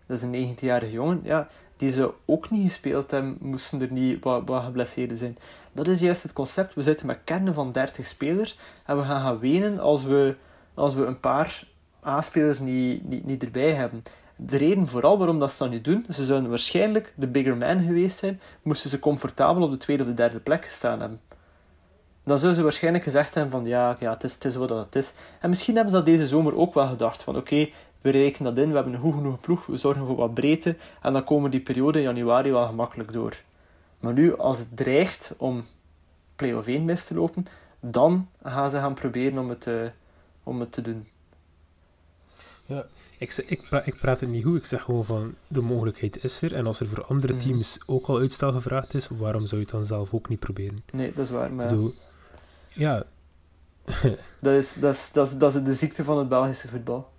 dat 0.06 0.16
is 0.16 0.22
een 0.22 0.56
19-jarige 0.56 0.92
jongen, 0.92 1.20
ja, 1.22 1.48
die 1.76 1.90
zou 1.90 2.12
ook 2.24 2.50
niet 2.50 2.62
gespeeld 2.62 3.10
hebben, 3.10 3.37
moesten 3.40 3.80
er 3.80 3.92
niet 3.92 4.24
wat, 4.24 4.42
wat 4.46 4.64
geblesseerd 4.64 5.18
zijn. 5.18 5.38
Dat 5.72 5.87
is 5.87 6.00
juist 6.00 6.22
het 6.22 6.32
concept. 6.32 6.74
We 6.74 6.82
zitten 6.82 7.06
met 7.06 7.20
kernen 7.24 7.54
van 7.54 7.72
30 7.72 8.06
spelers 8.06 8.58
en 8.87 8.96
we 8.96 9.04
gaan 9.04 9.20
gaan 9.20 9.38
wenen 9.38 9.78
als 9.78 10.04
we, 10.04 10.37
als 10.74 10.94
we 10.94 11.04
een 11.04 11.20
paar 11.20 11.66
A-spelers 12.06 12.58
niet, 12.58 13.08
niet, 13.08 13.24
niet 13.24 13.42
erbij 13.42 13.74
hebben. 13.74 14.02
De 14.37 14.56
reden 14.56 14.87
vooral 14.87 15.18
waarom 15.18 15.38
dat 15.38 15.52
ze 15.52 15.58
dat 15.58 15.70
niet 15.70 15.84
doen, 15.84 16.06
ze 16.08 16.24
zouden 16.24 16.48
waarschijnlijk 16.48 17.12
de 17.16 17.26
bigger 17.26 17.56
man 17.56 17.84
geweest 17.84 18.18
zijn, 18.18 18.40
moesten 18.62 18.90
ze 18.90 18.98
comfortabel 18.98 19.62
op 19.62 19.70
de 19.70 19.76
tweede 19.76 20.02
of 20.02 20.08
de 20.08 20.14
derde 20.14 20.38
plek 20.38 20.64
gestaan 20.64 21.00
hebben. 21.00 21.20
Dan 22.24 22.38
zouden 22.38 22.56
ze 22.56 22.62
waarschijnlijk 22.62 23.04
gezegd 23.04 23.34
hebben 23.34 23.52
van 23.52 23.66
ja, 23.66 23.96
ja 24.00 24.12
het, 24.12 24.24
is, 24.24 24.34
het 24.34 24.44
is 24.44 24.56
wat 24.56 24.68
het 24.68 24.96
is. 24.96 25.14
En 25.40 25.48
misschien 25.48 25.74
hebben 25.74 25.92
ze 25.92 25.98
dat 25.98 26.06
deze 26.06 26.26
zomer 26.26 26.56
ook 26.56 26.74
wel 26.74 26.87
gedacht 26.87 27.22
van 27.22 27.37
oké, 27.37 27.68
we 28.00 28.10
rekenen 28.10 28.54
dat 28.54 28.64
in, 28.64 28.70
we 28.70 28.74
hebben 28.74 28.94
een 28.94 29.00
goed 29.00 29.14
genoeg 29.14 29.40
ploeg, 29.40 29.66
we 29.66 29.76
zorgen 29.76 30.06
voor 30.06 30.16
wat 30.16 30.34
breedte 30.34 30.76
en 31.02 31.12
dan 31.12 31.24
komen 31.24 31.50
die 31.50 31.60
periode 31.60 31.98
in 31.98 32.04
januari 32.04 32.50
wel 32.50 32.66
gemakkelijk 32.66 33.12
door. 33.12 33.37
Maar 34.00 34.12
nu, 34.12 34.37
als 34.37 34.58
het 34.58 34.76
dreigt 34.76 35.34
om 35.37 35.64
play-off 36.37 36.66
1 36.66 36.84
mis 36.84 37.04
te 37.04 37.14
lopen, 37.14 37.46
dan 37.80 38.28
gaan 38.42 38.70
ze 38.70 38.78
gaan 38.78 38.94
proberen 38.94 39.38
om 39.38 39.48
het, 39.48 39.66
uh, 39.66 39.82
om 40.42 40.60
het 40.60 40.72
te 40.72 40.82
doen. 40.82 41.06
Ja, 42.66 42.87
ik, 43.18 43.44
ik, 43.46 43.62
pra 43.68 43.82
ik 43.84 43.96
praat 43.96 44.20
het 44.20 44.28
niet 44.30 44.44
goed, 44.44 44.56
ik 44.56 44.64
zeg 44.64 44.82
gewoon 44.82 45.04
van 45.04 45.34
de 45.48 45.60
mogelijkheid 45.60 46.24
is 46.24 46.42
er. 46.42 46.54
En 46.54 46.66
als 46.66 46.80
er 46.80 46.87
voor 46.87 47.04
andere 47.04 47.32
mhm. 47.32 47.42
teams 47.42 47.78
ook 47.87 48.06
al 48.06 48.18
uitstel 48.18 48.52
gevraagd 48.52 48.94
is, 48.94 49.08
waarom 49.08 49.46
zou 49.46 49.60
je 49.60 49.66
het 49.66 49.76
dan 49.76 49.84
zelf 49.84 50.14
ook 50.14 50.28
niet 50.28 50.38
proberen? 50.38 50.84
Nee, 50.92 51.12
dat 51.12 51.24
is 51.24 51.30
waar. 51.30 51.52
Maar... 51.52 51.74
ja. 52.74 53.02
dat, 54.40 54.54
is, 54.54 54.72
dat, 54.72 54.94
is, 54.94 55.10
dat, 55.12 55.26
is, 55.26 55.37
dat 55.38 55.54
is 55.54 55.62
de 55.62 55.74
ziekte 55.74 56.04
van 56.04 56.18
het 56.18 56.28
Belgische 56.28 56.68
voetbal. 56.68 57.12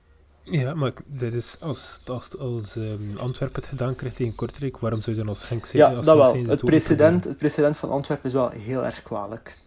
Ja, 0.44 0.74
maar 0.74 0.94
dat 1.06 1.34
is 1.34 1.58
als, 1.60 2.00
als, 2.06 2.38
als 2.38 2.76
um, 2.76 3.18
Antwerpen 3.18 3.62
het 3.62 3.70
gedaan 3.70 3.96
krijgt 3.96 4.16
tegen 4.16 4.36
Kortrijk, 4.36 4.78
waarom 4.78 5.02
zou 5.02 5.16
je 5.16 5.22
dan 5.22 5.32
als 5.32 5.50
Henk 5.50 5.66
zijn? 5.66 5.84
Ja, 5.84 6.02
dat 6.02 6.06
wel. 6.06 6.36
Het, 6.36 6.66
precedent, 6.66 7.24
het 7.24 7.38
precedent 7.38 7.78
van 7.78 7.90
Antwerpen 7.90 8.26
is 8.26 8.34
wel 8.34 8.50
heel 8.50 8.86
erg 8.86 9.04
kwalijk. 9.04 9.58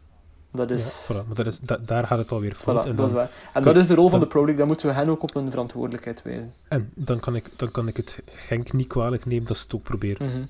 Dat 0.52 0.70
is... 0.70 1.06
Ja, 1.08 1.14
voilà, 1.14 1.26
maar 1.26 1.36
dat 1.36 1.46
is, 1.46 1.60
daar 1.80 2.06
gaat 2.06 2.18
het 2.18 2.32
alweer 2.32 2.54
fout. 2.54 2.86
en 2.86 2.96
dat 2.96 3.06
is 3.06 3.14
waar. 3.14 3.30
En 3.52 3.62
dat 3.62 3.76
is 3.76 3.86
de 3.86 3.94
rol 3.94 4.08
van 4.08 4.20
de 4.20 4.26
Pro 4.26 4.40
League, 4.40 4.58
dan 4.58 4.66
moeten 4.66 4.86
we 4.86 4.92
hen 4.92 5.08
ook 5.08 5.22
op 5.22 5.34
hun 5.34 5.50
verantwoordelijkheid 5.50 6.22
wijzen. 6.22 6.54
En 6.68 6.90
dan 6.94 7.20
kan 7.20 7.34
ik, 7.36 7.50
dan 7.56 7.70
kan 7.70 7.88
ik 7.88 7.96
het 7.96 8.22
Genk 8.26 8.72
niet 8.72 8.86
kwalijk 8.86 9.26
nemen 9.26 9.46
dat 9.46 9.56
ze 9.56 9.62
het 9.62 9.74
ook 9.74 9.82
proberen. 9.82 10.26
Mm 10.26 10.32
-hmm. 10.32 10.48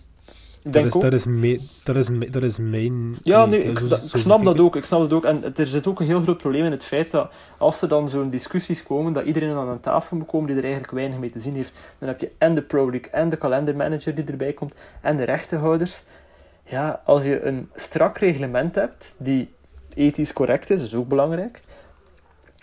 Dat 0.62 0.84
is, 0.84 0.92
dat, 0.92 1.12
is 1.12 1.26
me, 1.26 1.60
dat, 1.82 1.96
is 1.96 2.08
me, 2.08 2.30
dat 2.30 2.42
is 2.42 2.58
mijn... 2.58 3.16
Ja, 3.22 3.46
nee, 3.46 3.62
ik, 3.62 3.78
snap 4.12 4.44
dat 4.44 4.58
ook. 4.58 4.76
Ik 4.76 4.84
snap 4.84 5.00
dat 5.00 5.12
ook. 5.12 5.24
En 5.24 5.56
er 5.56 5.66
zit 5.66 5.86
ook 5.86 6.00
een 6.00 6.06
heel 6.06 6.20
groot 6.20 6.38
probleem 6.38 6.64
in 6.64 6.70
het 6.70 6.84
feit 6.84 7.10
dat 7.10 7.32
als 7.58 7.82
er 7.82 7.88
dan 7.88 8.08
zo'n 8.08 8.30
discussies 8.30 8.82
komen, 8.82 9.12
dat 9.12 9.24
iedereen 9.24 9.56
aan 9.56 9.68
een 9.68 9.80
tafel 9.80 10.16
moet 10.16 10.26
komen 10.26 10.46
die 10.46 10.56
er 10.56 10.62
eigenlijk 10.62 10.92
weinig 10.92 11.18
mee 11.18 11.30
te 11.30 11.40
zien 11.40 11.54
heeft. 11.54 11.72
Dan 11.98 12.08
heb 12.08 12.20
je 12.20 12.30
en 12.38 12.54
de 12.54 12.62
Pro 12.62 12.90
League, 12.90 13.10
en 13.10 13.28
de 13.28 13.36
kalendermanager 13.36 14.14
die 14.14 14.24
erbij 14.24 14.52
komt, 14.52 14.74
en 15.00 15.16
de 15.16 15.24
rechtenhouders. 15.24 16.02
Ja, 16.64 17.02
als 17.04 17.24
je 17.24 17.42
een 17.42 17.70
strak 17.74 18.18
reglement 18.18 18.74
hebt, 18.74 19.14
die 19.18 19.48
ethisch 19.94 20.32
correct 20.32 20.70
is, 20.70 20.82
is 20.82 20.94
ook 20.94 21.08
belangrijk. 21.08 21.60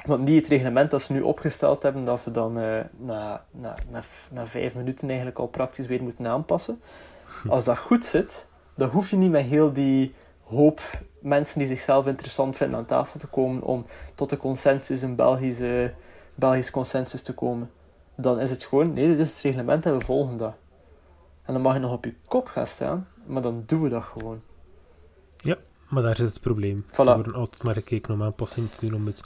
Want 0.06 0.26
niet 0.26 0.38
het 0.38 0.48
reglement 0.48 0.92
dat 0.92 1.02
ze 1.02 1.14
nu 1.14 1.22
opgesteld 1.22 1.84
hebben, 1.84 2.06
dat 2.06 2.20
ze 2.20 2.32
dan 2.32 2.58
uh, 2.58 2.64
na, 2.98 3.42
na, 3.52 3.76
na, 3.92 4.04
na 4.32 4.48
vijf 4.48 4.76
minuten 4.76 5.08
eigenlijk 5.08 5.40
al 5.40 5.48
praktisch 5.48 5.88
weer 5.88 6.04
moeten 6.04 6.28
aanpassen. 6.28 6.80
Als 7.48 7.64
dat 7.64 7.78
goed 7.78 8.06
zit, 8.06 8.48
dan 8.76 8.90
hoef 8.90 9.10
je 9.10 9.16
niet 9.16 9.32
met 9.32 9.46
heel 9.46 9.74
die 9.74 10.14
hoop 10.44 10.82
mensen 11.20 11.60
die 11.60 11.68
zichzelf 11.68 12.06
interessant 12.06 12.56
vinden 12.56 12.80
aan 12.80 12.86
tafel 12.86 13.20
te 13.20 13.28
komen 13.28 13.62
om 13.62 13.86
tot 14.16 14.32
een 14.32 14.38
consensus, 14.38 15.02
een 15.02 15.16
Belgische, 15.16 15.94
Belgisch 16.36 16.72
consensus 16.72 17.22
te 17.22 17.34
komen. 17.34 17.72
Dan 18.16 18.40
is 18.40 18.50
het 18.50 18.64
gewoon, 18.64 18.94
nee, 18.94 19.08
dit 19.08 19.20
is 19.20 19.32
het 19.32 19.42
reglement 19.42 19.86
en 19.86 19.98
we 19.98 20.06
volgen 20.06 20.38
dat. 20.38 20.56
En 21.44 21.54
dan 21.54 21.62
mag 21.62 21.74
je 21.74 21.80
nog 21.80 21.92
op 21.92 22.06
je 22.06 22.14
kop 22.28 22.48
gaan 22.48 22.68
staan, 22.68 23.08
maar 23.26 23.42
dan 23.42 23.64
doen 23.66 23.82
we 23.82 23.90
dat 23.90 24.04
gewoon. 24.04 24.42
Ja, 25.38 25.58
maar 25.90 26.04
daar 26.04 26.16
zit 26.16 26.30
het 26.30 26.42
probleem. 26.42 26.86
Voilà. 26.92 26.96
Er 26.96 27.16
worden 27.16 27.34
altijd 27.34 27.64
maar 27.64 27.74
gekeken 27.74 28.14
om 28.14 28.24
aanpassingen 28.24 28.70
te 28.70 28.86
doen 28.86 28.94
om 28.94 29.06
het 29.06 29.22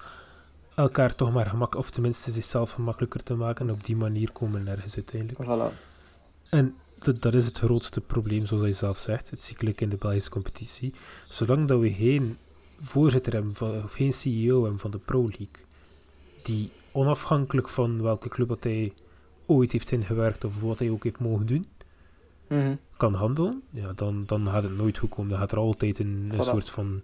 elkaar 0.75 1.15
toch 1.15 1.33
maar 1.33 1.45
gemak, 1.45 1.75
of 1.75 1.91
tenminste 1.91 2.31
zichzelf 2.31 2.71
gemakkelijker 2.71 3.23
te 3.23 3.33
maken. 3.33 3.67
En 3.67 3.73
op 3.73 3.85
die 3.85 3.95
manier 3.95 4.31
komen 4.31 4.59
we 4.59 4.69
nergens 4.69 4.95
uiteindelijk. 4.95 5.43
Voilà. 5.43 5.75
En 6.49 6.75
dat, 6.99 7.21
dat 7.21 7.33
is 7.33 7.45
het 7.45 7.57
grootste 7.57 8.01
probleem, 8.01 8.45
zoals 8.45 8.65
je 8.65 8.73
zelf 8.73 8.97
zegt, 8.97 9.29
het 9.29 9.43
cyclic 9.43 9.81
in 9.81 9.89
de 9.89 9.97
Belgische 9.97 10.29
competitie. 10.29 10.93
Zolang 11.27 11.67
dat 11.67 11.79
we 11.79 11.93
geen 11.93 12.37
voorzitter 12.79 13.33
hebben, 13.33 13.53
van, 13.53 13.83
of 13.83 13.93
geen 13.93 14.13
CEO 14.13 14.61
hebben 14.61 14.79
van 14.79 14.91
de 14.91 14.97
Pro 14.97 15.21
League, 15.21 15.65
die 16.43 16.71
onafhankelijk 16.91 17.69
van 17.69 18.01
welke 18.01 18.29
club 18.29 18.47
dat 18.47 18.63
hij 18.63 18.93
ooit 19.45 19.71
heeft 19.71 19.91
ingewerkt 19.91 20.43
of 20.43 20.61
wat 20.61 20.79
hij 20.79 20.89
ook 20.89 21.03
heeft 21.03 21.19
mogen 21.19 21.45
doen, 21.45 21.67
mhm. 22.47 22.75
kan 22.97 23.13
handelen, 23.13 23.61
ja, 23.69 23.93
dan, 23.93 24.23
dan 24.25 24.47
gaat 24.47 24.63
het 24.63 24.77
nooit 24.77 24.97
goed 24.97 25.09
komen. 25.09 25.29
Dan 25.29 25.39
gaat 25.39 25.51
er 25.51 25.57
altijd 25.57 25.99
een, 25.99 26.31
een 26.33 26.43
soort 26.43 26.69
van 26.69 27.01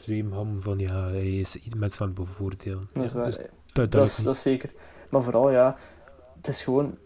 zweemham 0.00 0.62
van 0.62 0.78
ja, 0.78 1.08
hij 1.08 1.36
is 1.38 1.58
mensen 1.76 2.00
aan 2.00 2.06
het 2.06 2.16
bevoordelen. 2.16 2.88
Dat 2.92 3.04
is, 3.04 3.12
dus 3.12 3.38
dat, 3.72 3.92
dat, 3.92 4.08
is, 4.08 4.16
dat 4.16 4.34
is 4.34 4.42
zeker. 4.42 4.70
Maar 5.08 5.22
vooral 5.22 5.50
ja, 5.50 5.76
het 6.36 6.48
is 6.48 6.62
gewoon 6.62 6.98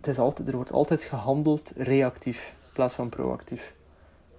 het 0.00 0.08
is 0.08 0.18
altijd, 0.18 0.48
er 0.48 0.54
wordt 0.54 0.72
altijd 0.72 1.02
gehandeld 1.02 1.72
reactief 1.76 2.48
in 2.48 2.72
plaats 2.72 2.94
van 2.94 3.08
proactief. 3.08 3.74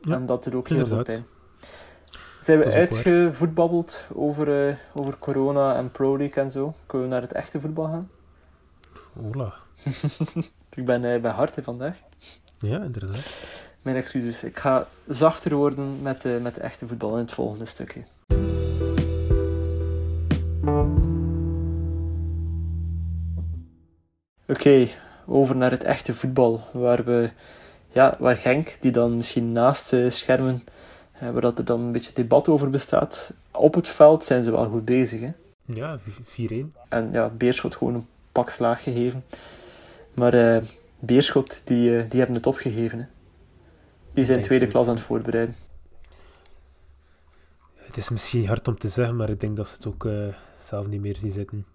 en 0.01 0.25
dat 0.25 0.43
doet 0.43 0.53
ook 0.53 0.69
heel 0.69 0.87
veel 0.87 1.03
pijn. 1.03 1.25
Zijn 2.39 2.59
we 2.59 2.71
uitgevoetbabbeld 2.71 4.05
over, 4.13 4.67
uh, 4.67 4.75
over 4.93 5.17
corona 5.19 5.75
en 5.75 5.91
Pro 5.91 6.17
League 6.17 6.43
en 6.43 6.51
zo? 6.51 6.73
Kunnen 6.85 7.07
we 7.07 7.13
naar 7.13 7.21
het 7.21 7.31
echte 7.31 7.59
voetbal 7.59 7.85
gaan? 7.85 8.09
Hola. 9.13 9.53
ik 10.75 10.85
ben 10.85 11.03
uh, 11.03 11.21
bij 11.21 11.31
harte 11.31 11.63
vandaag. 11.63 11.97
Ja, 12.59 12.81
inderdaad. 12.83 13.19
Mijn 13.81 13.95
excuses. 13.95 14.43
Ik 14.43 14.57
ga 14.57 14.87
zachter 15.07 15.55
worden 15.55 16.01
met, 16.01 16.25
uh, 16.25 16.41
met 16.41 16.55
de 16.55 16.61
echte 16.61 16.87
voetbal 16.87 17.13
in 17.13 17.21
het 17.21 17.31
volgende 17.31 17.65
stukje. 17.65 18.03
Oké, 24.47 24.89
over 25.31 25.55
naar 25.55 25.71
het 25.71 25.83
echte 25.83 26.13
voetbal. 26.13 26.61
Waar, 26.73 27.03
we, 27.03 27.29
ja, 27.87 28.15
waar 28.19 28.35
Genk, 28.35 28.77
die 28.79 28.91
dan 28.91 29.15
misschien 29.15 29.51
naast 29.51 29.89
de 29.89 30.09
schermen, 30.09 30.63
eh, 31.11 31.31
waar 31.31 31.41
dat 31.41 31.57
er 31.57 31.65
dan 31.65 31.81
een 31.81 31.91
beetje 31.91 32.13
debat 32.13 32.47
over 32.47 32.69
bestaat, 32.69 33.33
op 33.51 33.73
het 33.73 33.87
veld 33.87 34.25
zijn 34.25 34.43
ze 34.43 34.51
wel 34.51 34.69
goed 34.69 34.85
bezig. 34.85 35.21
Hè? 35.21 35.31
Ja, 35.65 35.99
4-1. 35.99 36.73
En 36.89 37.09
ja, 37.11 37.29
Beerschot 37.29 37.75
gewoon 37.75 37.93
een 37.93 38.07
pak 38.31 38.49
slaag 38.49 38.83
gegeven. 38.83 39.23
Maar 40.13 40.33
uh, 40.33 40.63
Beerschot, 40.99 41.61
die, 41.65 41.89
uh, 41.89 42.09
die 42.09 42.19
hebben 42.19 42.35
het 42.35 42.47
opgegeven. 42.47 42.99
Hè? 42.99 43.05
Die 44.13 44.23
zijn 44.23 44.41
tweede 44.41 44.67
klas 44.67 44.87
aan 44.87 44.95
het 44.95 45.03
voorbereiden. 45.03 45.55
Het 47.75 47.97
is 47.97 48.09
misschien 48.09 48.47
hard 48.47 48.67
om 48.67 48.77
te 48.77 48.87
zeggen, 48.87 49.15
maar 49.15 49.29
ik 49.29 49.39
denk 49.39 49.55
dat 49.55 49.67
ze 49.67 49.75
het 49.75 49.85
ook 49.85 50.03
uh, 50.03 50.27
zelf 50.59 50.87
niet 50.87 51.01
meer 51.01 51.15
zien 51.15 51.31
zitten. 51.31 51.65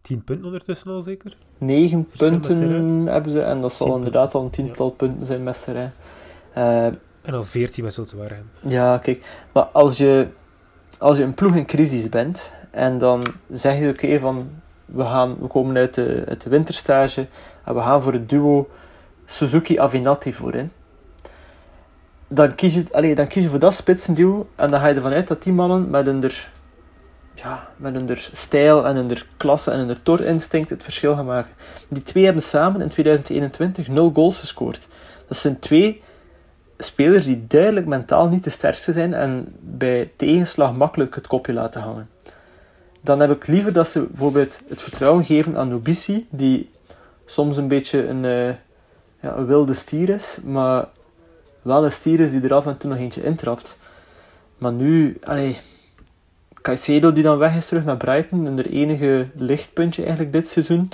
10 0.00 0.24
punten 0.24 0.44
ondertussen 0.46 0.90
al 0.90 1.00
zeker? 1.00 1.36
9 1.58 2.08
punten 2.16 3.06
hebben 3.06 3.32
ze 3.32 3.40
en 3.40 3.60
dat 3.60 3.72
zal 3.72 3.96
inderdaad 3.96 4.34
al 4.34 4.42
een 4.42 4.50
tiental 4.50 4.90
punten 4.90 5.26
zijn 5.26 5.42
met 5.42 5.56
Serijn. 5.56 5.92
Uh, 6.56 6.84
en 7.22 7.34
al 7.34 7.44
14 7.44 7.84
met 7.84 7.94
Zoutwaarhem. 7.94 8.50
Ja, 8.60 8.98
kijk, 8.98 9.44
maar 9.52 9.62
als 9.64 9.96
je, 9.96 10.28
als 10.98 11.16
je 11.16 11.22
een 11.22 11.34
ploeg 11.34 11.54
in 11.54 11.66
crisis 11.66 12.08
bent 12.08 12.52
en 12.70 12.98
dan 12.98 13.24
zeg 13.50 13.78
je 13.78 13.88
oké 13.88 14.18
van 14.18 14.50
we, 14.84 15.04
gaan, 15.04 15.36
we 15.40 15.46
komen 15.46 15.76
uit 15.76 15.94
de, 15.94 16.24
uit 16.28 16.42
de 16.42 16.50
winterstage 16.50 17.26
en 17.64 17.74
we 17.74 17.80
gaan 17.80 18.02
voor 18.02 18.12
het 18.12 18.28
duo 18.28 18.68
Suzuki-Avinati 19.24 20.32
voorin. 20.32 20.72
Dan 22.28 22.54
kies, 22.54 22.74
je, 22.74 22.84
allez, 22.90 23.14
dan 23.14 23.26
kies 23.26 23.42
je 23.42 23.48
voor 23.48 23.58
dat 23.58 23.74
spitsenduo 23.74 24.48
en 24.54 24.70
dan 24.70 24.80
ga 24.80 24.86
je 24.86 24.94
ervan 24.94 25.12
uit 25.12 25.28
dat 25.28 25.42
die 25.42 25.52
mannen 25.52 25.90
met 25.90 26.06
een 26.06 26.22
er 26.22 26.50
ja, 27.34 27.68
met 27.76 27.94
hun 27.94 28.08
stijl 28.32 28.86
en 28.86 28.96
hun 28.96 29.18
klasse 29.36 29.70
en 29.70 29.78
hun 29.78 30.02
tor-instinct 30.02 30.70
het 30.70 30.82
verschil 30.82 31.14
gaan 31.14 31.26
maken. 31.26 31.52
Die 31.88 32.02
twee 32.02 32.24
hebben 32.24 32.42
samen 32.42 32.80
in 32.80 32.88
2021 32.88 33.88
nul 33.88 34.10
goals 34.14 34.38
gescoord. 34.38 34.88
Dat 35.28 35.36
zijn 35.36 35.58
twee 35.58 36.02
spelers 36.78 37.24
die 37.24 37.46
duidelijk 37.46 37.86
mentaal 37.86 38.28
niet 38.28 38.44
de 38.44 38.50
sterkste 38.50 38.92
zijn 38.92 39.14
en 39.14 39.56
bij 39.60 40.10
tegenslag 40.16 40.74
makkelijk 40.74 41.14
het 41.14 41.26
kopje 41.26 41.52
laten 41.52 41.82
hangen. 41.82 42.08
Dan 43.00 43.20
heb 43.20 43.30
ik 43.30 43.46
liever 43.46 43.72
dat 43.72 43.88
ze 43.88 44.00
bijvoorbeeld 44.00 44.62
het 44.68 44.82
vertrouwen 44.82 45.24
geven 45.24 45.56
aan 45.56 45.68
Nobici, 45.68 46.26
die 46.30 46.70
soms 47.24 47.56
een 47.56 47.68
beetje 47.68 48.06
een, 48.06 48.24
uh, 48.24 48.48
ja, 49.20 49.36
een 49.36 49.46
wilde 49.46 49.74
stier 49.74 50.08
is, 50.08 50.38
maar 50.44 50.88
wel 51.62 51.84
een 51.84 51.92
stier 51.92 52.20
is 52.20 52.30
die 52.30 52.42
er 52.42 52.54
af 52.54 52.66
en 52.66 52.76
toe 52.76 52.90
nog 52.90 52.98
eentje 52.98 53.22
intrapt. 53.22 53.76
Maar 54.58 54.72
nu, 54.72 55.18
allee, 55.22 55.58
Caicedo 56.62 57.12
die 57.12 57.22
dan 57.22 57.38
weg 57.38 57.56
is 57.56 57.66
terug 57.66 57.84
naar 57.84 57.96
Brighton, 57.96 58.46
en 58.46 58.58
er 58.58 58.70
enige 58.70 59.26
lichtpuntje 59.34 60.02
eigenlijk 60.02 60.32
dit 60.32 60.48
seizoen. 60.48 60.90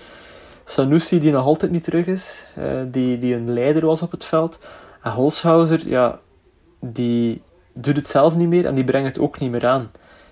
Sanusi 0.64 1.18
die 1.18 1.33
nog 1.33 1.44
altijd 1.44 1.70
niet 1.70 1.85
terug 1.85 2.07
is, 2.07 2.44
uh, 2.59 2.64
die, 2.90 3.18
die 3.18 3.35
een 3.35 3.52
leider 3.52 3.87
was 3.87 4.02
op 4.02 4.11
het 4.11 4.24
veld. 4.24 4.59
En 5.02 5.11
Holshouser, 5.11 5.88
ja, 5.88 6.18
die 6.81 7.42
doet 7.72 7.96
het 7.96 8.09
zelf 8.09 8.37
niet 8.37 8.48
meer 8.48 8.66
en 8.66 8.74
die 8.74 8.85
brengt 8.85 9.09
het 9.09 9.18
ook 9.18 9.38
niet 9.38 9.50
meer 9.50 9.66
aan. 9.66 9.90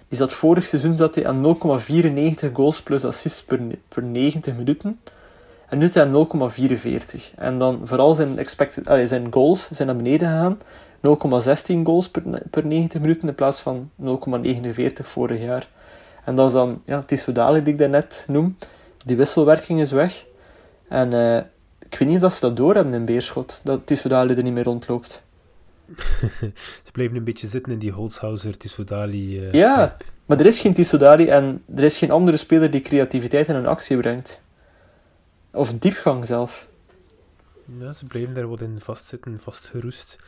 Die 0.09 0.19
zat 0.19 0.33
vorig 0.33 0.67
seizoen 0.67 0.97
zat 0.97 1.15
hij 1.15 1.27
aan 1.27 1.57
0,94 1.57 2.53
goals 2.53 2.83
plus 2.83 3.05
assists 3.05 3.43
per, 3.43 3.61
per 3.89 4.03
90 4.03 4.57
minuten. 4.57 5.01
En 5.69 5.79
nu 5.79 5.89
zijn 5.89 6.13
0,44. 6.13 7.35
En 7.37 7.59
dan 7.59 7.81
vooral 7.85 8.15
zijn, 8.15 8.39
expected, 8.39 9.09
zijn 9.09 9.33
goals 9.33 9.71
zijn 9.71 9.89
naar 9.89 9.97
beneden 9.97 10.29
gegaan. 10.29 10.59
0,16 10.97 11.83
goals 11.85 12.09
per, 12.09 12.23
per 12.51 12.67
90 12.67 13.01
minuten 13.01 13.29
in 13.29 13.35
plaats 13.35 13.61
van 13.61 13.91
0,49 14.03 14.07
vorig 15.03 15.41
jaar. 15.41 15.69
En 16.25 16.37
dat 16.37 16.47
is 16.47 16.53
dan 16.53 16.83
ja, 16.85 17.03
Tissoudali 17.03 17.63
die 17.63 17.73
ik 17.73 17.79
daarnet 17.79 18.25
noem. 18.29 18.57
Die 19.05 19.17
wisselwerking 19.17 19.81
is 19.81 19.91
weg. 19.91 20.25
En 20.89 21.13
uh, 21.13 21.37
ik 21.89 21.99
weet 21.99 22.09
niet 22.09 22.25
of 22.25 22.33
ze 22.33 22.41
dat 22.41 22.57
doorhebben 22.57 22.95
in 22.95 23.05
Beerschot, 23.05 23.61
dat 23.65 23.87
Tissoudali 23.87 24.35
er 24.35 24.43
niet 24.43 24.53
meer 24.53 24.65
rondloopt. 24.65 25.23
ze 26.85 26.93
blijven 26.93 27.17
een 27.17 27.25
beetje 27.25 27.47
zitten 27.47 27.73
in 27.73 27.79
die 27.79 27.91
Holzhauser 27.91 28.57
Tissoudali. 28.57 29.41
Uh, 29.41 29.53
ja, 29.53 29.77
hype. 29.77 30.05
maar 30.27 30.39
er 30.39 30.47
is 30.47 30.61
geen 30.61 30.73
Tissoudali 30.73 31.29
en 31.29 31.63
er 31.75 31.85
is 31.85 31.99
geen 31.99 32.11
andere 32.11 32.37
speler 32.37 32.71
die 32.71 32.81
creativiteit 32.81 33.49
in 33.49 33.55
een 33.55 33.67
actie 33.67 33.97
brengt. 33.97 34.41
Of 35.51 35.73
diepgang 35.73 36.27
zelf. 36.27 36.67
Ja, 37.79 37.93
ze 37.93 38.07
blijven 38.07 38.35
daar 38.35 38.49
wat 38.49 38.61
in 38.61 38.81
vastzitten, 38.81 39.41
vastgeroest. 39.41 40.19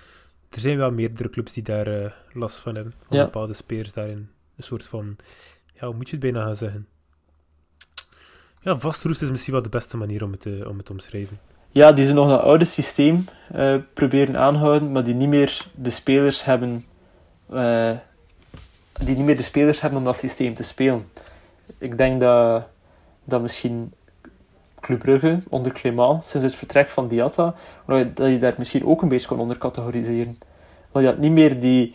Er 0.50 0.60
zijn 0.60 0.76
wel 0.76 0.90
meerdere 0.90 1.30
clubs 1.30 1.52
die 1.52 1.62
daar 1.62 1.88
uh, 1.88 2.10
last 2.32 2.58
van 2.58 2.74
hebben. 2.74 2.94
Om 3.08 3.18
bepaalde 3.18 3.52
spelers 3.52 3.92
daarin 3.92 4.30
een 4.56 4.62
soort 4.62 4.82
van... 4.82 5.16
Ja, 5.74 5.86
hoe 5.86 5.94
moet 5.94 6.08
je 6.08 6.16
het 6.16 6.24
bijna 6.24 6.44
gaan 6.44 6.56
zeggen? 6.56 6.88
Ja, 8.60 8.76
vastroest 8.76 9.22
is 9.22 9.30
misschien 9.30 9.52
wel 9.52 9.62
de 9.62 9.68
beste 9.68 9.96
manier 9.96 10.24
om 10.24 10.32
het, 10.32 10.44
uh, 10.44 10.68
om 10.68 10.76
het 10.76 10.86
te 10.86 10.92
omschrijven. 10.92 11.38
Ja, 11.70 11.92
die 11.92 12.04
ze 12.04 12.12
nog 12.12 12.28
dat 12.28 12.40
oude 12.40 12.64
systeem 12.64 13.24
uh, 13.54 13.76
proberen 13.94 14.36
aanhouden, 14.36 14.92
maar 14.92 15.04
die 15.04 15.14
niet 15.14 15.28
meer 15.28 15.66
de 15.74 15.90
spelers 15.90 16.44
hebben... 16.44 16.84
die 18.92 19.16
niet 19.16 19.24
meer 19.24 19.36
de 19.36 19.42
spelers 19.42 19.80
hebben 19.80 19.98
om 19.98 20.04
dat 20.04 20.16
systeem 20.16 20.54
te 20.54 20.62
spelen. 20.62 21.08
Ik 21.78 21.96
denk 21.96 22.20
dat, 22.20 22.66
dat 23.24 23.42
misschien 23.42 23.92
Club 24.80 24.98
Brugge 24.98 25.42
onder 25.48 25.72
Clément, 25.72 26.24
sinds 26.24 26.46
het 26.46 26.54
vertrek 26.54 26.88
van 26.88 27.08
Diatta, 27.08 27.54
dat 27.86 28.28
je 28.28 28.38
daar 28.38 28.54
misschien 28.58 28.86
ook 28.86 29.02
een 29.02 29.08
beetje 29.08 29.28
kon 29.28 29.40
onder 29.40 29.58
categoriseren. 29.58 30.38
Want 30.92 31.04
je 31.04 31.10
had 31.10 31.20
niet 31.20 31.32
meer 31.32 31.60
die, 31.60 31.94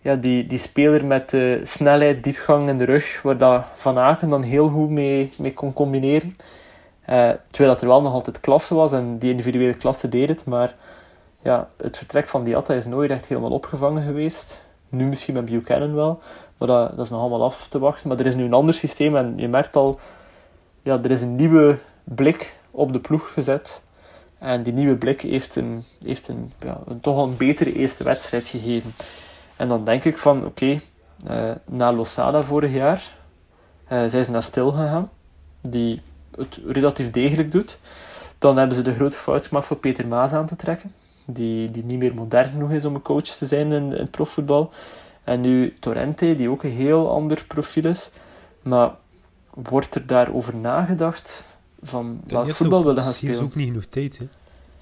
ja, 0.00 0.14
die, 0.14 0.46
die 0.46 0.58
speler 0.58 1.04
met 1.04 1.32
uh, 1.32 1.64
snelheid, 1.64 2.24
diepgang 2.24 2.68
in 2.68 2.78
de 2.78 2.84
rug, 2.84 3.22
waar 3.22 3.38
dat 3.38 3.66
Van 3.74 3.98
Aken 3.98 4.30
dan 4.30 4.42
heel 4.42 4.68
goed 4.68 4.90
mee, 4.90 5.30
mee 5.38 5.54
kon 5.54 5.72
combineren. 5.72 6.36
Uh, 7.08 7.30
terwijl 7.50 7.72
dat 7.72 7.80
er 7.80 7.88
wel 7.88 8.02
nog 8.02 8.12
altijd 8.12 8.40
klasse 8.40 8.74
was 8.74 8.92
en 8.92 9.18
die 9.18 9.30
individuele 9.30 9.74
klasse 9.74 10.08
deed 10.08 10.28
het, 10.28 10.44
maar 10.44 10.74
ja, 11.42 11.68
het 11.76 11.96
vertrek 11.96 12.28
van 12.28 12.44
Diatta 12.44 12.74
is 12.74 12.86
nooit 12.86 13.10
echt 13.10 13.26
helemaal 13.26 13.50
opgevangen 13.50 14.04
geweest. 14.04 14.62
Nu 14.88 15.04
misschien 15.04 15.34
met 15.34 15.44
Buchanan 15.44 15.94
wel, 15.94 16.20
maar 16.58 16.68
dat, 16.68 16.90
dat 16.96 17.04
is 17.04 17.10
nog 17.10 17.20
allemaal 17.20 17.44
af 17.44 17.68
te 17.68 17.78
wachten. 17.78 18.08
Maar 18.08 18.18
er 18.18 18.26
is 18.26 18.34
nu 18.34 18.44
een 18.44 18.52
ander 18.52 18.74
systeem 18.74 19.16
en 19.16 19.32
je 19.36 19.48
merkt 19.48 19.76
al, 19.76 19.98
ja, 20.82 20.98
er 21.02 21.10
is 21.10 21.22
een 21.22 21.34
nieuwe 21.34 21.78
blik 22.04 22.56
op 22.70 22.92
de 22.92 23.00
ploeg 23.00 23.32
gezet. 23.32 23.82
En 24.38 24.62
die 24.62 24.72
nieuwe 24.72 24.96
blik 24.96 25.20
heeft 25.20 25.56
een, 25.56 25.84
heeft 26.04 26.28
een, 26.28 26.52
ja, 26.60 26.80
een 26.86 27.00
toch 27.00 27.16
al 27.16 27.26
een 27.26 27.36
betere 27.36 27.72
eerste 27.72 28.04
wedstrijd 28.04 28.46
gegeven. 28.46 28.94
En 29.56 29.68
dan 29.68 29.84
denk 29.84 30.04
ik 30.04 30.18
van, 30.18 30.44
oké, 30.44 30.80
uh, 31.30 31.54
na 31.64 31.92
Losada 31.92 32.42
vorig 32.42 32.72
jaar 32.72 33.16
uh, 33.92 34.04
zijn 34.06 34.24
ze 34.24 34.30
naar 34.30 34.42
Stil 34.42 34.70
gegaan, 34.70 35.10
die 35.60 36.02
het 36.36 36.60
relatief 36.66 37.10
degelijk 37.10 37.52
doet. 37.52 37.78
Dan 38.38 38.56
hebben 38.56 38.76
ze 38.76 38.82
de 38.82 38.94
grote 38.94 39.16
fout 39.16 39.46
gemaakt 39.46 39.66
voor 39.66 39.76
Peter 39.76 40.06
Maas 40.06 40.32
aan 40.32 40.46
te 40.46 40.56
trekken, 40.56 40.92
die, 41.24 41.70
die 41.70 41.84
niet 41.84 41.98
meer 41.98 42.14
modern 42.14 42.50
genoeg 42.50 42.70
is 42.70 42.84
om 42.84 42.94
een 42.94 43.02
coach 43.02 43.22
te 43.22 43.46
zijn 43.46 43.72
in, 43.72 43.96
in 43.96 44.10
profvoetbal. 44.10 44.72
En 45.24 45.40
nu 45.40 45.74
Torrente, 45.80 46.34
die 46.34 46.50
ook 46.50 46.62
een 46.62 46.70
heel 46.70 47.10
ander 47.10 47.44
profiel 47.48 47.84
is. 47.84 48.10
Maar 48.62 48.90
wordt 49.50 49.94
er 49.94 50.06
daarover 50.06 50.56
nagedacht 50.56 51.44
van 51.84 52.20
welk 52.26 52.54
voetbal 52.54 52.84
willen 52.84 53.02
gaan 53.02 53.12
spelen. 53.12 53.34
Ze 53.34 53.40
hebben 53.40 53.58
ook 53.58 53.64
niet 53.64 53.66
genoeg 53.66 53.84
tijd. 53.84 54.18
Hè. 54.18 54.26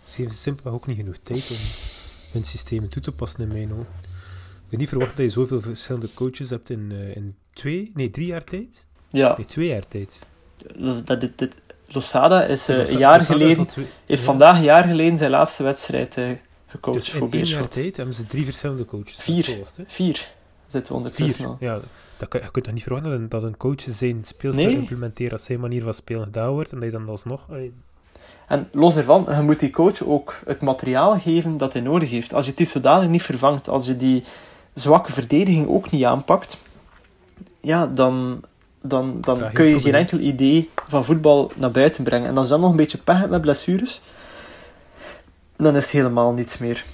Ze 0.06 0.34
simpelweg 0.34 0.74
ook 0.74 0.86
niet 0.86 0.96
genoeg 0.96 1.16
tijd 1.22 1.50
om 1.50 1.56
hun 2.32 2.44
systemen 2.44 2.88
toe 2.88 3.02
te 3.02 3.12
passen 3.12 3.40
in 3.40 3.48
mijn 3.48 3.72
ogen. 3.72 3.86
Ik 4.64 4.70
heb 4.70 4.80
niet 4.80 4.88
verwacht 4.88 5.16
dat 5.16 5.26
je 5.26 5.32
zoveel 5.32 5.60
verschillende 5.60 6.08
coaches 6.14 6.50
hebt 6.50 6.70
in, 6.70 6.90
uh, 6.92 7.16
in 7.16 7.34
twee, 7.52 7.90
nee, 7.94 8.10
drie 8.10 8.26
jaar 8.26 8.44
tijd. 8.44 8.86
Ja. 9.10 9.34
Nee, 9.36 9.46
twee 9.46 9.68
jaar 9.68 9.88
tijd. 9.88 10.26
Dat, 10.76 11.06
dat, 11.06 11.20
dit, 11.20 11.38
dit, 11.38 11.54
Losada 11.86 12.44
is 12.44 12.68
uh, 12.68 12.76
een 12.76 12.98
jaar 12.98 13.18
Losada 13.18 13.38
geleden, 13.38 13.66
twee, 13.66 13.86
heeft 14.06 14.20
ja. 14.20 14.26
vandaag 14.26 14.56
een 14.56 14.62
jaar 14.62 14.84
geleden 14.84 15.18
zijn 15.18 15.30
laatste 15.30 15.62
wedstrijd 15.62 16.16
uh, 16.16 16.30
gecoacht 16.66 16.96
dus 16.96 17.10
voor 17.10 17.28
Beerschot. 17.28 17.54
in 17.54 17.60
jaar 17.60 17.68
tijd 17.68 17.96
hebben 17.96 18.14
ze 18.14 18.26
drie 18.26 18.44
verschillende 18.44 18.84
coaches. 18.84 19.14
Vier. 19.14 19.58
Vier 19.86 20.30
zitten 20.72 20.92
we 20.92 20.98
ondertussen. 20.98 21.56
Ja, 21.60 21.78
dat 22.16 22.28
kan, 22.28 22.40
je 22.40 22.50
kunt 22.50 22.64
toch 22.64 22.74
niet 22.74 22.82
verwachten 22.82 23.28
dat 23.28 23.42
een 23.42 23.56
coach 23.56 23.80
zijn 23.80 24.24
speelstijl 24.24 24.68
nee. 24.68 24.76
implementeert 24.76 25.32
als 25.32 25.44
zijn 25.44 25.60
manier 25.60 25.82
van 25.82 25.94
spelen 25.94 26.24
gedaan 26.24 26.50
wordt 26.50 26.72
en 26.72 26.80
dat 26.80 26.92
je 26.92 26.98
dan 26.98 27.08
alsnog... 27.08 27.46
En 28.48 28.68
los 28.72 28.96
ervan, 28.96 29.26
je 29.36 29.42
moet 29.42 29.60
die 29.60 29.70
coach 29.70 30.04
ook 30.04 30.38
het 30.44 30.60
materiaal 30.60 31.18
geven 31.20 31.56
dat 31.56 31.72
hij 31.72 31.82
nodig 31.82 32.10
heeft. 32.10 32.34
Als 32.34 32.46
je 32.46 32.54
die 32.54 32.66
zodanig 32.66 33.08
niet 33.08 33.22
vervangt, 33.22 33.68
als 33.68 33.86
je 33.86 33.96
die 33.96 34.24
zwakke 34.74 35.12
verdediging 35.12 35.68
ook 35.68 35.90
niet 35.90 36.04
aanpakt, 36.04 36.62
ja, 37.60 37.86
dan, 37.86 38.42
dan, 38.80 39.20
dan 39.20 39.52
kun 39.52 39.66
je 39.66 39.80
geen 39.80 39.94
enkel 39.94 40.18
idee 40.18 40.70
van 40.88 41.04
voetbal 41.04 41.52
naar 41.56 41.70
buiten 41.70 42.04
brengen. 42.04 42.28
En 42.28 42.36
als 42.36 42.46
je 42.46 42.52
dan 42.52 42.60
nog 42.60 42.70
een 42.70 42.76
beetje 42.76 42.98
pech 42.98 43.18
hebt 43.18 43.30
met 43.30 43.40
blessures, 43.40 44.00
dan 45.56 45.76
is 45.76 45.82
het 45.82 45.92
helemaal 45.92 46.32
niets 46.32 46.58
meer. 46.58 46.84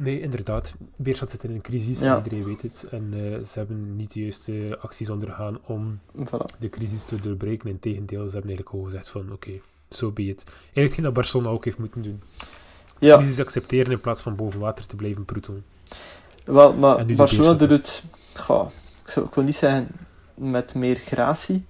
Nee, 0.00 0.20
inderdaad. 0.20 0.76
Beerschot 0.96 1.30
zit 1.30 1.44
in 1.44 1.50
een 1.50 1.60
crisis, 1.60 2.00
ja. 2.00 2.16
iedereen 2.16 2.44
weet 2.44 2.62
het. 2.62 2.86
En 2.90 3.12
uh, 3.14 3.44
ze 3.44 3.58
hebben 3.58 3.96
niet 3.96 4.12
de 4.12 4.20
juiste 4.20 4.78
acties 4.80 5.10
ondergaan 5.10 5.58
om 5.66 6.00
voilà. 6.16 6.58
de 6.58 6.68
crisis 6.68 7.04
te 7.04 7.20
doorbreken. 7.20 7.68
Integendeel, 7.68 8.26
ze 8.26 8.32
hebben 8.32 8.50
eigenlijk 8.50 8.68
gewoon 8.68 8.84
gezegd 8.84 9.08
van, 9.08 9.22
oké, 9.22 9.32
okay, 9.32 9.62
zo 9.90 9.96
so 9.96 10.10
be 10.10 10.22
it. 10.22 10.44
Eigenlijk 10.62 10.94
geen 10.94 11.04
dat 11.04 11.12
Barcelona 11.12 11.48
ook 11.48 11.64
heeft 11.64 11.78
moeten 11.78 12.02
doen. 12.02 12.22
Ja. 12.98 13.16
Crisis 13.16 13.40
accepteren 13.40 13.92
in 13.92 14.00
plaats 14.00 14.22
van 14.22 14.36
boven 14.36 14.60
water 14.60 14.86
te 14.86 14.96
blijven 14.96 15.24
proetelen. 15.24 15.64
Wel, 16.44 16.72
maar 16.72 17.06
Barcelona 17.06 17.54
doet 17.54 17.70
het... 17.70 18.04
Goh, 18.34 18.70
ik, 19.02 19.08
zou, 19.08 19.26
ik 19.26 19.34
wil 19.34 19.44
niet 19.44 19.56
zeggen 19.56 19.88
met 20.34 20.74
meer 20.74 20.96
gratie, 20.96 21.64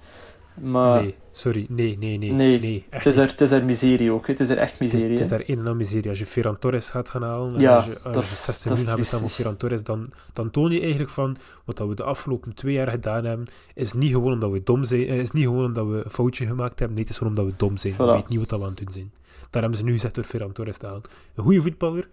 maar... 0.54 1.02
Nee, 1.02 1.14
sorry. 1.38 1.66
Nee, 1.68 1.98
nee, 1.98 2.18
nee. 2.18 2.32
Nee, 2.32 2.60
nee 2.60 2.84
het, 2.90 3.06
is 3.06 3.16
er, 3.16 3.26
het 3.26 3.40
is 3.40 3.50
er 3.50 3.64
miserie 3.64 4.12
ook. 4.12 4.26
Het 4.26 4.40
is 4.40 4.48
er 4.48 4.58
echt 4.58 4.80
miserie. 4.80 5.04
Het 5.04 5.12
is, 5.12 5.20
het 5.20 5.30
is 5.30 5.46
daar 5.46 5.56
een 5.56 5.58
en 5.58 5.66
al 5.66 5.74
miserie. 5.74 6.08
Als 6.08 6.18
je 6.18 6.26
Ferran 6.26 6.58
Torres 6.58 6.90
gaat 6.90 7.08
gaan 7.08 7.22
halen, 7.22 7.58
ja, 7.58 7.74
als 7.74 7.84
je, 7.84 8.00
als 8.00 8.14
dat 8.14 8.24
je 8.24 8.30
is, 8.30 8.44
60 8.44 8.68
dat 8.68 8.78
is 8.78 8.84
miljoen 8.84 9.00
hebt 9.00 9.20
voor 9.20 9.30
Ferran 9.30 9.56
Torres, 9.56 9.82
dan, 9.84 10.10
dan 10.32 10.50
toon 10.50 10.70
je 10.70 10.80
eigenlijk 10.80 11.10
van 11.10 11.36
wat 11.64 11.78
we 11.78 11.94
de 11.94 12.02
afgelopen 12.02 12.54
twee 12.54 12.72
jaar 12.72 12.90
gedaan 12.90 13.24
hebben, 13.24 13.46
is 13.74 13.92
niet 13.92 14.12
gewoon 14.12 14.32
omdat 14.32 14.50
we 14.50 14.62
dom 14.62 14.84
zijn, 14.84 15.06
is 15.06 15.30
niet 15.30 15.44
gewoon 15.44 15.64
omdat 15.64 15.86
we 15.86 16.02
een 16.04 16.10
foutje 16.10 16.46
gemaakt 16.46 16.78
hebben, 16.78 16.96
nee, 16.96 17.04
het 17.04 17.12
is 17.12 17.18
gewoon 17.18 17.36
omdat 17.36 17.46
we 17.46 17.52
dom 17.56 17.76
zijn. 17.76 17.94
Voilà. 17.94 17.96
We 17.96 18.04
weten 18.04 18.26
niet 18.28 18.38
wat 18.38 18.58
we 18.58 18.64
aan 18.64 18.70
het 18.70 18.78
doen 18.78 18.92
zijn. 18.92 19.12
Daar 19.50 19.62
hebben 19.62 19.78
ze 19.78 19.84
nu 19.84 19.92
gezegd 19.92 20.14
door 20.14 20.24
Ferran 20.24 20.52
Torres 20.52 20.76
te 20.76 20.86
halen. 20.86 21.02
Een 21.34 21.44
goede 21.44 21.62
voetballer, 21.62 22.08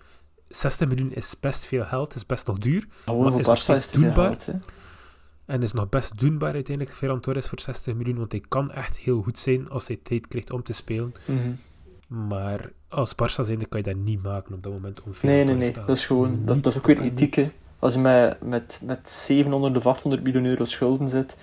60 0.47 0.87
miljoen 0.87 1.13
is 1.13 1.35
best 1.39 1.65
veel 1.65 1.83
geld, 1.83 2.15
is 2.15 2.25
best 2.25 2.47
nog 2.47 2.57
duur, 2.57 2.87
maar 3.05 3.39
is 3.39 3.67
het 3.67 3.89
doenbaar. 3.93 4.35
geld. 4.39 4.65
En 5.45 5.61
is 5.61 5.73
nog 5.73 5.89
best 5.89 6.19
doenbaar 6.19 6.53
uiteindelijk, 6.53 6.95
Ferran 6.95 7.19
Torres 7.19 7.47
voor 7.47 7.59
60 7.59 7.95
miljoen, 7.95 8.17
want 8.17 8.31
hij 8.31 8.43
kan 8.47 8.71
echt 8.71 8.97
heel 8.97 9.21
goed 9.21 9.39
zijn 9.39 9.69
als 9.69 9.87
hij 9.87 9.99
tijd 10.03 10.27
krijgt 10.27 10.51
om 10.51 10.63
te 10.63 10.73
spelen. 10.73 11.13
Mhm. 11.25 12.27
Maar 12.27 12.71
als 12.89 13.13
Barça 13.13 13.41
zijnde 13.41 13.65
kan 13.65 13.79
je 13.79 13.93
dat 13.93 14.03
niet 14.03 14.23
maken 14.23 14.53
op 14.53 14.63
dat 14.63 14.71
moment 14.71 15.03
om 15.03 15.13
Ferran 15.13 15.35
Nee, 15.35 15.45
nee, 15.45 15.55
nee. 15.55 15.71
Dat 15.71 15.97
is 15.97 16.05
gewoon... 16.05 16.39
Dat, 16.45 16.65
is 16.65 16.77
ook 16.77 16.87
weer 16.87 17.01
ethiek, 17.01 17.33
hè. 17.33 17.45
Als 17.79 17.93
je 17.93 17.99
met, 17.99 18.41
met, 18.41 18.81
met 18.83 19.11
700 19.11 19.77
of 19.77 19.85
800 19.85 20.23
miljoen 20.23 20.45
euro 20.45 20.65
schulden 20.65 21.09
zit... 21.09 21.37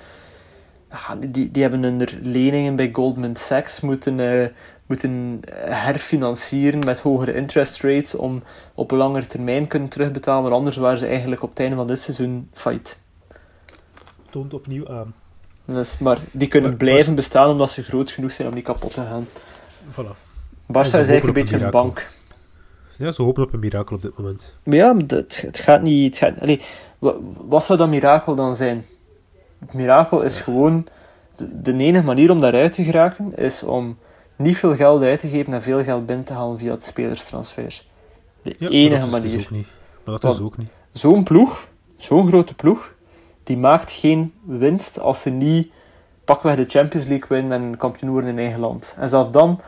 Die, 1.29 1.51
die 1.51 1.63
hebben 1.63 1.83
hun 1.83 2.09
leningen 2.23 2.77
bij 2.77 2.91
Goldman 2.93 3.37
Sachs 3.37 3.81
moeten, 3.81 4.21
eh, 4.21 4.49
moeten 4.87 5.41
herfinancieren 5.55 6.79
met 6.87 6.99
hogere 6.99 7.35
interest 7.35 7.83
rates 7.83 8.15
om 8.15 8.43
op 8.75 8.91
een 8.91 8.99
langere 8.99 9.27
termijn 9.27 9.67
kunnen 9.67 9.89
terugbetalen. 9.89 10.43
Maar 10.43 10.53
anders 10.53 10.77
waren 10.77 10.99
ze 10.99 11.07
eigenlijk 11.07 11.43
op 11.43 11.49
het 11.49 11.61
einde 11.61 11.77
van 11.77 11.87
dit 11.87 12.01
seizoen 12.01 12.49
failliet. 12.53 13.01
Toont 14.33 14.55
opnieuw 14.55 14.89
aan. 14.89 15.15
Dus, 15.65 15.99
maar 15.99 16.19
die 16.33 16.49
kunnen 16.49 16.69
Maar 16.69 16.79
blijven 16.79 17.01
Barca- 17.05 17.15
bestaan 17.15 17.51
omdat 17.51 17.71
ze 17.71 17.83
groot 17.83 18.11
genoeg 18.11 18.33
zijn 18.33 18.49
om 18.49 18.55
niet 18.55 18.65
kapot 18.65 18.95
te 18.95 19.01
gaan. 19.01 19.27
Voilà. 19.91 20.17
Barca 20.67 20.87
is 20.99 21.09
eigenlijk 21.09 21.25
een 21.25 21.33
beetje 21.33 21.65
een 21.65 21.71
bank. 21.71 22.11
Ja, 22.99 23.13
ze 23.13 23.23
hopen 23.23 23.43
op 23.43 23.53
een 23.53 23.59
mirakel 23.61 23.97
op 23.97 24.03
dit 24.03 24.19
moment. 24.19 24.57
Maar 24.65 24.77
ja, 24.77 24.97
het, 25.07 25.43
het 25.47 25.59
gaat 25.59 25.83
niet... 25.83 26.05
Het 26.05 26.17
gaat, 26.17 26.41
allee, 26.41 26.61
wa- 26.99 27.15
wat 27.47 27.65
zou 27.65 27.79
dat 27.79 27.89
mirakel 27.89 28.35
dan 28.35 28.57
zijn? 28.57 28.85
Het 29.61 29.73
mirakel 29.73 30.23
is 30.23 30.41
gewoon... 30.41 30.87
De, 31.37 31.63
de 31.63 31.73
enige 31.77 32.05
manier 32.05 32.31
om 32.31 32.41
daaruit 32.41 32.73
te 32.73 32.85
geraken 32.85 33.37
is 33.37 33.63
om 33.63 33.99
niet 34.37 34.57
veel 34.57 34.77
geld 34.77 35.03
uit 35.03 35.21
te 35.21 35.29
geven 35.29 35.53
en 35.53 35.63
veel 35.63 35.85
geld 35.85 36.07
binnen 36.07 36.25
te 36.25 36.33
halen 36.33 36.59
via 36.59 36.71
het 36.71 36.85
spelerstransfer. 36.85 37.83
De 38.43 38.55
Ja, 38.59 38.69
enige 38.69 38.91
maar 38.91 39.01
dat 39.01 39.07
is 39.09 39.11
manier. 39.21 39.37
Dus 39.37 39.45
ook 39.45 39.51
niet. 39.51 39.67
Maar 40.05 40.15
dat 40.15 40.23
Want- 40.23 40.35
is 40.35 40.41
ook 40.41 40.57
niet. 40.59 40.69
Zo'n 40.93 41.23
ploeg, 41.25 41.69
zo'n 41.97 42.27
grote 42.29 42.55
ploeg, 42.55 42.92
die 43.43 43.57
maakt 43.57 43.91
geen 43.91 44.33
winst 44.45 44.99
als 44.99 45.21
ze 45.21 45.31
niet 45.31 45.73
pakweg 46.25 46.57
de 46.57 46.65
Champions 46.65 47.07
League 47.07 47.29
winnen 47.29 47.63
en 47.63 47.77
kampioen 47.77 48.11
worden 48.11 48.31
in 48.31 48.39
eigen 48.39 48.61
land. 48.61 48.95
En 48.99 49.09
zelfs 49.09 49.31
dan, 49.31 49.61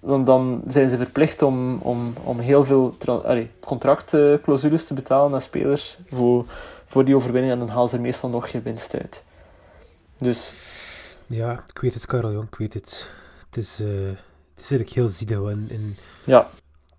dan, 0.00 0.24
dan 0.24 0.62
zijn 0.66 0.88
ze 0.88 0.96
verplicht 0.96 1.42
om, 1.42 1.78
om, 1.78 2.12
om 2.24 2.38
heel 2.38 2.64
veel 2.64 2.96
contractclausules 3.60 4.84
te 4.84 4.94
betalen 4.94 5.34
aan 5.34 5.40
spelers 5.40 5.98
voor, 6.08 6.44
voor 6.84 7.04
die 7.04 7.16
overwinning 7.16 7.52
en 7.52 7.58
dan 7.58 7.68
halen 7.68 7.88
ze 7.88 7.96
er 7.96 8.02
meestal 8.02 8.30
nog 8.30 8.50
geen 8.50 8.62
winst 8.62 8.94
uit. 8.94 9.24
Dus 10.18 10.54
Ja, 11.26 11.64
ik 11.74 11.80
weet 11.80 11.94
het, 11.94 12.06
Karel, 12.06 12.32
jong, 12.32 12.46
ik 12.46 12.54
weet 12.54 12.74
het. 12.74 13.10
Het 13.46 13.56
is, 13.56 13.80
eh, 13.80 13.86
het 13.86 14.60
is 14.64 14.70
is 14.70 14.70
eigenlijk 14.70 14.90
heel 14.90 15.08
zielig. 15.08 15.50
En, 15.50 15.66
en 15.70 15.96
Ja, 16.24 16.48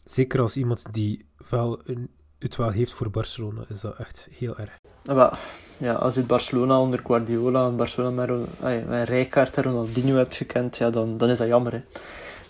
zeker 0.03 0.41
als 0.41 0.57
iemand 0.57 0.85
die 0.91 1.25
wel 1.49 1.79
een, 1.83 2.09
het 2.43 2.55
wel 2.55 2.69
heeft 2.69 2.93
voor 2.93 3.09
Barcelona, 3.09 3.61
is 3.67 3.81
dat 3.81 3.95
echt 3.97 4.27
heel 4.37 4.57
erg. 4.57 4.79
maar, 5.15 5.39
ja, 5.77 5.93
als 5.93 6.15
je 6.15 6.23
Barcelona 6.23 6.79
onder 6.79 7.01
Guardiola 7.05 7.67
en 7.67 7.75
Barcelona 7.75 8.25
met, 8.25 8.87
met 8.87 9.07
Rijkaard 9.07 9.57
en 9.57 9.63
Ronaldinho 9.63 10.15
hebt 10.15 10.35
gekend, 10.35 10.77
ja, 10.77 10.89
dan, 10.89 11.17
dan 11.17 11.29
is 11.29 11.37
dat 11.37 11.47
jammer. 11.47 11.73
Hè. 11.73 11.81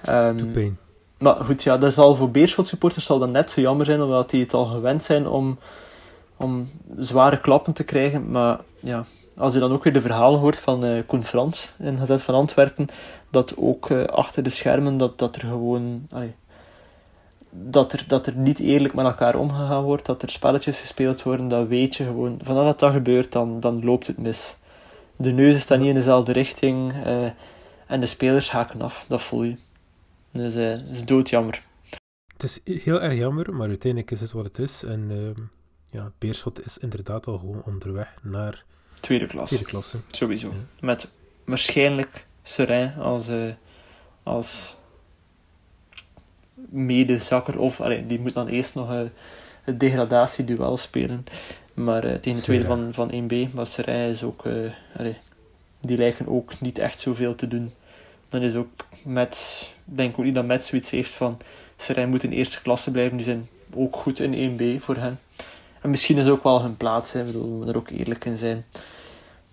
Ehm, 0.01 0.51
pijn. 0.51 0.77
Maar 1.21 1.35
goed, 1.45 1.63
ja, 1.63 1.77
dat 1.77 1.93
zal 1.93 2.15
voor 2.15 2.31
Beerschot 2.31 2.67
supporters 2.67 3.05
zal 3.05 3.19
dat 3.19 3.29
net 3.29 3.51
zo 3.51 3.61
jammer 3.61 3.85
zijn, 3.85 4.01
omdat 4.01 4.29
die 4.29 4.41
het 4.41 4.53
al 4.53 4.65
gewend 4.65 5.03
zijn 5.03 5.27
om, 5.27 5.59
om 6.37 6.69
zware 6.97 7.39
klappen 7.39 7.73
te 7.73 7.83
krijgen. 7.83 8.31
Maar 8.31 8.59
ja, 8.79 9.05
als 9.37 9.53
je 9.53 9.59
dan 9.59 9.71
ook 9.71 9.83
weer 9.83 9.93
de 9.93 10.01
verhalen 10.01 10.39
hoort 10.39 10.59
van 10.59 10.85
eh 10.85 11.03
Koen 11.07 11.23
Frans 11.23 11.73
in 11.79 11.97
Gazet 11.97 12.23
van 12.23 12.35
Antwerpen, 12.35 12.87
dat 13.29 13.53
ook 13.57 13.89
eh, 13.89 14.03
achter 14.03 14.43
de 14.43 14.49
schermen, 14.49 14.97
dat, 14.97 15.17
dat 15.17 15.35
er 15.35 15.41
gewoon... 15.41 16.07
allee, 16.11 16.35
dat 17.51 17.93
er, 17.93 18.03
dat 18.07 18.27
er 18.27 18.35
niet 18.35 18.59
eerlijk 18.59 18.93
met 18.93 19.05
elkaar 19.05 19.35
omgegaan 19.35 19.83
wordt, 19.83 20.05
dat 20.05 20.21
er 20.21 20.29
spelletjes 20.29 20.79
gespeeld 20.79 21.23
worden, 21.23 21.47
dat 21.47 21.67
weet 21.67 21.95
je 21.95 22.03
gewoon. 22.03 22.39
Vanaf 22.43 22.65
dat 22.65 22.79
dat 22.79 22.91
gebeurt, 22.93 23.31
dan, 23.31 23.59
dan 23.59 23.83
loopt 23.83 24.07
het 24.07 24.17
mis. 24.17 24.57
De 25.15 25.31
neuzen 25.31 25.61
staan 25.61 25.79
niet 25.79 25.87
in 25.87 25.93
dezelfde 25.93 26.31
richting 26.31 26.93
eh, 27.03 27.29
en 27.87 27.99
de 27.99 28.05
spelers 28.05 28.51
haken 28.51 28.81
af, 28.81 29.05
dat 29.07 29.21
voel 29.21 29.43
je. 29.43 29.55
Dus 30.31 30.55
eh, 30.55 30.69
het 30.69 30.89
is 30.91 31.05
doodjammer. 31.05 31.63
Het 32.33 32.43
is 32.43 32.83
heel 32.83 33.01
erg 33.01 33.17
jammer, 33.17 33.53
maar 33.53 33.67
uiteindelijk 33.67 34.11
is 34.11 34.21
het 34.21 34.31
wat 34.31 34.45
het 34.45 34.59
is. 34.59 34.83
En 34.83 35.07
ehm, 35.09 35.41
ja, 35.99 36.11
Beerschot 36.17 36.65
is 36.65 36.77
inderdaad 36.77 37.27
al 37.27 37.37
gewoon 37.37 37.63
onderweg 37.65 38.13
naar 38.21 38.63
Tweede 38.99 39.27
klas, 39.27 39.47
tweede 39.47 39.65
klasse. 39.65 39.97
sowieso. 40.11 40.47
Ja. 40.47 40.85
Met 40.85 41.09
waarschijnlijk 41.45 42.25
Seraing 42.43 42.97
als, 42.97 43.27
eh, 43.27 43.53
als 44.23 44.75
medezakker. 46.69 47.59
Of 47.59 47.81
allee, 47.81 48.05
die 48.05 48.19
moet 48.19 48.33
dan 48.33 48.47
eerst 48.47 48.75
nog 48.75 48.89
het 49.63 49.79
degradatieduel 49.79 50.77
spelen. 50.77 51.25
Maar 51.73 52.03
eh, 52.03 52.13
tegen 52.15 52.37
de 52.37 52.43
tweede 52.43 52.65
van, 52.65 52.89
van 52.91 53.11
1B. 53.11 53.53
Maar 53.53 53.67
Seraing 53.67 54.09
is 54.09 54.23
ook... 54.23 54.45
eh, 54.45 54.53
allee, 54.97 55.17
die 55.81 55.97
lijken 55.97 56.27
ook 56.27 56.59
niet 56.59 56.79
echt 56.79 56.99
zoveel 56.99 57.35
te 57.35 57.47
doen. 57.47 57.71
Dan 58.29 58.41
is 58.41 58.55
ook 58.55 58.69
met... 59.03 59.61
Ik 59.85 59.97
denk 59.97 60.19
ook 60.19 60.25
niet 60.25 60.35
dat 60.35 60.45
Met 60.45 60.65
zoiets 60.65 60.89
heeft 60.89 61.13
van... 61.13 61.37
Seraing 61.77 62.09
moet 62.09 62.23
in 62.23 62.31
eerste 62.31 62.61
klasse 62.61 62.91
blijven. 62.91 63.17
Die 63.17 63.25
zijn 63.25 63.47
ook 63.75 63.95
goed 63.95 64.19
in 64.19 64.59
1B 64.59 64.83
voor 64.83 64.95
hen. 64.95 65.19
En 65.81 65.89
misschien 65.89 66.17
is 66.17 66.27
ook 66.27 66.43
wel 66.43 66.61
hun 66.61 66.77
plaats. 66.77 67.11
Hè. 67.11 67.23
Bedoel, 67.23 67.43
we 67.43 67.49
moeten 67.49 67.73
er 67.73 67.79
ook 67.79 67.89
eerlijk 67.89 68.25
in 68.25 68.37
zijn. 68.37 68.65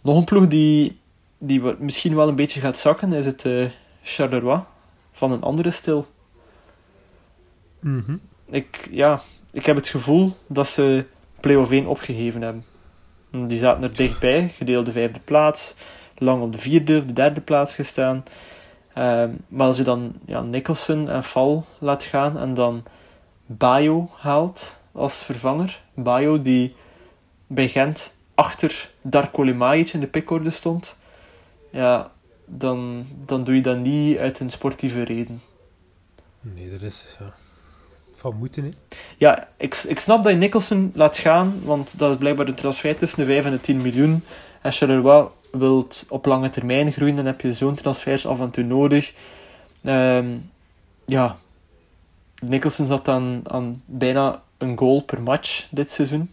Nog 0.01 0.17
een 0.17 0.25
ploeg 0.25 0.47
die, 0.47 0.99
die 1.39 1.63
misschien 1.79 2.15
wel 2.15 2.29
een 2.29 2.35
beetje 2.35 2.61
gaat 2.61 2.79
zakken, 2.79 3.13
is 3.13 3.27
het 3.27 3.45
eh 3.45 3.67
Charleroi. 4.03 4.61
Van 5.13 5.33
een 5.33 5.43
andere 5.43 5.71
stil. 5.71 6.07
Mhm. 7.81 8.17
Ik, 8.47 8.89
ja, 8.91 9.23
ik 9.51 9.67
heb 9.67 9.77
het 9.77 9.89
gevoel 9.89 10.37
dat 10.47 10.69
ze 10.69 11.05
play-off 11.41 11.71
1 11.71 11.87
opgegeven 11.87 12.43
hebben. 12.43 12.65
Die 13.31 13.59
zaten 13.59 13.83
er 13.83 13.97
dichtbij, 13.97 14.49
gedeelde 14.49 14.93
vijfde 14.93 15.21
plaats. 15.21 15.75
Lang 16.17 16.43
op 16.43 16.53
de 16.53 16.59
vierde 16.59 16.97
of 16.97 17.05
de 17.05 17.13
derde 17.13 17.41
plaats 17.41 17.75
gestaan. 17.75 18.25
Ehm, 18.95 19.31
maar 19.49 19.67
als 19.67 19.77
je 19.77 19.83
dan 19.83 20.13
ja, 20.27 20.43
Nicholson 20.43 21.09
en 21.09 21.25
Val 21.25 21.67
laat 21.79 22.05
gaan 22.05 22.39
en 22.39 22.55
dan 22.55 22.85
Bayo 23.47 24.11
haalt 24.17 24.77
als 24.93 25.23
vervanger. 25.23 25.83
Bayo 25.95 26.43
die 26.43 26.75
bij 27.47 27.69
Gent 27.69 28.17
achter 28.35 28.91
Darko 29.03 29.43
Limajic 29.43 29.93
in 29.93 30.01
de 30.01 30.07
pickorde 30.07 30.51
stond. 30.51 30.99
Ja, 31.71 32.11
dan, 32.45 33.07
dan 33.25 33.45
doe 33.45 33.55
je 33.55 33.63
dat 33.63 33.79
niet 33.79 34.19
uit 34.19 34.41
een 34.41 34.51
sportieve 34.51 35.03
reden. 35.03 35.43
Nee, 36.41 36.71
dat 36.71 36.83
is 36.83 37.17
ja, 37.19 37.35
van 38.19 38.37
moeten. 38.39 38.75
Ja, 39.17 39.49
ik, 39.57 39.75
ik 39.75 40.01
snap 40.01 40.23
dat 40.23 40.33
je 40.33 40.39
Nicholson 40.39 40.91
laat 40.95 41.19
gaan, 41.19 41.61
want 41.65 41.99
dat 41.99 42.11
is 42.11 42.17
blijkbaar 42.17 42.47
een 42.47 42.55
transfer 42.55 42.97
tussen 42.97 43.19
de 43.19 43.25
5 43.25 43.45
en 43.45 43.51
de 43.51 43.61
10 43.61 43.83
miljoen. 43.83 44.25
En 44.63 44.73
Charleroi 44.73 45.27
wilt 45.53 46.07
op 46.09 46.27
lange 46.27 46.51
termijn 46.51 46.93
groeien, 46.93 47.17
dan 47.17 47.27
heb 47.27 47.41
je 47.41 47.53
zo'n 47.53 47.75
transfers 47.75 48.27
af 48.27 48.41
en 48.41 48.51
toe 48.51 48.65
nodig. 48.65 49.13
Ehm, 49.85 50.27
ja, 51.05 51.37
Nicholson 52.41 52.87
zat 52.87 53.05
dan 53.05 53.41
aan 53.45 53.83
bijna 53.85 54.43
een 54.59 54.79
goal 54.79 55.03
per 55.03 55.23
match 55.23 55.67
dit 55.71 55.91
seizoen. 55.91 56.31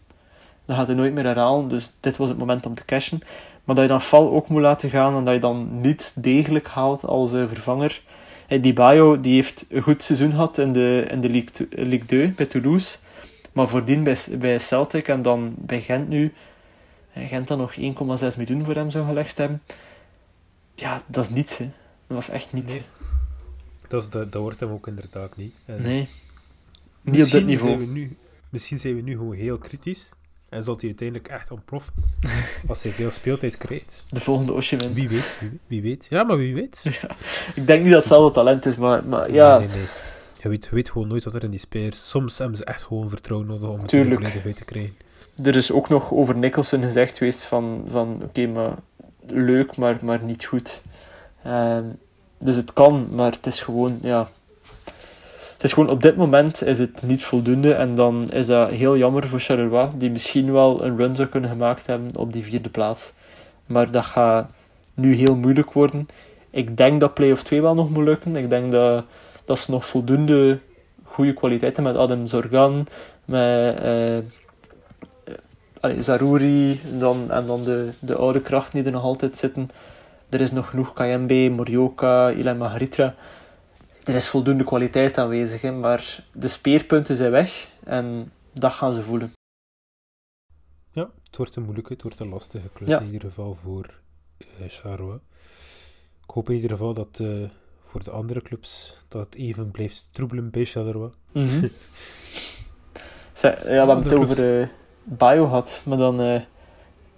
Dat 0.66 0.76
gaat 0.76 0.88
hij 0.88 0.96
nooit 0.96 1.14
meer 1.14 1.24
herhalen, 1.26 1.68
dus 1.68 1.92
dit 2.00 2.18
was 2.18 2.30
het 2.30 2.38
moment 2.38 2.66
om 2.66 2.74
te 2.74 2.86
cashen. 2.86 3.22
Maar 3.64 3.76
dat 3.76 3.84
je 3.84 3.90
dan 3.90 4.02
Val 4.02 4.32
ook 4.32 4.48
moet 4.48 4.62
laten 4.62 4.90
gaan 4.90 5.16
en 5.16 5.24
dat 5.24 5.34
je 5.34 5.40
dan 5.40 5.82
niet 5.82 6.24
degelijk 6.24 6.68
haalt 6.68 7.06
als 7.06 7.34
eh, 7.34 7.48
vervanger. 7.48 8.02
Eh, 8.48 8.62
Die 8.62 8.74
Bayo 8.74 9.20
die 9.20 9.34
heeft 9.34 9.66
een 9.70 9.82
goed 9.82 10.04
seizoen 10.04 10.30
gehad 10.32 10.58
in 10.58 10.74
de, 10.74 11.06
in 11.10 11.22
de 11.22 11.30
Ligue, 11.30 11.52
t- 11.52 11.66
Ligue 11.70 12.06
2 12.06 12.28
bij 12.32 12.46
Toulouse. 12.46 12.98
Maar 13.54 13.68
voordien 13.68 14.04
bij, 14.04 14.18
bij 14.40 14.60
Celtic 14.60 15.08
en 15.08 15.22
dan 15.22 15.56
bij 15.58 15.82
Gent 15.82 16.10
nu. 16.10 16.34
eh, 17.14 17.28
Gent 17.28 17.48
dan 17.48 17.58
nog 17.58 17.76
1,6 17.76 17.82
miljoen 18.38 18.64
voor 18.66 18.76
hem 18.76 18.92
zou 18.92 19.06
gelegd 19.06 19.38
hebben. 19.38 19.62
Ja, 20.76 21.02
dat 21.08 21.26
is 21.26 21.32
niets. 21.32 21.58
Hè. 21.58 21.66
Dat 22.08 22.18
was 22.18 22.30
echt 22.30 22.54
niets. 22.54 22.74
Nee. 22.74 22.82
Dat, 23.88 24.02
is, 24.04 24.10
dat, 24.10 24.32
dat 24.32 24.42
wordt 24.42 24.60
hem 24.60 24.70
ook 24.70 24.88
inderdaad 24.88 25.38
niet. 25.38 25.54
En 25.66 25.82
Nee. 25.82 26.08
Niet 27.02 27.24
op 27.24 27.30
dit 27.32 27.46
niveau. 27.46 27.76
Zijn 27.76 27.88
we 27.88 27.94
nu, 27.94 28.18
misschien 28.50 28.80
zijn 28.80 28.96
we 28.96 29.02
nu 29.02 29.12
gewoon 29.12 29.36
heel 29.36 29.58
kritisch. 29.58 30.12
En 30.56 30.64
zal 30.64 30.76
hij 30.76 30.86
uiteindelijk 30.86 31.28
echt 31.28 31.52
ontploffen 31.52 31.94
als 32.68 32.84
hij 32.84 32.92
veel 32.92 33.12
speeltijd 33.12 33.58
krijgt. 33.58 34.04
De 34.08 34.20
volgende 34.20 34.54
Oshiman. 34.54 34.94
Wie 34.94 35.10
weet, 35.10 35.38
wie, 35.40 35.60
wie 35.68 35.82
weet. 35.82 36.08
Ja, 36.10 36.24
maar 36.24 36.38
wie 36.38 36.54
weet. 36.54 36.84
Ik 37.56 37.68
denk 37.68 37.84
niet 37.84 37.94
dat 37.94 38.04
hetzelfde 38.04 38.34
talent 38.34 38.66
is, 38.66 38.78
maar, 38.78 39.06
maar 39.06 39.32
ja, 39.32 39.58
Nee, 39.58 39.68
nee, 39.68 39.78
nee. 39.78 39.86
Je 40.42 40.50
weet, 40.50 40.66
je 40.66 40.76
weet 40.76 40.90
gewoon 40.90 41.08
nooit 41.08 41.24
wat 41.24 41.36
er 41.36 41.44
in 41.44 41.50
die 41.50 41.60
spelers... 41.60 42.10
Soms 42.10 42.38
hebben 42.38 42.58
ze 42.58 42.66
echt 42.66 42.84
gewoon 42.84 43.10
vertrouwen 43.10 43.48
nodig 43.48 43.70
om 43.70 43.82
het 43.82 43.92
er 43.92 44.04
volledig 44.06 44.46
uit 44.46 44.56
te 44.56 44.66
krijgen. 44.66 44.94
er 45.44 45.56
is 45.56 45.72
ook 45.72 45.90
nog 45.90 46.12
over 46.12 46.38
Nicholson 46.38 46.84
gezegd 46.84 47.18
geweest 47.18 47.44
van, 47.44 47.86
van 47.90 48.22
oké, 48.24 48.48
maar 48.48 48.76
leuk, 49.28 49.78
maar, 49.78 49.98
maar 50.02 50.24
niet 50.24 50.46
goed. 50.46 50.82
Ehm, 51.44 51.86
dus 52.38 52.56
het 52.56 52.74
kan, 52.74 53.08
maar 53.12 53.32
het 53.32 53.46
is 53.46 53.62
gewoon, 53.62 54.00
ja... 54.02 54.30
Is 55.66 55.74
gewoon, 55.74 55.90
op 55.90 56.02
dit 56.02 56.16
moment 56.16 56.64
is 56.64 56.80
het 56.80 57.04
niet 57.06 57.24
voldoende 57.24 57.74
en 57.74 57.96
dan 57.96 58.32
is 58.32 58.46
dat 58.46 58.70
heel 58.70 58.98
jammer 58.98 59.30
voor 59.30 59.40
Charleroi, 59.40 59.90
die 59.96 60.12
misschien 60.12 60.52
wel 60.52 60.84
een 60.84 60.98
run 60.98 61.16
zou 61.16 61.28
kunnen 61.28 61.50
gemaakt 61.50 61.86
hebben 61.86 62.18
op 62.18 62.34
die 62.34 62.44
vierde 62.44 62.70
plaats. 62.70 63.14
Maar 63.66 63.92
dat 63.92 64.06
gaat 64.06 64.52
nu 64.94 65.16
heel 65.16 65.36
moeilijk 65.36 65.74
worden. 65.74 66.08
Ik 66.50 66.78
denk 66.78 67.00
dat 67.00 67.14
play-off 67.14 67.44
2 67.44 67.62
wel 67.62 67.74
nog 67.74 67.90
moet 67.90 68.04
lukken. 68.04 68.36
Ik 68.36 68.50
denk 68.50 68.72
dat, 68.72 69.06
dat 69.46 69.60
ze 69.60 69.72
nog 69.72 69.86
voldoende 69.86 70.60
goede 71.04 71.34
kwaliteiten 71.34 71.84
met 71.84 71.96
Adam 71.96 72.26
Zorgan, 72.26 72.88
met... 73.26 73.80
eh, 73.80 74.18
allee, 75.80 76.02
Zarouri 76.02 76.80
dan, 77.00 77.32
en 77.32 77.46
dan 77.46 77.64
de, 77.64 77.90
de 78.00 78.16
oude 78.16 78.42
krachten 78.42 78.78
die 78.78 78.86
er 78.86 78.92
nog 78.92 79.04
altijd 79.04 79.38
zitten. 79.38 79.70
Er 80.30 80.42
is 80.42 80.52
nog 80.52 80.70
genoeg 80.70 80.94
KMB, 80.94 81.50
Morioka, 81.52 82.30
Ilan 82.30 82.58
Margaritra. 82.58 83.14
Er 84.06 84.16
is 84.16 84.28
voldoende 84.28 84.64
kwaliteit 84.64 85.18
aanwezig, 85.18 85.62
hè, 85.62 85.72
maar 85.72 86.24
de 86.34 86.48
speerpunten 86.48 87.16
zijn 87.16 87.32
weg 87.32 87.70
en 87.84 88.32
dat 88.54 88.72
gaan 88.72 88.94
ze 88.94 89.04
voelen. 89.04 89.32
Ja, 90.92 91.10
het 91.24 91.38
wordt 91.38 91.56
een 91.56 91.64
moeilijke, 91.64 91.94
het 91.94 92.02
wordt 92.02 92.20
een 92.20 92.30
lastige 92.30 92.70
klus 92.74 92.90
Ja. 92.90 93.00
in 93.00 93.06
ieder 93.06 93.22
geval 93.30 93.56
voor 93.64 94.00
Charleroi. 94.68 95.20
Ik 96.24 96.30
hoop 96.34 96.50
in 96.50 96.56
ieder 96.56 96.70
geval 96.70 96.94
dat 96.94 97.20
eh, 97.22 97.28
voor 97.82 98.04
de 98.04 98.12
andere 98.12 98.42
clubs 98.42 98.98
dat 99.08 99.26
het 99.26 99.36
even 99.36 99.72
blijft 99.72 100.08
troebelen 100.12 100.50
bij 100.50 100.66
Charleroi. 100.66 101.12
Zij- 103.34 103.58
ja, 103.64 103.64
we 103.64 103.72
hebben 103.72 104.04
het 104.04 104.14
over 104.14 104.60
eh 104.62 104.68
Bio 105.04 105.46
gehad, 105.46 105.82
maar 105.86 105.98
dan 105.98 106.22
eh 106.22 106.42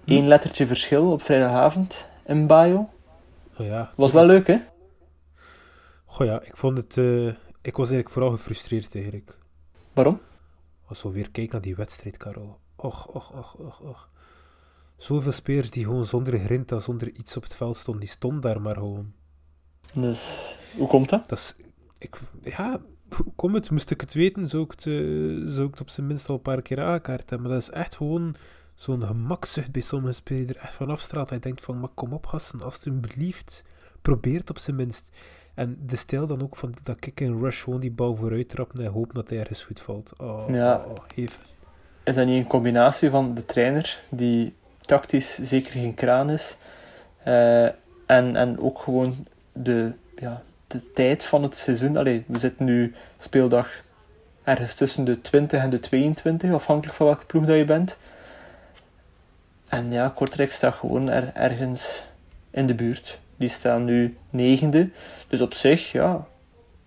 één 0.05 0.27
lettertje 0.27 0.67
verschil 0.67 1.11
op 1.11 1.21
vrijdagavond 1.23 2.07
in 2.25 2.47
Bio. 2.47 2.89
Oh 3.57 3.65
ja, 3.65 3.91
Was 3.95 4.11
wel 4.11 4.25
leuk, 4.25 4.47
hè? 4.47 4.57
Goh 6.17 6.27
ja, 6.27 6.41
ik 6.41 6.57
vond 6.57 6.77
het... 6.77 6.97
eh, 6.97 7.27
ik 7.61 7.75
was 7.75 7.89
eigenlijk 7.89 8.09
vooral 8.09 8.31
gefrustreerd 8.31 8.95
eigenlijk. 8.95 9.37
Waarom? 9.93 10.19
Als 10.85 11.03
we 11.03 11.09
weer 11.09 11.31
kijken 11.31 11.53
naar 11.53 11.61
die 11.61 11.75
wedstrijd, 11.75 12.17
Karel. 12.17 12.59
Och, 12.75 13.07
och, 13.07 13.31
och, 13.31 13.55
och, 13.59 13.81
och. 13.81 14.09
Zoveel 14.95 15.31
spelers 15.31 15.69
die 15.69 15.83
gewoon 15.83 16.05
zonder 16.05 16.39
grinta, 16.39 16.79
zonder 16.79 17.11
iets 17.11 17.37
op 17.37 17.43
het 17.43 17.55
veld 17.55 17.77
stonden, 17.77 18.01
die 18.01 18.11
stonden 18.11 18.41
daar 18.41 18.61
maar 18.61 18.75
gewoon. 18.75 19.13
Dus, 19.93 20.57
hoe 20.77 20.87
komt 20.87 21.09
dat? 21.09 21.29
Dat 21.29 21.37
is... 21.37 21.55
Ik, 21.97 22.19
ja, 22.41 22.81
hoe 23.09 23.33
komt 23.35 23.53
het? 23.55 23.71
Moest 23.71 23.91
ik 23.91 24.01
het 24.01 24.13
weten, 24.13 24.47
zou 24.47 24.63
ik 24.63 24.71
het, 24.71 24.85
eh, 24.85 24.93
zou 25.45 25.67
ik 25.67 25.71
het 25.71 25.81
op 25.81 25.89
zijn 25.89 26.07
minst 26.07 26.29
al 26.29 26.35
een 26.35 26.41
paar 26.41 26.61
keer 26.61 26.81
aangekaart 26.81 27.29
hebben. 27.29 27.41
Maar 27.47 27.59
dat 27.59 27.69
is 27.69 27.75
echt 27.75 27.95
gewoon 27.95 28.35
zo'n 28.75 29.03
gemakzucht 29.03 29.71
bij 29.71 29.81
sommige 29.81 30.13
spelers 30.13 30.47
die 30.47 30.55
er 30.55 30.61
echt 30.61 30.75
van 30.75 30.89
afstraalt. 30.89 31.29
Hij 31.29 31.39
denkt 31.39 31.61
van, 31.61 31.79
maar 31.79 31.89
kom 31.93 32.13
op 32.13 32.25
gasten, 32.25 32.61
alsjeblieft. 32.61 33.63
Probeer 34.01 34.39
het 34.39 34.49
op 34.49 34.57
zijn 34.57 34.75
minst. 34.75 35.09
En 35.57 35.77
de 35.85 35.95
stijl 35.95 36.27
dan 36.27 36.41
ook 36.41 36.55
van 36.55 36.73
dat 36.83 36.99
kick 36.99 37.21
en 37.21 37.39
rush 37.39 37.63
gewoon 37.63 37.79
die 37.79 37.91
bal 37.91 38.15
vooruit 38.15 38.49
trappen 38.49 38.83
en 38.83 38.91
hopen 38.91 39.15
dat 39.15 39.29
hij 39.29 39.39
ergens 39.39 39.63
goed 39.63 39.79
valt. 39.81 40.13
Oh, 40.17 40.49
Ja. 40.49 40.85
oh, 40.87 40.95
even. 41.15 41.41
Is 42.03 42.15
dat 42.15 42.25
niet 42.25 42.43
een 42.43 42.47
combinatie 42.49 43.09
van 43.09 43.35
de 43.35 43.45
trainer, 43.45 43.99
die 44.09 44.53
tactisch 44.85 45.37
zeker 45.37 45.71
geen 45.71 45.93
kraan 45.93 46.29
is, 46.29 46.57
eh, 47.23 47.65
en, 48.05 48.35
en 48.35 48.59
ook 48.59 48.79
gewoon 48.79 49.27
de, 49.51 49.91
ja, 50.15 50.41
de 50.67 50.91
tijd 50.93 51.25
van 51.25 51.43
het 51.43 51.55
seizoen. 51.55 51.97
Allee, 51.97 52.23
we 52.27 52.37
zitten 52.37 52.65
nu 52.65 52.93
speeldag 53.17 53.69
ergens 54.43 54.73
tussen 54.73 55.05
de 55.05 55.21
20 55.21 55.61
en 55.61 55.69
de 55.69 55.79
22, 55.79 56.51
afhankelijk 56.51 56.95
van 56.97 57.05
welke 57.05 57.25
ploeg 57.25 57.45
dat 57.45 57.57
je 57.57 57.65
bent. 57.65 57.99
En 59.67 59.91
ja, 59.91 60.09
Kortrijk 60.15 60.51
staat 60.51 60.73
gewoon 60.73 61.09
er, 61.09 61.31
ergens 61.33 62.03
in 62.49 62.67
de 62.67 62.75
buurt. 62.75 63.19
Die 63.37 63.47
staan 63.47 63.83
nu 63.83 64.17
negende. 64.29 64.89
Dus 65.27 65.41
op 65.41 65.53
zich, 65.53 65.91
ja, 65.91 66.27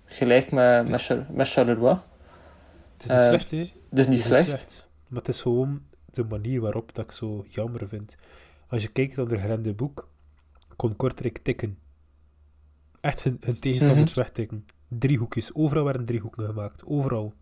gelijk 0.05 0.51
met, 0.53 0.89
met, 0.89 1.03
Char- 1.03 1.27
met 1.31 1.49
Charleroi. 1.49 1.99
Het 2.97 3.03
is 3.03 3.09
niet 3.09 3.19
Eh, 3.19 3.29
slecht, 3.29 3.51
hè? 3.51 3.73
Dus 3.91 4.07
niet 4.07 4.25
Het 4.25 4.33
is 4.33 4.45
slecht. 4.45 4.89
Maar 5.09 5.19
het 5.19 5.29
is 5.29 5.41
gewoon 5.43 5.83
de 6.05 6.25
manier 6.25 6.61
waarop 6.61 6.95
dat 6.95 7.05
ik 7.05 7.13
zo 7.13 7.45
jammer 7.49 7.89
vind. 7.89 8.17
Als 8.69 8.83
je 8.83 8.89
kijkt 8.89 9.17
naar 9.17 9.29
de 9.29 9.39
gerende 9.39 9.73
boek, 9.75 10.09
kon 10.77 10.97
Kortrijk 10.97 11.39
tikken. 11.39 11.79
Echt 13.01 13.23
hun, 13.23 13.37
hun 13.41 13.59
tegenstanders 13.59 14.15
wegtikken. 14.15 14.65
Driehoekjes. 14.89 15.55
Overal 15.55 15.85
werden 15.85 16.05
driehoeken 16.05 16.45
gemaakt. 16.47 16.85
Overal. 16.87 17.35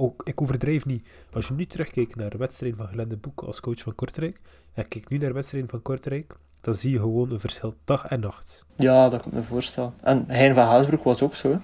Ook, 0.00 0.22
ik 0.24 0.40
overdrijf 0.40 0.86
niet. 0.86 1.06
Als 1.32 1.48
je 1.48 1.54
nu 1.54 1.66
terugkijkt 1.66 2.16
naar 2.16 2.30
de 2.30 2.36
wedstrijd 2.38 2.74
van 2.76 2.86
Glende 2.86 3.16
Boek 3.16 3.40
als 3.42 3.60
coach 3.60 3.80
van 3.80 3.94
Kortrijk, 3.94 4.40
en 4.74 4.88
kijk 4.88 5.08
nu 5.08 5.18
naar 5.18 5.28
de 5.28 5.34
wedstrijd 5.34 5.70
van 5.70 5.82
Kortrijk, 5.82 6.36
dan 6.60 6.74
zie 6.74 6.90
je 6.90 6.98
gewoon 6.98 7.30
een 7.30 7.40
verschil 7.40 7.74
dag 7.84 8.06
en 8.06 8.20
nacht. 8.20 8.66
Ja, 8.76 9.08
dat 9.08 9.20
kan 9.22 9.30
ik 9.30 9.36
me 9.36 9.42
voorstellen. 9.42 9.92
En 10.02 10.24
Hein 10.28 10.54
van 10.54 10.64
Haasbroek 10.66 11.04
was 11.04 11.22
ook 11.22 11.34
zo. 11.34 11.50
Hè? 11.50 11.58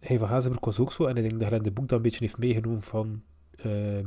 Hij 0.00 0.18
van 0.18 0.28
Hazenbroek 0.28 0.64
was 0.64 0.78
ook 0.78 0.92
zo, 0.92 1.04
en 1.06 1.16
ik 1.16 1.22
denk 1.28 1.38
dat 1.40 1.48
Glende 1.48 1.70
Boek 1.70 1.88
dat 1.88 1.96
een 1.96 2.02
beetje 2.02 2.18
heeft 2.24 2.38
meegenomen 2.38 2.82
van... 2.82 3.22
ehm 3.56 4.06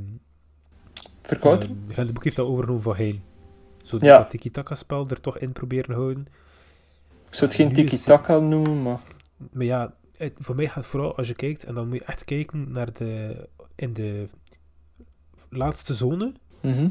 Verkoud? 1.22 1.70
Ehm, 1.96 2.14
Boek 2.14 2.24
heeft 2.24 2.36
dat 2.36 2.48
overgenomen 2.48 2.84
van 2.84 2.96
Hein. 2.96 3.24
Zo 3.84 3.98
Ja. 4.02 4.18
dat 4.18 4.30
tiki-taka-spel 4.30 5.08
er 5.10 5.22
toch 5.22 5.38
in 5.38 5.52
proberen 5.52 5.96
houden. 5.96 6.28
ik 7.30 7.36
zou 7.36 7.46
het 7.52 7.60
geen 7.60 7.74
tiki-taka 7.74 8.38
noemen, 8.40 8.82
maar... 8.82 9.00
Maar 9.52 9.66
ja, 9.66 9.94
het- 10.18 10.34
voor 10.40 10.56
mij 10.56 10.66
gaat 10.66 10.76
het 10.76 10.86
vooral 10.86 11.18
als 11.18 11.28
je 11.28 11.34
kijkt, 11.36 11.64
en 11.64 11.74
dan 11.74 11.88
moet 11.88 11.98
je 11.98 12.04
echt 12.06 12.24
kijken 12.24 12.72
naar 12.72 12.94
de... 12.94 13.48
In 13.76 13.94
de 13.94 14.28
laatste 15.50 15.94
zone, 15.94 16.34
Mhm. 16.62 16.88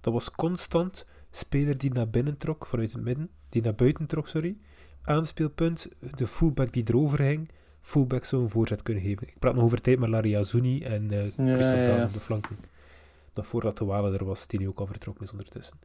dat 0.00 0.12
was 0.12 0.30
constant 0.30 1.06
speler 1.30 1.78
die 1.78 1.92
naar 1.92 2.08
binnen 2.08 2.36
trok, 2.36 2.66
vanuit 2.66 2.92
het 2.92 3.02
midden, 3.02 3.28
die 3.48 3.62
naar 3.62 3.74
buiten 3.74 4.06
trok, 4.06 4.28
sorry. 4.28 4.56
Aanspeelpunt, 5.02 5.88
de 6.14 6.26
fullback 6.26 6.72
die 6.72 6.84
erover 6.88 7.18
ging, 7.18 7.50
fullback 7.80 8.24
zou 8.24 8.42
een 8.42 8.48
voorzet 8.48 8.82
kunnen 8.82 9.02
geven. 9.02 9.28
Ik 9.28 9.38
praat 9.38 9.54
nog 9.54 9.64
over 9.64 9.80
tijd 9.80 9.98
met 9.98 10.08
Laria 10.08 10.42
Zuni 10.42 10.82
en 10.82 11.10
eh 11.10 11.24
Ja, 11.36 11.52
Christophe 11.54 11.84
ja. 11.90 12.04
op 12.04 12.12
de 12.12 12.20
flanken. 12.20 12.56
Nog 13.34 13.46
voordat 13.46 13.78
de 13.78 13.84
Walen 13.84 14.14
er 14.18 14.24
was, 14.24 14.46
die 14.46 14.60
nu 14.60 14.68
ook 14.68 14.78
al 14.78 14.86
vertrokken 14.86 15.24
is 15.24 15.30
ondertussen. 15.30 15.76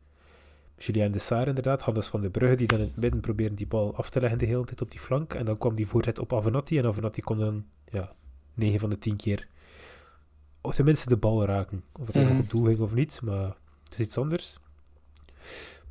Julien 0.77 1.11
de 1.11 1.19
Saar 1.19 1.47
inderdaad, 1.47 1.81
Hannes 1.81 2.07
van 2.07 2.21
de 2.21 2.29
Brugge, 2.29 2.55
die 2.55 2.67
dan 2.67 2.79
in 2.79 2.85
het 2.85 2.95
midden 2.97 3.19
probeerde 3.19 3.55
die 3.55 3.67
bal 3.67 3.95
af 3.95 4.09
te 4.09 4.19
leggen 4.19 4.39
de 4.39 4.45
hele 4.45 4.65
tijd 4.65 4.81
op 4.81 4.91
die 4.91 4.99
flank. 4.99 5.33
En 5.33 5.45
dan 5.45 5.57
kwam 5.57 5.75
die 5.75 5.87
voorzet 5.87 6.19
op 6.19 6.33
Avenatti, 6.33 6.77
en 6.77 6.85
Avenatti 6.85 7.21
kon 7.21 7.37
dan, 7.37 7.65
ja, 7.91 8.13
9 8.53 8.79
van 8.79 8.89
de 8.89 8.97
10 8.97 9.15
keer 9.15 9.47
of 10.61 10.75
tenminste 10.75 11.09
de 11.09 11.17
bal 11.17 11.45
raken. 11.45 11.83
Of 11.99 12.07
het 12.07 12.15
er 12.15 12.21
Mhm. 12.23 12.33
nog 12.33 12.43
op 12.43 12.49
doel 12.49 12.65
ging 12.65 12.79
of 12.79 12.93
niet, 12.93 13.19
maar 13.23 13.55
het 13.83 13.93
is 13.93 13.99
iets 14.05 14.17
anders. 14.17 14.57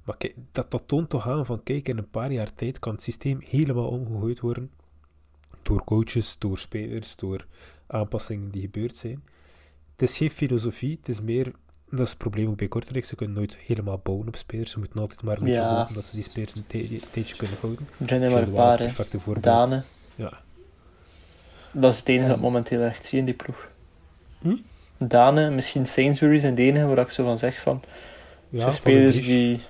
Maar 0.05 0.16
kijk, 0.16 0.35
dat, 0.53 0.71
dat 0.71 0.83
toont 0.87 1.09
toch 1.11 1.29
aan 1.29 1.47
van, 1.47 1.62
kijk, 1.62 1.89
in 1.89 1.99
een 1.99 2.11
paar 2.11 2.33
jaar 2.33 2.55
tijd 2.55 2.79
kan 2.79 2.93
het 2.93 3.03
systeem 3.03 3.39
helemaal 3.49 3.89
omgegooid 3.89 4.41
worden. 4.41 4.71
Door 5.62 5.85
coaches, 5.85 6.39
door 6.39 6.59
spelers, 6.59 7.16
door 7.16 7.47
aanpassingen 7.87 8.51
die 8.51 8.61
gebeurd 8.62 8.97
zijn. 8.97 9.23
Het 9.97 10.09
is 10.09 10.16
geen 10.16 10.31
filosofie, 10.31 10.97
het 10.99 11.09
is 11.09 11.21
meer... 11.21 11.53
Dat 11.91 12.01
is 12.01 12.09
het 12.09 12.18
probleem 12.18 12.49
ook 12.49 12.57
bij 12.57 12.68
Kortrijk. 12.68 13.05
Ze 13.05 13.14
kunnen 13.14 13.37
nooit 13.37 13.57
helemaal 13.59 13.99
bouwen 13.99 14.27
op 14.29 14.37
spelers. 14.37 14.71
Ze 14.71 14.79
moeten 14.79 15.01
altijd 15.01 15.23
maar 15.23 15.39
een 15.39 15.45
beetje 15.45 15.61
Ja. 15.61 15.77
hopen 15.79 15.95
dat 15.95 16.05
ze 16.05 16.14
die 16.14 16.23
spelers 16.25 16.55
een 16.55 16.66
tij- 16.66 17.01
tijdje 17.11 17.37
kunnen 17.37 17.57
houden. 17.61 17.89
Er 17.99 18.09
zijn 18.09 18.23
er 18.23 18.31
maar 18.31 18.43
een 18.43 18.53
paar, 18.53 18.77
perfecte 18.77 19.21
voorbeeld. 19.21 19.85
Ja. 20.14 20.41
Dat 21.75 21.93
is 21.93 21.99
het 21.99 22.09
enige 22.09 22.29
dat 22.29 22.41
momenteel 22.41 22.81
echt 22.83 23.07
zie 23.07 23.18
in 23.18 23.25
die 23.25 23.35
ploeg. 23.35 23.70
Hm? 24.41 24.57
Dane, 24.99 25.51
misschien 25.51 25.86
Sainsbury 25.86 26.38
zijn 26.38 26.55
de 26.55 26.62
enige 26.62 26.86
waar 26.86 26.99
ik 26.99 27.11
zo 27.11 27.24
van 27.24 27.38
zeg 27.38 27.61
van... 27.61 27.82
Ja, 28.49 28.61
van 28.61 28.68
de 28.68 28.74
spelers 28.74 29.24
die... 29.26 29.61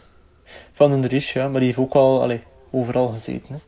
Van 0.73 0.91
den 0.91 1.01
Dries, 1.01 1.33
ja. 1.33 1.49
Maar 1.49 1.59
die 1.61 1.67
heeft 1.69 1.79
ook 1.79 1.95
al 1.95 2.23
allee, 2.23 2.43
overal 2.71 3.09
gezeten. 3.09 3.55
Hè. 3.55 3.61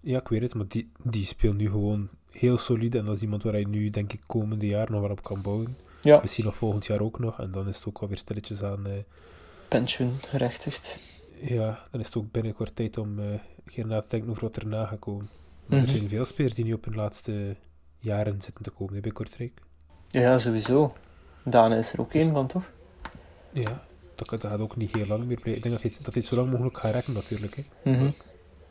Ja, 0.00 0.18
ik 0.18 0.28
weet 0.28 0.40
het, 0.40 0.54
maar 0.54 0.68
die, 0.68 0.90
die 1.02 1.24
speelt 1.24 1.56
nu 1.56 1.66
gewoon 1.70 2.08
heel 2.30 2.58
solide. 2.58 2.98
En 2.98 3.04
dat 3.04 3.16
is 3.16 3.22
iemand 3.22 3.42
waar 3.42 3.52
hij 3.52 3.64
nu, 3.64 3.90
denk 3.90 4.12
ik, 4.12 4.20
komende 4.26 4.66
jaar 4.66 4.90
nog 4.90 5.00
wel 5.00 5.10
op 5.10 5.22
kan 5.22 5.42
bouwen. 5.42 5.76
Ja, 6.02 6.18
Misschien 6.22 6.44
nog 6.44 6.56
volgend 6.56 6.86
jaar 6.86 7.00
ook 7.00 7.18
nog. 7.18 7.40
En 7.40 7.50
dan 7.52 7.68
is 7.68 7.76
het 7.76 7.86
ook 7.86 7.98
alweer 7.98 8.16
stilletjes 8.16 8.62
aan... 8.62 8.86
eh, 8.86 8.92
pensioen 9.68 10.16
gerechtigd. 10.28 10.98
ja, 11.40 11.86
dan 11.90 12.00
is 12.00 12.06
het 12.06 12.16
ook 12.16 12.30
binnenkort 12.30 12.76
tijd 12.76 12.98
om 12.98 13.18
eh 13.18 13.24
een 13.74 13.86
na 13.88 14.00
te 14.00 14.08
denken 14.08 14.30
over 14.30 14.42
wat 14.42 14.56
erna 14.56 14.86
gaat 14.86 14.98
komen. 14.98 15.28
Maar 15.66 15.78
Mhm. 15.78 15.88
er 15.88 15.96
zijn 15.96 16.08
veel 16.08 16.24
spelers 16.24 16.54
die 16.54 16.64
nu 16.64 16.72
op 16.72 16.84
hun 16.84 16.94
laatste 16.94 17.56
jaren 17.98 18.42
zitten 18.42 18.62
te 18.62 18.70
komen 18.70 18.94
hè, 18.94 19.00
bij 19.00 19.10
Kortrijk. 19.10 19.60
Ja, 20.20 20.38
sowieso. 20.38 20.92
Dane 21.42 21.76
is 21.78 21.92
er 21.92 22.00
ook 22.00 22.12
Dus- 22.12 22.22
één 22.22 22.32
van, 22.32 22.46
toch? 22.46 22.62
Ja, 23.52 23.82
dat, 24.14 24.28
dat 24.28 24.44
gaat 24.44 24.60
ook 24.60 24.76
niet 24.76 24.94
heel 24.94 25.06
lang 25.06 25.24
meer 25.24 25.40
blijven. 25.40 25.56
Ik 25.56 25.62
denk 25.62 25.74
dat 25.74 25.82
hij, 25.82 25.92
dat 26.02 26.14
hij 26.14 26.22
het 26.22 26.26
zo 26.26 26.36
lang 26.36 26.50
mogelijk 26.50 26.78
gaat 26.78 26.92
rekken, 26.92 27.12
natuurlijk. 27.12 27.56
Hè. 27.56 27.90
Mhm. 27.90 28.04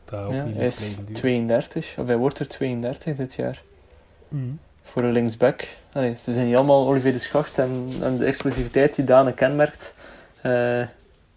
Dat 0.06 0.20
gaat 0.20 0.26
ook 0.26 0.32
Ja, 0.34 0.44
niet 0.44 0.54
hij 0.54 0.54
meer 0.54 0.66
is 0.68 0.76
blijven 0.78 1.00
duren. 1.06 1.14
32, 1.14 1.96
of 1.98 2.06
hij 2.06 2.18
wordt 2.18 2.40
er 2.40 2.48
32 2.48 3.16
dit 3.16 3.34
jaar. 3.34 3.62
Mhm. 4.28 4.42
Voor 4.82 5.04
een 5.04 5.12
linksback. 5.12 5.68
Allee, 5.94 6.16
ze 6.16 6.34
zijn 6.34 6.48
niet 6.48 6.56
allemaal 6.56 6.88
Olivier 6.88 7.12
de 7.12 7.18
Schacht 7.18 7.58
en, 7.58 7.90
en 8.02 8.18
de 8.18 8.26
explosiviteit 8.26 8.96
die 8.96 9.06
Dane 9.06 9.34
kenmerkt, 9.34 9.96
eh, 10.42 10.86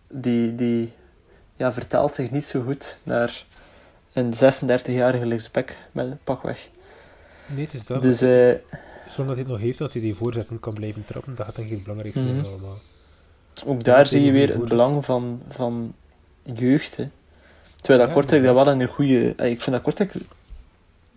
die, 0.09 0.55
die 0.55 0.93
ja, 1.57 1.73
vertaalt 1.73 2.15
zich 2.15 2.31
niet 2.31 2.45
zo 2.45 2.63
goed 2.63 2.99
naar 3.03 3.45
een 4.13 4.35
36-jarige 4.35 5.27
linksback 5.27 5.75
met 5.93 6.25
pakweg. 6.25 6.69
Nee, 7.47 7.65
het 7.65 7.75
is 7.75 7.85
dat. 7.85 8.03
Dus 8.03 8.21
maar 8.21 8.31
Zolang 9.09 9.27
dat 9.29 9.37
hij 9.37 9.39
het 9.39 9.49
nog 9.49 9.59
heeft, 9.59 9.79
dat 9.79 9.93
hij 9.93 10.03
die 10.03 10.15
voorzetten 10.15 10.61
kan 10.61 10.75
blijven 10.75 11.05
trappen, 11.05 11.35
dat 11.35 11.47
gaat 11.47 11.57
denk 11.57 11.69
ik 11.69 11.75
het 11.75 11.83
belangrijkste 11.83 12.23
zijn 12.23 12.37
Mhm. 12.37 12.47
allemaal. 12.47 12.79
ook 13.67 13.85
daar 13.85 14.07
zie 14.07 14.25
je 14.25 14.33
weer 14.33 14.49
het 14.49 14.65
belang 14.69 15.05
van, 15.05 15.43
van 15.49 15.95
jeugd. 16.43 16.97
Hè. 16.97 17.09
Terwijl 17.77 17.99
dat 17.99 18.09
Ja, 18.09 18.15
Kortrijk 18.15 18.43
dat 18.45 18.55
wel 18.55 18.69
een 18.69 18.89
goede... 18.89 19.35
eh, 19.37 19.51
Ik 19.51 19.61
vind 19.61 19.75
dat 19.77 19.85
Kortrijk 19.85 20.13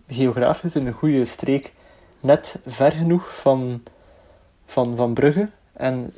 geografisch 0.08 0.76
in 0.76 0.86
een 0.86 0.92
goede 0.92 1.24
streek 1.24 1.72
net 2.20 2.58
ver 2.66 2.90
genoeg 2.92 3.36
van, 3.40 3.82
van, 4.66 4.96
van 4.96 5.14
Brugge 5.14 5.48
en 5.72 6.12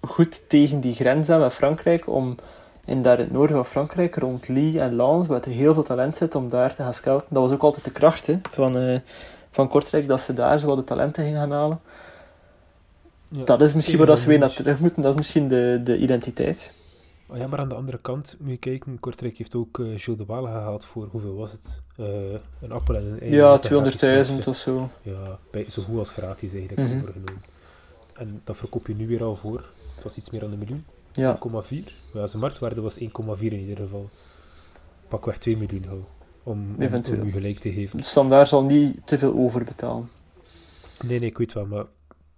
goed 0.00 0.48
tegen 0.48 0.80
die 0.80 0.94
grens 0.94 1.30
aan 1.30 1.40
met 1.40 1.52
Frankrijk 1.52 2.06
om 2.08 2.36
in 2.84 3.02
daar 3.02 3.18
het 3.18 3.32
noorden 3.32 3.56
van 3.56 3.64
Frankrijk, 3.66 4.16
rond 4.16 4.48
Lille 4.48 4.80
en 4.80 4.96
Lens, 4.96 5.26
waar 5.26 5.40
er 5.42 5.50
heel 5.50 5.74
veel 5.74 5.82
talent 5.82 6.16
zit, 6.16 6.34
om 6.34 6.48
daar 6.48 6.74
te 6.74 6.82
gaan 6.82 6.94
scouten. 6.94 7.26
Dat 7.30 7.42
was 7.42 7.52
ook 7.52 7.62
altijd 7.62 7.84
de 7.84 7.90
kracht 7.90 8.26
hè, 8.26 8.38
van, 8.50 8.76
eh, 8.78 8.98
van 9.58 9.68
Kortrijk, 9.68 10.06
dat 10.06 10.20
ze 10.20 10.34
daar 10.34 10.58
zo 10.58 10.66
wat 10.66 10.76
de 10.76 10.84
talenten 10.84 11.24
gingen 11.24 11.38
gaan 11.40 11.50
halen. 11.50 11.80
Ja, 13.28 13.44
Dat 13.44 13.60
is 13.60 13.74
misschien 13.74 13.98
waar 13.98 14.06
dat 14.06 14.18
ze 14.18 14.28
weer 14.28 14.38
naar 14.38 14.52
terug 14.54 14.80
moeten, 14.80 15.02
dat 15.02 15.10
is 15.12 15.16
misschien 15.16 15.48
de, 15.48 15.80
de 15.84 15.96
identiteit. 15.98 16.72
Oh 17.26 17.36
ja, 17.36 17.46
maar 17.46 17.58
aan 17.58 17.68
de 17.68 17.74
andere 17.74 17.98
kant 18.00 18.36
moet 18.38 18.50
je 18.50 18.56
kijken, 18.56 19.00
Kortrijk 19.00 19.38
heeft 19.38 19.54
ook 19.54 19.78
eh 19.78 19.84
Gilles 19.86 20.18
de 20.18 20.24
Waal 20.26 20.42
gehaald 20.42 20.84
voor, 20.84 21.08
hoeveel 21.10 21.34
was 21.34 21.52
het? 21.52 21.80
Eh, 21.96 22.06
een 22.60 22.72
appel 22.72 22.94
en 22.96 23.04
een 23.04 23.20
ei. 23.20 23.30
Ja, 23.34 23.52
met 23.52 23.70
een 23.70 23.70
gratis 23.70 23.94
200.000 24.30 24.40
transfer. 24.42 24.48
of 24.48 24.56
zo. 24.56 25.10
Ja, 25.10 25.38
bij, 25.50 25.66
zo 25.70 25.82
goed 25.82 25.98
als 25.98 26.12
gratis 26.12 26.52
eigenlijk 26.54 26.88
Mhm. 26.88 26.98
overgenomen. 26.98 27.42
En 28.14 28.40
dat 28.44 28.56
verkoop 28.56 28.86
je 28.86 28.94
nu 28.94 29.06
weer 29.06 29.22
al 29.22 29.36
voor, 29.36 29.64
het 29.94 30.04
was 30.04 30.16
iets 30.16 30.30
meer 30.30 30.40
dan 30.40 30.52
een 30.52 30.58
miljoen, 30.58 30.84
Ja, 31.12 31.34
1,4. 31.34 31.92
Ja, 32.12 32.26
zijn 32.26 32.42
marktwaarde 32.42 32.80
was 32.80 32.98
1,4 33.00 33.52
in 33.52 33.58
ieder 33.60 33.76
geval. 33.76 34.08
Pakweg 35.08 35.38
2 35.38 35.56
miljoen 35.56 35.84
hou, 35.84 36.00
om, 36.48 36.74
u 37.24 37.30
gelijk 37.30 37.58
te 37.58 37.72
geven. 37.72 37.96
de 37.98 38.04
standaard 38.04 38.48
zal 38.48 38.62
niet 38.64 39.06
te 39.06 39.18
veel 39.18 39.34
overbetalen. 39.34 40.08
Nee, 41.06 41.18
nee, 41.18 41.28
ik 41.28 41.38
weet 41.38 41.52
wel, 41.52 41.66
maar 41.66 41.84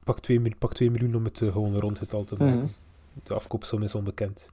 pak 0.04 0.20
2, 0.20 0.40
mil- 0.40 0.52
pak 0.58 0.74
2 0.74 0.90
miljoen 0.90 1.14
om 1.14 1.24
het 1.24 1.40
eh, 1.40 1.52
gewoon 1.52 1.78
rond 1.78 2.00
het 2.00 2.12
al 2.14 2.24
te 2.24 2.34
maken. 2.38 2.56
Mhm. 2.56 2.66
De 3.22 3.34
afkoopsom 3.34 3.82
is 3.82 3.94
onbekend. 3.94 4.50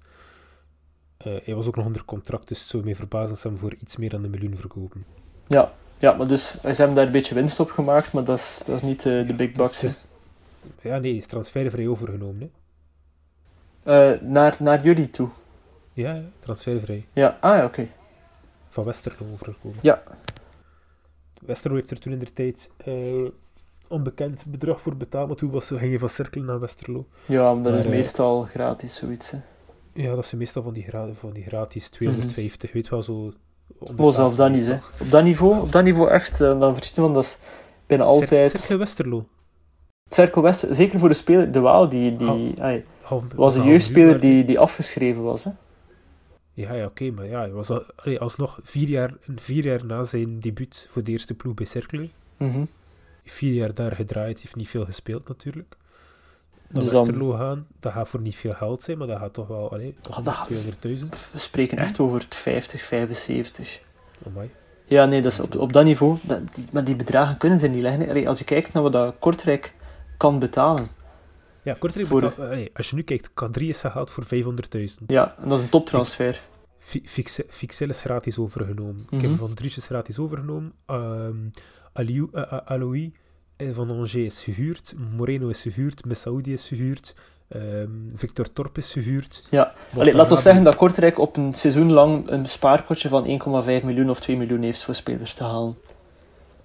Eh, 1.18 1.34
hij 1.44 1.56
was 1.56 1.68
ook 1.68 1.76
nog 1.76 1.86
onder 1.86 2.06
contract, 2.06 2.48
dus 2.48 2.60
het 2.60 2.68
zou 2.70 2.84
mij 2.84 2.96
verbazen 2.96 3.30
als 3.30 3.42
ze 3.42 3.48
hem 3.48 3.58
voor 3.58 3.74
iets 3.82 3.98
meer 3.98 4.10
dan 4.10 4.24
een 4.24 4.30
miljoen 4.30 4.56
verkopen. 4.56 5.06
Ja, 5.48 5.74
ja 5.98 6.14
maar 6.14 6.28
dus 6.28 6.52
ze 6.62 6.68
hebben 6.68 6.94
daar 6.96 7.06
een 7.06 7.12
beetje 7.12 7.36
winst 7.36 7.60
op 7.60 7.72
gemaakt, 7.72 8.14
maar 8.14 8.24
dat 8.24 8.38
is, 8.38 8.62
dat 8.66 8.76
is 8.76 8.82
niet 8.82 9.06
eh, 9.06 9.28
de 9.28 9.34
big 9.34 9.52
bucks. 9.52 9.84
is- 9.84 9.98
ja, 10.82 10.98
nee, 10.98 11.16
is 11.16 11.26
transfervrij 11.28 11.88
overgenomen. 11.88 12.52
Hè? 13.84 14.22
Naar, 14.22 14.58
naar 14.60 14.84
jullie 14.84 15.10
toe. 15.10 15.30
Ja, 15.94 16.22
transfervrij. 16.40 17.06
Ja, 17.14 17.38
ah 17.42 17.64
oké. 17.64 17.88
Van 18.70 18.84
Westerlo 18.84 19.32
overgekomen. 19.34 19.78
Ja. 19.82 20.04
Westerlo 21.46 21.76
heeft 21.76 21.92
er 21.92 22.00
toen 22.00 22.14
in 22.14 22.20
de 22.20 22.34
tijd 22.34 22.72
eh, 22.78 22.94
onbekend 23.88 24.44
bedrag 24.48 24.82
voor 24.82 24.96
betaald, 24.96 25.28
maar 25.28 25.38
toen 25.38 25.52
was, 25.52 25.68
ging 25.68 25.92
je 25.92 26.00
van 26.00 26.10
Cirkel 26.10 26.42
naar 26.42 26.60
Westerlo. 26.60 27.06
Ja, 27.26 27.54
maar 27.54 27.64
dat 27.64 27.74
is 27.74 27.78
Maar, 27.78 27.92
eh, 27.92 27.98
meestal 27.98 28.42
gratis, 28.44 28.96
zoiets. 28.96 29.32
Hè. 29.32 29.38
Ja, 29.94 30.16
dat 30.16 30.26
zijn 30.26 30.42
meestal 30.42 30.64
van 30.64 30.74
die, 30.74 30.88
van 31.12 31.32
die 31.32 31.44
gratis 31.44 31.90
250, 31.90 32.72
weet 32.72 32.90
wel 32.90 33.02
zo. 33.04 33.34
Oh, 33.78 34.12
zelfs 34.12 34.36
dat 34.36 34.52
niet, 34.52 34.66
hè. 34.66 34.78
Op 35.00 35.10
dat 35.10 35.24
niveau, 35.24 35.62
op 35.62 35.72
dat 35.72 35.84
niveau 35.84 36.10
echt, 36.10 36.42
eh, 36.42 36.60
dan 36.60 36.74
verschiet 36.76 36.96
van, 36.96 37.14
dat 37.14 37.24
is 37.24 37.38
bijna 37.86 38.04
altijd... 38.04 38.50
Cirkel 38.50 38.78
Westerlo. 38.78 39.26
Cirkel 40.10 40.42
West, 40.42 40.66
zeker 40.70 41.00
voor 41.00 41.10
de 41.10 41.16
speler, 41.16 41.52
de 41.52 41.60
Waal, 41.60 41.88
die, 41.88 42.16
die 42.16 42.56
Oh. 43.10 43.24
was 43.36 43.56
een 43.56 43.64
jeugdspeler 43.64 44.20
die, 44.20 44.46
die 44.46 44.60
afgeschreven 44.60 45.24
was. 45.24 45.44
Hè. 45.44 45.52
Ja, 46.58 46.74
ja 46.74 46.86
oké, 46.86 47.12
maar 47.12 47.26
ja, 47.26 47.40
hij 47.40 47.52
was 47.52 47.70
al, 47.70 47.84
allee, 47.96 48.20
alsnog 48.20 48.60
vier 48.64 48.88
jaar, 48.88 49.14
vier 49.36 49.66
jaar 49.66 49.86
na 49.86 50.04
zijn 50.04 50.40
debuut 50.40 50.88
voor 50.90 51.04
de 51.04 51.12
eerste 51.12 51.34
ploeg 51.34 51.54
bij 51.54 51.66
Cercle. 51.66 52.10
Mhm. 52.38 52.64
Vier 53.26 53.54
jaar 53.54 53.74
daar 53.74 53.92
gedraaid, 53.96 54.40
heeft 54.42 54.56
niet 54.56 54.68
veel 54.70 54.86
gespeeld 54.86 55.28
natuurlijk. 55.28 55.76
Naar 56.70 56.82
Dus 56.82 56.92
dan- 56.92 57.06
Westerlo 57.06 57.32
gaan, 57.32 57.68
dat 57.80 57.92
gaat 57.94 58.10
voor 58.10 58.20
niet 58.20 58.36
veel 58.36 58.54
geld 58.54 58.84
zijn, 58.84 58.98
maar 58.98 59.08
dat 59.08 59.20
gaat 59.20 59.34
toch 59.34 59.48
wel, 59.48 59.72
allee, 59.72 59.96
Oh, 60.10 60.24
dat 60.24 60.34
gaat- 60.34 60.48
200.000. 60.48 61.16
We 61.32 61.40
spreken 61.40 61.78
echt 61.78 62.00
over 62.00 62.20
het 62.20 62.36
50, 62.36 62.82
75. 62.84 63.80
Amai. 64.26 64.50
Ja, 64.86 65.06
nee, 65.06 65.22
dat 65.22 65.32
is 65.32 65.40
op, 65.40 65.56
op 65.56 65.74
dat 65.74 65.84
niveau. 65.86 66.18
Dat, 66.22 66.56
die, 66.56 66.66
maar 66.72 66.84
die 66.84 66.96
bedragen 66.96 67.38
kunnen 67.38 67.60
ze 67.60 67.68
niet 67.68 67.82
leggen. 67.82 68.10
Allee, 68.10 68.28
als 68.28 68.40
je 68.40 68.46
kijkt 68.46 68.74
naar 68.74 68.84
wat 68.84 68.92
dat 68.92 69.16
Kortrijk 69.20 69.74
kan 70.18 70.40
betalen. 70.40 70.88
Ja, 71.68 71.74
Kortrijk 71.80 72.08
Voor- 72.08 72.22
betaalt- 72.22 72.50
allee, 72.50 72.70
als 72.74 72.90
je 72.90 72.96
nu 72.96 73.02
kijkt, 73.02 73.30
K3 73.30 73.62
is 73.68 73.80
gehaald 73.80 74.10
voor 74.12 74.24
500.000. 74.26 75.04
Ja, 75.08 75.36
en 75.42 75.50
dat 75.50 75.58
is 75.58 75.64
een 75.64 75.70
toptransfer. 75.70 76.42
Fi- 76.80 77.02
Fixe- 77.06 77.46
Fixel 77.50 77.90
is 77.90 78.02
gratis 78.02 78.38
overgenomen. 78.40 79.06
Mhm. 79.10 79.22
Kevin 79.22 79.38
van 79.38 79.54
Dries 79.54 79.78
is 79.78 79.86
gratis 79.86 80.20
overgenomen. 80.20 80.74
Aliou, 81.94 82.30
Aloui 82.66 83.14
eh, 83.56 83.68
van 83.74 83.90
Angers 83.90 84.16
is 84.16 84.42
gehuurd. 84.44 84.94
Moreno 85.16 85.48
is 85.48 85.62
gehuurd. 85.62 86.06
Messaoudi 86.06 86.54
is 86.54 86.68
gehuurd. 86.68 87.16
ehm, 87.48 87.90
Victor 88.16 88.54
Torp 88.54 88.78
is 88.78 88.92
gehuurd. 88.92 89.48
Ja. 89.50 89.74
Allee, 89.98 90.14
laten 90.14 90.36
we 90.36 90.42
zeggen 90.42 90.64
dat 90.64 90.76
Kortrijk 90.76 91.20
op 91.20 91.38
een 91.38 91.54
seizoen 91.54 91.92
lang 91.92 92.30
een 92.30 92.46
spaarpotje 92.46 93.10
van 93.10 93.26
1,5 93.26 93.84
miljoen 93.84 94.10
of 94.10 94.20
2 94.20 94.38
miljoen 94.38 94.62
heeft 94.62 94.84
voor 94.84 94.96
spelers 94.96 95.34
te 95.34 95.44
halen. 95.44 95.78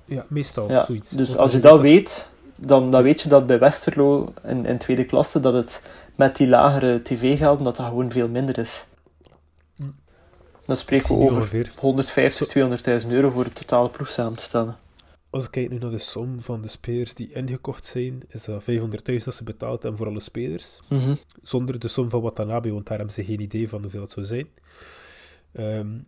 Ja, 0.05 0.27
meestal 0.29 0.71
Ja, 0.71 0.85
zoiets. 0.85 1.11
dus 1.11 1.37
als 1.37 1.53
je 1.53 1.59
dat 1.61 1.81
weet, 1.81 2.31
dan, 2.67 2.91
dan 2.91 3.03
weet 3.03 3.21
je 3.21 3.29
dat 3.29 3.47
bij 3.47 3.59
Westerlo 3.59 4.33
in, 4.45 4.67
in 4.67 4.79
tweede 4.79 5.05
klasse 5.05 5.41
dat 5.41 5.55
het 5.55 5.87
met 6.15 6.37
die 6.37 6.49
lagere 6.49 7.03
tv-gelden 7.03 7.65
dat 7.65 7.77
dat 7.77 7.87
gewoon 7.87 8.11
veel 8.11 8.29
minder 8.29 8.59
is. 8.59 8.87
Dan 10.65 10.77
spreken 10.77 11.09
we 11.09 11.23
over 11.23 11.37
ongeveer. 11.37 11.73
150, 11.77 13.03
200.000 13.05 13.11
euro 13.11 13.31
voor 13.31 13.45
de 13.45 13.53
totale 13.53 13.91
ploeg 13.91 14.09
samen 14.09 14.37
te 14.37 14.43
stellen. 14.43 14.77
Als 15.31 15.45
ik 15.45 15.51
kijk 15.51 15.71
nu 15.71 15.79
naar 15.79 15.91
de 15.91 15.99
som 15.99 16.41
van 16.41 16.63
de 16.63 16.69
spelers 16.69 17.15
die 17.15 17.33
ingekocht 17.33 17.87
zijn, 17.87 18.23
is 18.29 18.45
dat 18.45 18.63
500.000 18.63 19.25
dat 19.25 19.35
ze 19.35 19.45
betaald 19.45 19.83
hebben 19.83 20.01
voor 20.01 20.09
alle 20.09 20.21
spelers. 20.21 20.79
Mhm. 20.89 21.15
Zonder 21.43 21.79
de 21.79 21.89
som 21.89 22.11
van 22.11 22.21
Watanabe, 22.21 22.73
want 22.73 22.87
daar 22.87 22.97
hebben 22.97 23.15
ze 23.15 23.25
geen 23.25 23.41
idee 23.41 23.69
van 23.69 23.83
hoeveel 23.83 24.01
het 24.01 24.11
zou 24.11 24.27
zijn. 24.27 24.49
Ehm, 25.53 25.99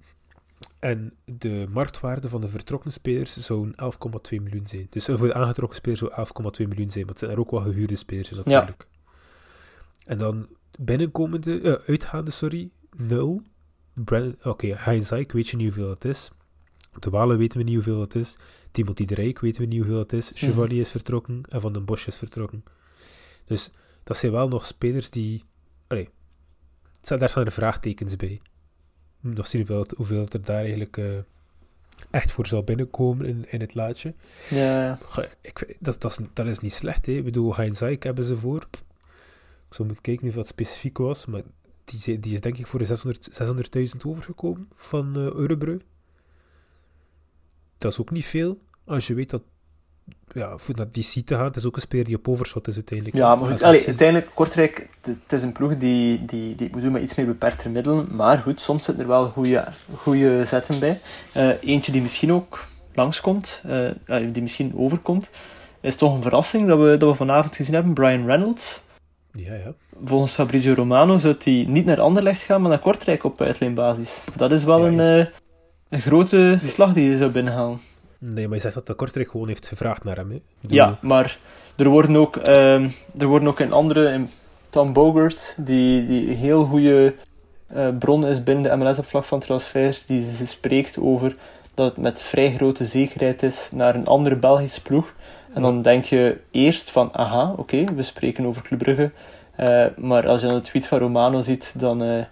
en 0.78 1.12
de 1.24 1.66
marktwaarde 1.70 2.28
van 2.28 2.40
de 2.40 2.48
vertrokken 2.48 2.92
spelers 2.92 3.36
zou 3.36 3.70
11,2 3.70 4.42
miljoen 4.42 4.66
zijn. 4.66 4.86
Dus 4.90 5.08
eh, 5.08 5.18
voor 5.18 5.26
de 5.26 5.34
aangetrokken 5.34 5.76
spelers 5.76 6.00
zou 6.00 6.12
11,2 6.62 6.68
miljoen 6.68 6.90
zijn, 6.90 7.04
maar 7.04 7.10
het 7.14 7.18
zijn 7.18 7.30
er 7.30 7.38
ook 7.38 7.50
wel 7.50 7.60
gehuurde 7.60 7.96
spelers 7.96 8.30
in, 8.30 8.36
natuurlijk. 8.44 8.86
En 10.06 10.18
dan 10.18 10.48
binnenkomende, 10.78 11.60
eh, 11.60 11.88
uitgaande, 11.88 12.30
sorry, 12.30 12.70
0. 12.96 13.42
Brandon- 13.94 14.36
Oké, 14.42 14.66
Heinz 14.76 15.10
weet 15.10 15.48
je 15.48 15.56
niet 15.56 15.66
hoeveel 15.74 15.90
het 15.90 16.04
is. 16.04 16.30
De 16.98 17.10
Walen 17.10 17.38
weten 17.38 17.58
we 17.58 17.64
niet 17.64 17.74
hoeveel 17.74 18.00
het 18.00 18.14
is. 18.14 18.36
Timothy 18.70 19.04
de 19.04 19.14
Rijk 19.14 19.38
weten 19.40 19.60
we 19.60 19.66
niet 19.66 19.78
hoeveel 19.78 19.98
het 19.98 20.12
is. 20.12 20.30
Mhm. 20.32 20.38
Chevalier 20.38 20.80
is 20.80 20.90
vertrokken 20.90 21.42
en 21.48 21.60
Van 21.60 21.72
den 21.72 21.84
Bosch 21.84 22.06
is 22.06 22.16
vertrokken. 22.16 22.64
Dus 23.44 23.70
dat 24.04 24.16
zijn 24.16 24.32
wel 24.32 24.48
nog 24.48 24.66
spelers 24.66 25.10
die... 25.10 25.44
Allee, 25.86 26.08
daar 27.00 27.28
staan 27.28 27.44
er 27.44 27.52
vraagtekens 27.52 28.16
bij. 28.16 28.40
Nog 29.32 29.46
zien 29.46 29.60
hoeveel, 29.66 29.86
hoeveel 29.96 30.26
er 30.32 30.44
daar 30.44 30.56
eigenlijk 30.60 30.96
eh, 30.96 31.06
echt 32.10 32.32
voor 32.32 32.46
zal 32.46 32.62
binnenkomen 32.62 33.26
in, 33.26 33.44
in 33.50 33.60
het 33.60 33.74
laadje. 33.74 34.14
Ja. 34.50 34.98
Goh, 35.02 35.24
Ik, 35.40 35.76
dat, 35.80 36.00
dat, 36.00 36.10
is, 36.10 36.26
dat 36.32 36.46
is 36.46 36.58
niet 36.58 36.72
slecht, 36.72 37.06
hè. 37.06 37.12
Ik 37.12 37.24
bedoel, 37.24 37.56
Heinz 37.56 37.82
Eyck 37.82 38.02
hebben 38.02 38.24
ze 38.24 38.36
voor. 38.36 38.66
Ik 39.68 39.74
zou 39.80 39.84
moeten 39.84 40.02
kijken 40.02 40.22
hoeveel 40.22 40.40
het 40.42 40.50
specifiek 40.50 40.98
was, 40.98 41.26
maar 41.26 41.42
die, 41.84 41.98
is- 41.98 42.20
die 42.20 42.32
is 42.34 42.40
denk 42.40 42.56
ik 42.58 42.66
voor 42.66 42.78
de 42.78 42.84
600 42.84 43.28
600.000 43.96 44.00
overgekomen 44.06 44.68
van 44.74 45.16
Eurebreu. 45.16 45.78
Dat 47.78 47.92
is 47.92 48.00
ook 48.00 48.10
niet 48.10 48.26
veel, 48.26 48.60
als 48.84 49.06
je 49.06 49.14
weet 49.14 49.30
dat 49.30 49.42
ja, 50.34 50.56
DC 50.90 51.26
te 51.26 51.34
gaan, 51.34 51.44
het 51.44 51.56
is 51.56 51.66
ook 51.66 51.74
een 51.74 51.80
speler 51.80 52.04
die 52.04 52.16
op 52.16 52.28
overschot 52.28 52.68
is 52.68 52.74
uiteindelijk. 52.74 53.16
Ja, 53.16 53.34
maar 53.34 53.50
goed, 53.50 53.62
allee, 53.62 53.86
uiteindelijk, 53.86 54.30
Kortrijk, 54.34 54.88
het 55.02 55.32
is 55.32 55.42
een 55.42 55.52
ploeg 55.52 55.76
die, 55.76 56.24
die, 56.24 56.54
die 56.54 56.68
moet 56.72 56.82
doen 56.82 56.92
met 56.92 57.02
iets 57.02 57.14
meer 57.14 57.26
beperkte 57.26 57.68
middelen. 57.68 58.16
Maar 58.16 58.38
goed, 58.38 58.60
soms 58.60 58.84
zitten 58.84 59.02
er 59.02 59.08
wel 59.08 59.28
goede, 59.28 59.64
goede 59.96 60.44
zetten 60.44 60.80
bij. 60.80 61.00
Eh, 61.32 61.48
eentje 61.60 61.92
die 61.92 62.02
misschien 62.02 62.32
ook 62.32 62.66
langskomt, 62.94 63.62
eh, 63.66 64.32
die 64.32 64.42
misschien 64.42 64.72
overkomt, 64.76 65.30
is 65.80 65.96
toch 65.96 66.14
een 66.14 66.22
verrassing 66.22 66.68
dat 66.68 66.78
we, 66.78 66.96
dat 66.96 67.10
we 67.10 67.16
vanavond 67.16 67.56
gezien 67.56 67.74
hebben. 67.74 67.94
Brian 67.94 68.26
Reynolds. 68.26 68.84
Ja, 69.32 69.54
ja. 69.54 69.72
Volgens 70.04 70.34
Fabrizio 70.34 70.74
Romano 70.74 71.18
zou 71.18 71.34
hij 71.38 71.64
niet 71.68 71.84
naar 71.84 72.00
Anderlecht 72.00 72.42
gaan, 72.42 72.60
maar 72.60 72.70
naar 72.70 72.78
Kortrijk 72.78 73.24
op 73.24 73.40
uitleenbasis. 73.40 74.24
Dat 74.36 74.50
is 74.50 74.64
wel 74.64 74.86
Ja, 74.86 74.86
een, 74.86 75.00
eh, 75.00 75.26
een 75.88 76.00
grote 76.00 76.58
slag 76.64 76.92
die 76.92 77.10
je 77.10 77.16
zou 77.16 77.30
binnenhalen. 77.30 77.80
Nee, 78.32 78.46
maar 78.46 78.56
je 78.56 78.62
zegt 78.62 78.74
dat 78.74 78.86
de 78.86 78.94
Kortrijk 78.94 79.30
gewoon 79.30 79.48
heeft 79.48 79.66
gevraagd 79.66 80.04
naar 80.04 80.16
hem. 80.16 80.30
Hè. 80.30 80.40
Ja, 80.60 80.98
maar 81.00 81.38
er 81.76 81.88
worden 81.88 82.16
ook, 82.16 82.36
ehm, 82.36 82.88
er 83.18 83.26
worden 83.26 83.48
ook 83.48 83.60
in 83.60 83.72
andere, 83.72 84.12
in 84.12 84.30
Tom 84.70 84.92
Bogert, 84.92 85.56
die, 85.58 86.06
die 86.06 86.28
een 86.28 86.36
heel 86.36 86.64
goede 86.64 87.14
eh, 87.66 87.88
bron 87.98 88.26
is 88.26 88.42
binnen 88.42 88.62
de 88.62 88.76
MLS 88.76 88.98
op 88.98 89.06
vlak 89.06 89.24
van 89.24 89.40
transfers, 89.40 90.06
die 90.06 90.32
ze 90.32 90.46
spreekt 90.46 90.98
over 90.98 91.36
dat 91.74 91.86
het 91.86 91.96
met 91.96 92.22
vrij 92.22 92.54
grote 92.54 92.84
zekerheid 92.84 93.42
is 93.42 93.68
naar 93.72 93.94
een 93.94 94.06
andere 94.06 94.36
Belgische 94.36 94.82
ploeg. 94.82 95.14
En 95.52 95.62
dan 95.62 95.82
denk 95.82 96.04
je 96.04 96.40
eerst 96.50 96.90
van, 96.90 97.10
aha, 97.12 97.54
oké, 97.56 97.84
we 97.84 98.02
spreken 98.02 98.46
over 98.46 98.62
Club 98.62 98.78
Brugge. 98.78 99.10
Eh, 99.56 99.86
maar 99.96 100.28
als 100.28 100.40
je 100.40 100.46
dan 100.46 100.56
de 100.56 100.62
tweet 100.62 100.86
van 100.86 100.98
Romano 100.98 101.40
ziet, 101.40 101.74
dan, 101.76 102.02
eh, 102.02 102.24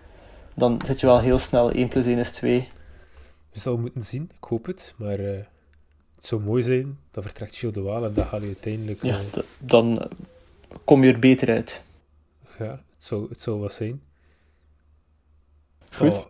dan 0.54 0.80
zit 0.86 1.00
je 1.00 1.06
wel 1.06 1.20
heel 1.20 1.38
snel 1.38 1.74
1 1.74 1.88
plus 1.88 2.06
1 2.06 2.18
is 2.18 2.30
2. 2.30 2.68
We 3.52 3.58
zullen 3.58 3.80
moeten 3.80 4.02
zien, 4.02 4.30
ik 4.36 4.44
hoop 4.44 4.66
het, 4.66 4.94
maar 4.98 5.18
het 6.22 6.30
zou 6.30 6.42
mooi 6.42 6.62
zijn. 6.62 6.98
Dan 7.10 7.22
vertrekt 7.22 7.56
Gilles 7.56 7.74
de 7.74 7.82
Waal 7.82 8.04
en 8.04 8.12
dan 8.12 8.26
gaat 8.26 8.38
hij 8.40 8.48
uiteindelijk... 8.48 9.02
Ja, 9.02 9.20
dan 9.58 10.10
kom 10.84 11.04
je 11.04 11.12
er 11.12 11.18
beter 11.18 11.48
uit. 11.48 11.84
Ja, 12.58 12.70
het 12.94 13.04
zou, 13.04 13.28
het 13.28 13.40
zou 13.40 13.60
wat 13.60 13.72
zijn. 13.72 14.02
Goed. 15.90 16.10
Oh, 16.16 16.24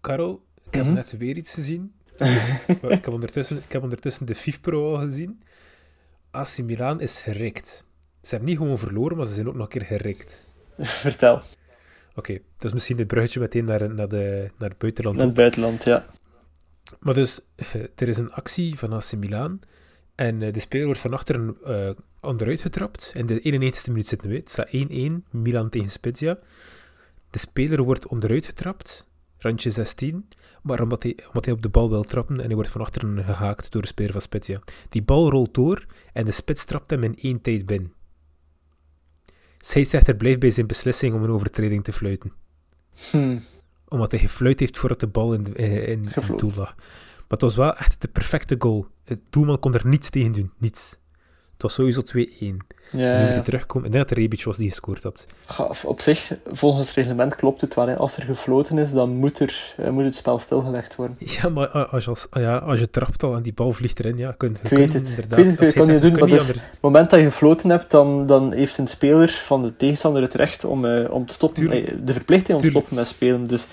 Karel, 0.00 0.42
ik 0.66 0.74
heb 0.74 0.84
Mhm. 0.84 0.94
net 0.94 1.16
weer 1.16 1.36
iets 1.36 1.54
gezien. 1.54 1.92
Dus, 2.16 2.64
ik, 2.66 3.04
heb 3.04 3.08
ondertussen, 3.08 3.56
ik 3.56 3.72
heb 3.72 3.82
ondertussen 3.82 4.26
de 4.26 4.34
FIFPro 4.34 4.94
al 4.94 5.00
gezien. 5.00 5.42
AC 6.30 6.58
Milan 6.62 7.00
is 7.00 7.22
gerikt. 7.22 7.84
Ze 8.22 8.28
hebben 8.30 8.48
niet 8.48 8.58
gewoon 8.58 8.78
verloren, 8.78 9.16
maar 9.16 9.26
ze 9.26 9.34
zijn 9.34 9.48
ook 9.48 9.54
nog 9.54 9.62
een 9.62 9.68
keer 9.68 9.84
gerikt. 9.84 10.52
Vertel. 10.78 11.40
Oké, 12.14 12.38
dus 12.58 12.72
misschien 12.72 12.96
dit 12.96 13.06
bruggetje 13.06 13.40
meteen 13.40 13.64
naar, 13.64 13.94
naar, 13.94 14.08
de, 14.08 14.50
naar 14.58 14.68
het 14.68 14.78
buitenland. 14.78 15.20
In 15.20 15.26
het 15.26 15.34
buitenland, 15.36 15.84
ja. 15.84 16.06
Maar 17.00 17.14
dus, 17.14 17.40
eh, 17.56 17.74
er 17.74 18.08
is 18.08 18.16
een 18.16 18.32
actie 18.32 18.78
van 18.78 18.92
AC 18.92 19.12
Milan. 19.16 19.60
En 20.14 20.42
eh, 20.42 20.52
de 20.52 20.60
speler 20.60 20.86
wordt 20.86 21.00
van 21.00 21.12
achteren 21.12 21.56
eh, 21.64 21.90
onderuit 22.20 22.60
getrapt. 22.60 23.12
In 23.14 23.26
de 23.26 23.40
91ste 23.40 23.90
minuut 23.90 24.06
zitten 24.06 24.28
we. 24.28 24.36
Het 24.36 24.50
staat 24.50 24.68
1-1, 24.72 25.24
Milan 25.30 25.68
tegen 25.68 25.90
Spezia. 25.90 26.38
De 27.30 27.38
speler 27.38 27.82
wordt 27.82 28.06
onderuit 28.06 28.46
getrapt, 28.46 29.08
randje 29.38 29.70
16. 29.70 30.28
Maar 30.62 30.80
omdat 30.80 31.02
hij, 31.02 31.18
omdat 31.26 31.44
hij 31.44 31.54
op 31.54 31.62
de 31.62 31.68
bal 31.68 31.90
wil 31.90 32.02
trappen 32.02 32.40
en 32.40 32.46
hij 32.46 32.54
wordt 32.54 32.70
van 32.70 32.80
achteren 32.80 33.24
gehaakt 33.24 33.72
door 33.72 33.82
de 33.82 33.88
speler 33.88 34.12
van 34.12 34.20
Spezia. 34.20 34.60
Die 34.88 35.02
bal 35.02 35.30
rolt 35.30 35.54
door 35.54 35.86
en 36.12 36.24
de 36.24 36.30
spits 36.30 36.64
trapt 36.64 36.90
hem 36.90 37.02
in 37.02 37.18
één 37.18 37.40
tijd 37.40 37.66
binnen. 37.66 37.92
Scheidsrechter 39.58 40.16
blijft 40.16 40.40
bij 40.40 40.50
zijn 40.50 40.66
beslissing 40.66 41.14
om 41.14 41.22
een 41.22 41.30
overtreding 41.30 41.84
te 41.84 41.92
fluiten 41.92 42.32
Hm. 43.10 43.38
Omdat 43.88 44.10
hij 44.10 44.20
gefluit 44.20 44.60
heeft 44.60 44.78
voordat 44.78 45.00
de 45.00 45.06
bal 45.06 45.32
in, 45.32 45.42
de, 45.42 45.54
in, 45.54 45.86
in, 45.86 46.08
het 46.10 46.38
doel 46.38 46.52
lag. 46.56 46.74
Maar 46.76 47.38
het 47.38 47.40
was 47.40 47.56
wel 47.56 47.76
echt 47.76 48.00
de 48.00 48.08
perfecte 48.08 48.56
goal. 48.58 48.86
Het 49.04 49.20
doelman 49.30 49.58
kon 49.58 49.74
er 49.74 49.86
niets 49.86 50.10
tegen 50.10 50.32
doen. 50.32 50.52
Niets. 50.58 50.98
Het 51.58 51.66
was 51.66 51.74
sowieso 51.74 52.00
2-1. 52.00 52.04
En 52.10 52.56
nu 52.90 53.02
Ja, 53.02 53.18
moet 53.18 53.26
ja. 53.28 53.32
hij 53.34 53.40
terugkomen. 53.40 53.86
Ik 53.86 53.92
denk 53.92 54.06
dat 54.08 54.16
het 54.16 54.18
Rebic 54.24 54.44
was 54.44 54.56
die 54.56 54.68
gescoord 54.68 55.02
had. 55.02 55.26
Op 55.84 56.00
zich, 56.00 56.32
volgens 56.46 56.86
het 56.86 56.96
reglement 56.96 57.36
klopt 57.36 57.60
het 57.60 57.74
wel. 57.74 57.86
Hè. 57.88 57.96
Als 57.96 58.16
er 58.16 58.22
gefloten 58.22 58.78
is, 58.78 58.92
dan 58.92 59.10
moet, 59.10 59.40
er, 59.40 59.74
eh, 59.76 59.90
moet 59.90 60.04
het 60.04 60.14
spel 60.16 60.38
stilgelegd 60.38 60.96
worden. 60.96 61.16
Ja, 61.42 61.48
maar 61.48 61.76
a- 61.76 61.82
als 61.90 62.04
je, 62.04 62.10
als, 62.10 62.26
ah 62.30 62.42
ja, 62.42 62.56
als 62.56 62.80
je 62.80 62.90
trapt 62.90 63.22
al 63.22 63.34
en 63.34 63.42
die 63.42 63.52
bal 63.52 63.72
vliegt 63.72 63.98
erin, 63.98 64.16
ja, 64.16 64.32
kun, 64.36 64.56
je 64.62 64.68
Ik 64.68 64.76
weet 64.76 64.92
het. 64.92 65.08
inderdaad... 65.08 65.38
Ik 65.38 65.44
weet 65.44 65.58
het, 65.58 65.72
kan 65.74 65.86
doen, 65.86 66.00
maar 66.00 66.12
je 66.12 66.20
anders- 66.20 66.48
Op 66.50 66.54
het 66.54 66.80
moment 66.80 67.10
dat 67.10 67.18
je 67.20 67.24
gefloten 67.26 67.70
hebt, 67.70 67.90
dan, 67.90 68.26
dan 68.26 68.52
heeft 68.52 68.78
een 68.78 68.86
speler 68.88 69.28
van 69.44 69.62
de 69.62 69.76
tegenstander 69.76 70.22
het 70.22 70.34
recht 70.34 70.64
om, 70.64 70.84
eh, 70.84 71.10
om 71.10 71.26
te 71.26 71.32
stoppen. 71.32 71.62
Tuurlijk. 71.62 71.88
eh, 71.88 71.94
de 72.04 72.12
verplichting 72.12 72.58
om 72.58 72.64
te 72.64 72.70
stoppen 72.70 72.94
met 72.94 73.06
spelen. 73.08 73.44
Dus 73.44 73.66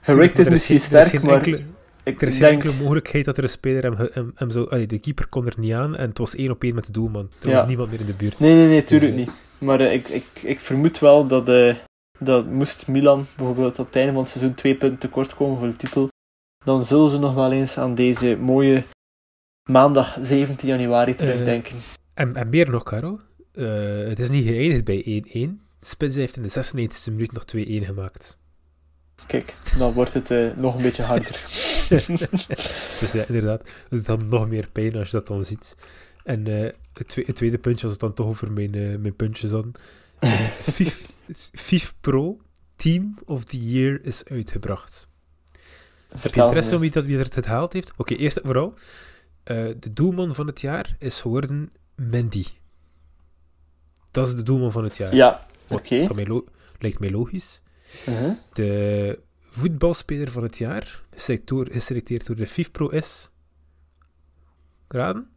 gerikt 0.00 0.38
is 0.38 0.48
misschien 0.48 0.76
er 0.76 0.82
sterk, 0.82 1.22
maar 1.22 1.34
enkele- 1.34 1.62
ik 2.04 2.22
Er 2.22 2.28
is 2.28 2.36
geen 2.36 2.42
denk... 2.48 2.62
enkele 2.62 2.82
mogelijkheid 2.82 3.24
dat 3.24 3.36
er 3.36 3.42
een 3.42 3.48
speler 3.48 3.82
hem, 3.82 4.08
hem, 4.12 4.32
hem 4.34 4.50
zo... 4.50 4.64
allee, 4.64 4.86
de 4.86 4.98
keeper 4.98 5.28
kon 5.28 5.46
er 5.46 5.54
niet 5.56 5.72
aan 5.72 5.96
en 5.96 6.08
het 6.08 6.18
was 6.18 6.34
één 6.34 6.50
op 6.50 6.62
één 6.62 6.74
met 6.74 6.86
de 6.86 6.92
doelman. 6.92 7.30
Er 7.42 7.48
Ja. 7.48 7.54
was 7.54 7.66
niemand 7.68 7.90
meer 7.90 8.00
in 8.00 8.06
de 8.06 8.14
buurt. 8.14 8.38
Nee, 8.38 8.54
nee, 8.54 8.68
nee, 8.68 8.84
tuurlijk 8.84 9.12
Dus, 9.12 9.20
eh, 9.20 9.26
niet. 9.26 9.36
Maar 9.58 9.80
eh, 9.80 9.92
ik, 9.92 10.08
ik, 10.08 10.24
ik 10.42 10.60
vermoed 10.60 10.98
wel 10.98 11.26
dat, 11.26 11.48
eh, 11.48 11.76
dat 12.18 12.46
moest 12.46 12.86
Milan 12.88 13.26
bijvoorbeeld 13.36 13.78
op 13.78 13.86
het 13.86 13.96
einde 13.96 14.12
van 14.12 14.20
het 14.22 14.30
seizoen 14.30 14.54
twee 14.54 14.76
punten 14.76 14.98
tekort 14.98 15.34
komen 15.34 15.58
voor 15.58 15.68
de 15.68 15.76
titel, 15.76 16.08
dan 16.64 16.84
zullen 16.84 17.10
ze 17.10 17.18
nog 17.18 17.34
wel 17.34 17.52
eens 17.52 17.78
aan 17.78 17.94
deze 17.94 18.36
mooie 18.36 18.84
maandag 19.70 20.18
17 20.20 20.68
januari 20.68 21.14
terugdenken. 21.14 21.76
En, 22.14 22.36
en 22.36 22.48
meer 22.48 22.70
nog, 22.70 22.82
Caro. 22.82 23.20
Het 24.08 24.18
is 24.18 24.30
niet 24.30 24.44
geëindigd 24.46 24.84
bij 24.84 25.22
1-1. 25.48 25.60
Spits 25.80 26.16
heeft 26.16 26.36
in 26.36 26.42
de 26.42 26.48
96e 26.48 27.12
minuut 27.12 27.32
nog 27.32 27.44
2-1 27.56 27.84
gemaakt. 27.84 28.38
Kijk, 29.26 29.54
dan 29.78 29.92
wordt 29.92 30.14
het 30.14 30.30
eh, 30.30 30.56
nog 30.56 30.74
een 30.76 30.82
beetje 30.82 31.02
harder. 31.02 31.40
Dus 33.00 33.12
ja, 33.12 33.24
inderdaad. 33.26 33.62
Dus 33.62 33.98
het 33.98 34.06
dan 34.06 34.28
nog 34.28 34.48
meer 34.48 34.68
pijn 34.72 34.96
als 34.96 35.10
je 35.10 35.16
dat 35.16 35.26
dan 35.26 35.42
ziet. 35.42 35.76
En 36.24 36.46
eh, 36.46 36.70
het, 36.92 37.08
twe- 37.08 37.22
het 37.26 37.36
tweede 37.36 37.58
puntje, 37.58 37.82
als 37.82 37.92
het 37.92 38.00
dan 38.00 38.14
toch 38.14 38.26
over 38.26 38.52
mijn, 38.52 38.74
eh, 38.74 38.96
mijn 38.98 39.16
puntjes 39.16 39.50
dan. 39.50 39.74
FIF, 40.62 41.06
FIF 41.52 41.94
Pro 42.00 42.40
Team 42.76 43.18
of 43.24 43.44
the 43.44 43.68
Year 43.68 44.00
is 44.02 44.24
uitgebracht. 44.24 45.08
Heb 45.52 45.60
je 46.12 46.18
Vertel 46.18 46.44
interesse 46.44 46.74
om 46.74 46.80
wie, 46.80 46.90
dat, 46.90 47.04
wie 47.04 47.18
het 47.18 47.34
gehaald 47.46 47.72
heeft? 47.72 47.92
Oké, 47.96 48.14
eerst 48.14 48.36
en 48.36 48.42
vooral. 48.44 48.74
de 49.44 49.92
doelman 49.92 50.34
van 50.34 50.46
het 50.46 50.60
jaar 50.60 50.96
is 50.98 51.20
geworden 51.20 51.72
Mendy. 51.94 52.44
Dat 54.10 54.26
is 54.26 54.34
de 54.34 54.42
doelman 54.42 54.72
van 54.72 54.84
het 54.84 54.96
jaar. 54.96 55.14
Ja, 55.14 55.46
oké. 55.68 56.06
mij 56.14 56.42
lijkt 56.78 56.98
mij 56.98 57.10
logisch. 57.10 57.62
Mhm. 58.06 58.32
De 58.52 59.18
voetbalspeler 59.40 60.30
van 60.30 60.42
het 60.42 60.58
jaar, 60.58 61.02
geselecteerd 61.14 62.26
door, 62.26 62.36
de 62.36 62.46
FIFPro 62.46 62.88
is... 62.88 63.30
Raden? 64.88 65.30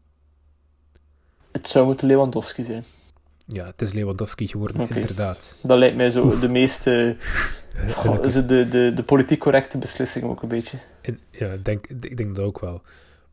Het 1.52 1.68
zou 1.68 1.86
moeten 1.86 2.08
Lewandowski 2.08 2.64
zijn. 2.64 2.86
Ja, 3.48 3.66
het 3.66 3.82
is 3.82 3.94
Lewandowski 3.94 4.48
geworden, 4.48 4.90
inderdaad. 4.90 5.58
Dat 5.62 5.78
lijkt 5.78 5.96
mij 5.96 6.10
zo 6.10 6.26
Oef. 6.26 6.40
de 6.40 6.50
meest... 6.50 6.88
eh, 6.88 7.12
goh, 7.92 8.24
de, 8.24 8.46
de, 8.46 8.92
de 8.96 9.04
politiek 9.06 9.40
correcte 9.40 9.78
beslissing 9.78 10.26
ook 10.26 10.42
een 10.42 10.48
beetje. 10.48 10.80
En, 11.02 11.20
ja, 11.32 11.52
ik 11.52 11.66
denk, 11.66 11.88
ik 11.88 12.18
denk 12.18 12.36
dat 12.36 12.46
ook 12.46 12.60
wel. 12.60 12.82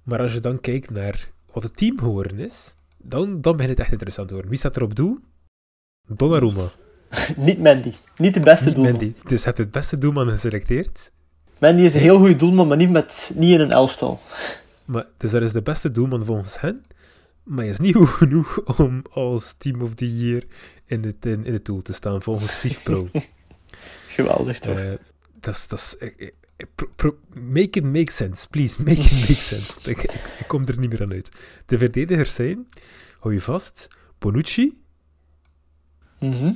Maar 0.02 0.20
als 0.20 0.32
je 0.32 0.40
dan 0.40 0.60
kijkt 0.60 0.90
naar 0.90 1.28
wat 1.52 1.62
het 1.62 1.76
team 1.76 1.98
geworden 1.98 2.38
is, 2.38 2.74
dan, 2.98 3.40
dan 3.40 3.52
begint 3.52 3.70
het 3.70 3.80
echt 3.80 3.92
interessant 3.92 4.28
te 4.28 4.34
worden. 4.34 4.50
Wie 4.52 4.60
staat 4.60 4.76
er 4.76 4.82
op 4.82 4.94
doel? 4.94 5.18
Donnarumma. 6.06 6.72
Niet 7.36 7.58
Mandy. 7.58 7.92
Niet 8.16 8.34
de 8.34 8.40
beste 8.40 8.64
Niet 8.64 8.74
doelman. 8.74 8.92
Mendy. 8.96 9.12
Dus 9.24 9.38
je 9.38 9.44
hebt 9.44 9.58
het 9.58 9.70
beste 9.70 9.98
doelman 9.98 10.28
geselecteerd. 10.28 11.12
Mandy 11.58 11.82
is 11.82 11.94
een 11.94 12.00
heel 12.00 12.18
goede 12.18 12.36
doelman, 12.36 12.68
maar 12.68 12.76
niet, 12.76 12.90
met, 12.90 13.30
niet 13.34 13.50
in 13.52 13.60
een 13.60 13.70
elftal. 13.72 14.20
Maar, 14.84 15.06
dus 15.16 15.30
dat 15.30 15.42
is 15.42 15.52
de 15.52 15.62
beste 15.62 15.90
doelman 15.90 16.24
volgens 16.24 16.60
hen. 16.60 16.84
Maar 17.42 17.58
hij 17.58 17.68
is 17.68 17.78
niet 17.78 17.94
goed 18.00 18.08
genoeg 18.08 18.78
om 18.78 19.02
als 19.10 19.52
Team 19.52 19.82
of 19.82 19.94
the 19.94 20.16
Year 20.16 20.42
in 20.86 21.04
het, 21.04 21.26
in, 21.26 21.44
in 21.44 21.52
het 21.52 21.64
doel 21.64 21.82
te 21.82 21.92
staan, 21.92 22.22
volgens 22.22 22.52
FIFPro. 22.52 23.08
Geweldig 24.08 24.58
toch? 24.58 24.76
Eh, 24.78 24.90
dat 25.40 25.68
is... 25.72 25.96
Pro- 26.74 26.88
pro- 26.96 27.16
make 27.34 27.78
it 27.78 27.84
make 27.84 28.12
sense, 28.12 28.48
please. 28.48 28.82
Make 28.82 29.00
it 29.00 29.12
make 29.12 29.34
sense. 29.34 29.72
Want 29.74 29.86
ik, 29.86 29.98
ik, 30.02 30.12
ik 30.38 30.44
kom 30.48 30.66
er 30.66 30.78
niet 30.78 30.90
meer 30.90 31.02
aan 31.02 31.12
uit. 31.12 31.28
De 31.66 31.78
verdedigers 31.78 32.34
zijn, 32.34 32.66
hou 33.18 33.34
je 33.34 33.40
vast, 33.40 33.88
Bonucci, 34.18 34.80
Mhm. 36.18 36.52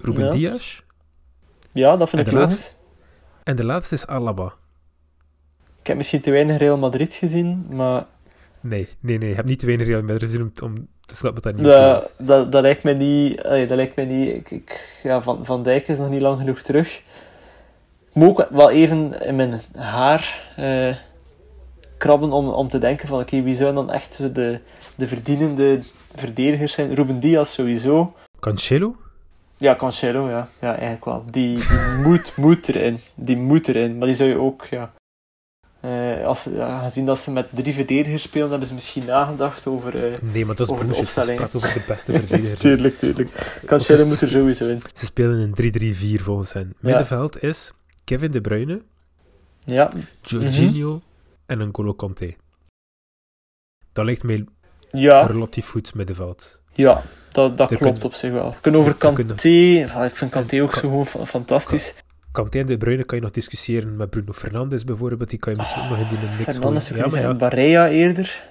Ruben 0.00 0.24
Ja. 0.24 0.30
Dias 0.30 0.82
Ja, 1.72 1.96
dat 1.96 2.08
vind 2.10 2.22
En 2.22 2.28
ik 2.28 2.38
logisch. 2.38 2.50
laatste? 2.56 2.74
en 3.44 3.56
de 3.56 3.64
laatste 3.64 3.94
is 3.94 4.06
Alaba. 4.06 4.54
Ik 5.80 5.86
heb 5.86 5.96
misschien 5.96 6.20
te 6.20 6.30
weinig 6.30 6.58
Real 6.58 6.76
Madrid 6.78 7.14
gezien, 7.14 7.66
maar 7.70 8.06
Nee, 8.60 8.88
nee, 9.00 9.18
nee. 9.18 9.28
Je 9.28 9.34
hebt 9.34 9.48
niet 9.48 9.58
te 9.58 9.66
weinig 9.66 9.86
Real 9.86 10.00
Madrid 10.02 10.22
gezien 10.22 10.40
om, 10.42 10.52
om 10.62 10.74
te 11.06 11.16
snappen 11.16 11.42
dat 11.42 11.52
dat 11.52 11.62
niet 11.62 12.02
is. 12.02 12.26
dat, 12.26 12.52
dat, 12.52 12.62
lijkt 12.62 12.82
mij 12.82 12.94
niet... 12.94 13.42
allee, 13.42 13.66
dat 13.66 13.76
lijkt 13.76 13.96
mij 13.96 14.04
niet 14.04 14.34
ik, 14.34 14.50
ik, 14.50 14.98
ja, 15.02 15.22
van, 15.22 15.44
van 15.44 15.62
Dijk 15.62 15.88
is 15.88 15.98
nog 15.98 16.10
niet 16.10 16.20
lang 16.20 16.38
genoeg 16.38 16.60
terug. 16.60 16.96
Ik 18.08 18.14
moet 18.16 18.28
ook 18.28 18.46
wel 18.50 18.70
even 18.70 19.20
in 19.22 19.36
mijn 19.36 19.60
haar 19.76 20.52
eh, 20.56 20.96
krabben 21.96 22.32
om, 22.32 22.48
om 22.48 22.68
te 22.68 22.78
denken 22.78 23.08
van 23.08 23.20
oké, 23.20 23.42
wie 23.42 23.54
zou 23.54 23.74
dan 23.74 23.90
echt 23.90 24.34
de, 24.34 24.60
de 24.96 25.08
verdienende 25.08 25.80
verdedigers 26.14 26.72
zijn? 26.72 26.94
Ruben 26.94 27.20
Diaz 27.20 27.54
sowieso. 27.54 28.14
Cancelo? 28.40 28.96
Ja, 29.60 29.76
Cancelo, 29.76 30.28
ja. 30.28 30.48
Ja, 30.60 30.70
eigenlijk 30.72 31.04
wel. 31.04 31.22
Die, 31.26 31.56
die 31.56 31.96
moet, 32.06 32.36
moet 32.36 32.68
erin. 32.68 32.98
Die 33.14 33.36
moet 33.36 33.68
erin. 33.68 33.98
Maar 33.98 34.06
die 34.06 34.16
zou 34.16 34.28
je 34.28 34.36
ook, 34.38 34.64
ja... 34.64 34.92
eh, 35.80 36.26
als, 36.26 36.44
ja, 36.44 36.80
gezien 36.82 37.06
dat 37.06 37.18
ze 37.18 37.30
met 37.30 37.48
drie 37.54 37.74
verdedigers 37.74 38.22
spelen, 38.22 38.50
hebben 38.50 38.68
ze 38.68 38.74
misschien 38.74 39.04
nagedacht 39.04 39.66
over... 39.66 40.04
eh, 40.08 40.14
Nee, 40.32 40.46
maar 40.46 40.54
dat 40.54 40.70
is 40.70 40.78
bullshit. 40.78 41.10
Ze 41.10 41.32
praat 41.34 41.54
over 41.56 41.74
de 41.74 41.84
beste 41.86 42.12
verdedigers. 42.18 42.60
tuurlijk, 42.60 42.98
tuurlijk. 42.98 43.58
Cancelo 43.66 44.06
moet 44.06 44.20
er 44.20 44.28
sowieso 44.28 44.68
in. 44.68 44.80
Ze 44.94 45.04
spelen 45.04 45.54
een 45.56 46.16
3-3-4 46.20 46.22
volgens 46.22 46.52
hen. 46.52 46.74
Middenveld 46.80 47.42
is 47.42 47.72
Kevin 48.04 48.30
De 48.30 48.40
Bruyne, 48.40 48.82
Ja, 49.64 49.88
Jorginho 50.22 51.00
en 51.46 51.58
N'Golo 51.68 51.92
Kanté. 51.94 52.34
Dat 53.92 54.04
lijkt 54.04 54.22
mij 54.22 54.44
ja, 54.90 55.22
relatief 55.26 55.68
goed 55.68 55.94
middenveld. 55.94 56.62
Ja 56.80 57.02
dat, 57.32 57.56
dat 57.56 57.76
klopt 57.76 58.04
op 58.04 58.14
zich 58.14 58.30
wel. 58.32 58.50
We 58.50 58.56
kunnen 58.60 58.80
over 58.80 58.92
er 58.92 58.98
kunnen- 58.98 59.26
Kanté... 59.26 59.88
ah, 59.94 60.04
ik 60.04 60.16
vind 60.16 60.30
Kanté 60.30 60.62
ook 60.62 60.70
Kan- 60.70 60.80
zo 60.80 60.88
gewoon 60.88 61.06
fa- 61.06 61.24
fantastisch. 61.26 61.94
Kanté 62.32 62.58
en 62.58 62.66
De 62.66 62.76
Bruyne 62.76 63.04
kan 63.04 63.16
je 63.18 63.22
nog 63.24 63.32
discussiëren 63.32 63.96
met 63.96 64.10
Bruno 64.10 64.32
Fernandes 64.32 64.84
bijvoorbeeld. 64.84 65.30
Die 65.30 65.38
kan 65.38 65.52
je 65.52 65.58
misschien 65.58 65.82
ook 65.82 65.88
nog 65.88 65.98
in 65.98 66.08
die 66.08 66.18
mix 66.38 66.52
Fernandes. 66.52 66.88
Ja, 66.88 66.96
maar 67.06 67.14
en 67.14 67.20
ja. 67.20 67.34
Barrea 67.34 67.88
eerder. 67.88 68.48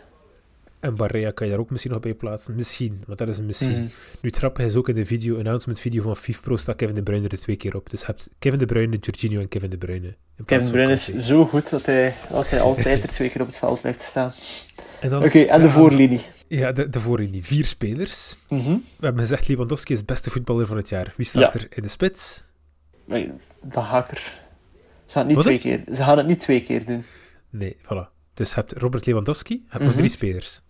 En 0.80 0.95
Barrea 0.95 1.32
kan 1.32 1.45
je 1.47 1.51
daar 1.51 1.61
ook 1.61 1.69
misschien 1.69 1.91
nog 1.91 2.01
bij 2.01 2.13
plaatsen. 2.13 2.55
Misschien, 2.55 3.03
want 3.07 3.19
dat 3.19 3.27
is 3.27 3.38
een 3.38 3.45
misschien. 3.45 3.69
Mhm. 3.71 3.82
Nu, 3.82 4.30
het 4.30 4.38
grappige 4.38 4.67
is 4.67 4.75
ook 4.75 4.89
in 4.89 4.95
de 4.95 5.05
video, 5.05 5.38
announcement 5.38 5.80
video 5.80 6.01
van 6.01 6.15
FIFPro 6.17 6.55
staat 6.55 6.75
Kevin 6.75 6.95
De 6.95 7.03
Bruyne 7.03 7.27
er 7.27 7.38
twee 7.39 7.55
keer 7.55 7.75
op. 7.75 7.89
Dus 7.89 8.05
hebt 8.05 8.30
Kevin 8.39 8.59
De 8.59 8.65
Bruyne, 8.65 8.97
Jorginho 8.99 9.39
en 9.41 9.47
Kevin 9.47 9.69
De 9.69 9.77
Bruyne. 9.77 10.15
Kevin 10.45 10.63
van 10.63 10.73
Bruyne 10.73 10.91
is 10.91 11.05
zo 11.15 11.45
goed 11.45 11.69
dat 11.69 11.86
hij, 11.86 12.13
dat 12.32 12.49
hij 12.49 12.61
altijd 12.61 13.03
er 13.03 13.09
twee 13.09 13.30
keer 13.30 13.41
op 13.41 13.47
het 13.47 13.57
veld 13.57 13.84
lijkt 13.84 13.99
te 13.99 14.05
staan. 14.05 14.32
En 15.01 15.15
Oké, 15.23 15.39
en 15.39 15.57
de 15.57 15.63
de 15.63 15.69
voorlinie. 15.69 16.25
Ja, 16.47 16.71
de, 16.71 16.89
de 16.89 16.99
voorlinie. 16.99 17.43
Vier 17.45 17.65
spelers. 17.65 18.37
Mhm. 18.49 18.69
We 18.71 19.05
hebben 19.05 19.21
gezegd 19.21 19.47
Lewandowski 19.47 19.93
is 19.93 20.05
beste 20.05 20.29
voetballer 20.29 20.67
van 20.67 20.77
het 20.77 20.89
jaar. 20.89 21.13
Wie 21.17 21.25
staat 21.25 21.53
Ja. 21.53 21.59
er 21.59 21.67
in 21.69 21.81
de 21.81 21.87
spits? 21.87 22.45
Maar 23.05 23.25
Dat 23.61 23.83
ga 23.83 24.03
ik 24.05 24.11
er... 24.11 24.17
Ze 25.05 25.11
gaan 25.13 25.17
het 25.19 25.27
niet 25.27 25.35
Wat, 25.35 25.45
twee 25.45 25.59
keer... 25.59 25.83
Ze 25.95 26.03
gaan 26.03 26.17
het 26.17 26.27
niet 26.27 26.39
twee 26.39 26.63
keer 26.63 26.85
doen. 26.85 27.03
Nee, 27.49 27.77
voilà. 27.83 28.09
Dus 28.33 28.49
je 28.49 28.55
hebt 28.55 28.71
Robert 28.73 29.05
Lewandowski, 29.05 29.53
je 29.53 29.61
hebt 29.67 29.79
nog 29.79 29.87
Mhm. 29.89 29.97
drie 29.97 30.09
spelers. 30.09 30.61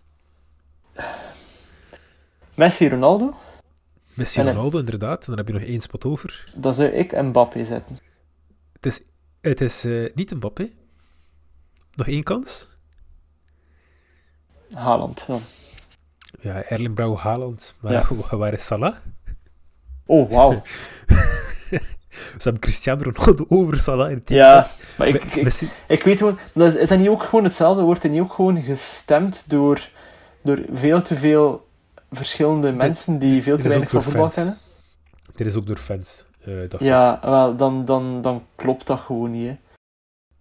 Messi, 2.54 2.88
Ronaldo. 2.88 3.34
Messi 4.14 4.40
En 4.40 4.46
Ronaldo, 4.46 4.78
inderdaad. 4.78 5.20
En 5.20 5.26
dan 5.26 5.36
heb 5.36 5.46
je 5.46 5.52
nog 5.52 5.62
één 5.62 5.80
spot 5.80 6.04
over. 6.04 6.52
Dan 6.54 6.74
zou 6.74 6.88
ik 6.88 7.22
Mbappé 7.22 7.64
zetten. 7.64 7.98
Het 8.72 8.86
is, 8.86 9.02
het 9.40 9.60
is 9.60 9.84
eh, 9.84 10.14
niet 10.14 10.34
Mbappé. 10.34 10.68
Nog 11.94 12.06
één 12.06 12.22
kans. 12.22 12.68
Haaland 14.74 15.26
dan. 15.26 15.40
Ja, 16.40 16.62
Erling 16.62 16.94
Brouw 16.94 17.16
Haaland. 17.16 17.74
Maar 17.80 17.92
Ja. 17.92 18.04
waar 18.36 18.52
is 18.52 18.66
Salah? 18.66 18.94
Oh, 20.06 20.30
wauw. 20.30 20.62
Ze 22.10 22.42
hebben 22.42 22.60
Cristiano 22.60 23.02
Ronaldo 23.02 23.44
over 23.48 23.78
Salah 23.78 24.10
in 24.10 24.16
het 24.16 24.28
Ja, 24.28 24.66
maar 24.98 25.08
ik, 25.08 25.24
ik, 25.86 26.02
weet 26.02 26.18
gewoon... 26.18 26.38
Is 26.54 26.74
is 26.74 26.88
dat 26.88 26.98
niet 26.98 27.08
ook 27.08 27.22
gewoon 27.22 27.44
hetzelfde? 27.44 27.82
Wordt 27.82 28.04
er 28.04 28.10
niet 28.10 28.20
ook 28.20 28.32
gewoon 28.32 28.62
gestemd 28.62 29.44
door, 29.46 29.88
door 30.42 30.58
veel 30.72 31.02
te 31.02 31.16
veel 31.16 31.66
verschillende 32.10 32.72
mensen 32.72 33.18
die 33.18 33.42
veel 33.42 33.56
te 33.56 33.68
weinig 33.68 33.90
van 33.90 34.02
voetbal 34.02 34.28
kennen? 34.28 34.56
dit 35.34 35.46
is 35.46 35.56
ook 35.56 35.66
door 35.66 35.76
fans, 35.76 36.24
eh, 36.44 36.54
dacht 36.68 36.72
ik. 36.72 36.80
Ja, 36.80 37.18
wel, 37.22 37.56
dan, 37.56 37.84
dan, 37.84 38.22
dan 38.22 38.42
klopt 38.54 38.86
dat 38.86 39.00
gewoon 39.00 39.30
niet, 39.30 39.48
hè. 39.48 39.56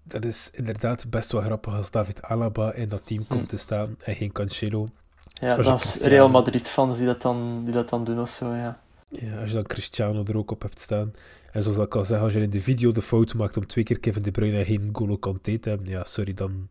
Dat 0.09 0.25
is 0.25 0.49
inderdaad 0.53 1.09
best 1.09 1.31
wel 1.31 1.41
grappig 1.41 1.73
als 1.75 1.91
David 1.91 2.21
Alaba 2.21 2.73
in 2.73 2.89
dat 2.89 3.01
team 3.05 3.27
komt 3.27 3.41
Hm. 3.41 3.47
te 3.47 3.57
staan 3.57 3.95
en 4.03 4.15
geen 4.15 4.31
Cancelo. 4.31 4.87
Ja, 5.33 5.55
Als 5.55 5.65
dat 5.65 5.83
is 5.83 5.95
Real 6.01 6.29
Madrid-fans 6.29 6.97
die, 6.97 7.05
dat 7.05 7.21
dan- 7.21 7.61
die 7.63 7.73
dat 7.73 7.89
dan 7.89 8.03
doen 8.03 8.19
of 8.21 8.29
zo, 8.29 8.53
ja. 8.53 8.79
Ja, 9.09 9.37
als 9.39 9.47
je 9.49 9.53
dan 9.55 9.63
Cristiano 9.67 10.23
er 10.27 10.37
ook 10.37 10.51
op 10.51 10.61
hebt 10.61 10.79
staan. 10.79 11.13
En 11.51 11.63
zoals 11.63 11.77
ik 11.77 11.95
al 11.95 12.05
zeg, 12.05 12.19
als 12.19 12.33
je 12.33 12.41
in 12.41 12.49
de 12.49 12.61
video 12.61 12.91
de 12.91 13.01
fout 13.01 13.33
maakt 13.33 13.57
om 13.57 13.67
twee 13.67 13.83
keer 13.83 13.99
Kevin 13.99 14.21
De 14.21 14.31
Bruyne 14.31 14.57
en 14.57 14.65
geen 14.65 14.89
Golo 14.93 15.17
Kanté 15.17 15.57
te 15.57 15.69
hebben, 15.69 15.87
ja, 15.87 16.03
sorry, 16.03 16.33
dan, 16.33 16.69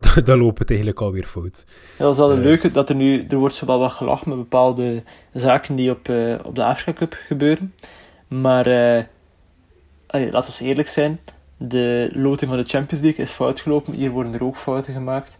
dan 0.24 0.38
loopt 0.38 0.58
het 0.58 0.68
eigenlijk 0.68 1.00
alweer 1.00 1.26
fout. 1.26 1.64
Ja, 1.98 2.04
dat 2.04 2.12
is 2.12 2.18
wel 2.18 2.30
een 2.32 2.38
Eh. 2.38 2.44
leuke, 2.44 2.70
dat 2.70 2.88
er 2.88 2.94
nu, 2.94 3.26
er 3.28 3.36
wordt 3.36 3.54
zo 3.54 3.66
wel 3.66 3.78
wat 3.78 3.92
gelachen 3.92 4.28
met 4.28 4.38
bepaalde 4.38 5.02
zaken 5.32 5.76
die 5.76 5.90
op, 5.90 6.08
eh, 6.08 6.38
op 6.44 6.54
de 6.54 6.64
Afrika 6.64 6.92
Cup 6.98 7.16
gebeuren. 7.26 7.74
Maar, 8.28 8.66
eh 8.66 9.04
allee, 10.06 10.30
laten 10.30 10.52
we 10.58 10.64
eerlijk 10.64 10.88
zijn, 10.88 11.20
de 11.56 12.10
loting 12.12 12.50
van 12.50 12.58
de 12.60 12.68
Champions 12.68 13.04
League 13.04 13.24
is 13.24 13.30
fout 13.30 13.60
gelopen. 13.60 13.92
Hier 13.92 14.10
worden 14.10 14.34
er 14.34 14.44
ook 14.44 14.56
fouten 14.56 14.94
gemaakt. 14.94 15.38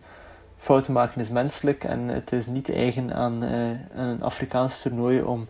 Fouten 0.56 0.92
maken 0.92 1.20
is 1.20 1.30
menselijk 1.30 1.84
en 1.84 2.08
het 2.08 2.32
is 2.32 2.46
niet 2.46 2.70
eigen 2.70 3.14
aan, 3.14 3.42
eh, 3.42 3.70
een 3.94 4.22
Afrikaans 4.22 4.82
toernooi 4.82 5.22
om 5.22 5.48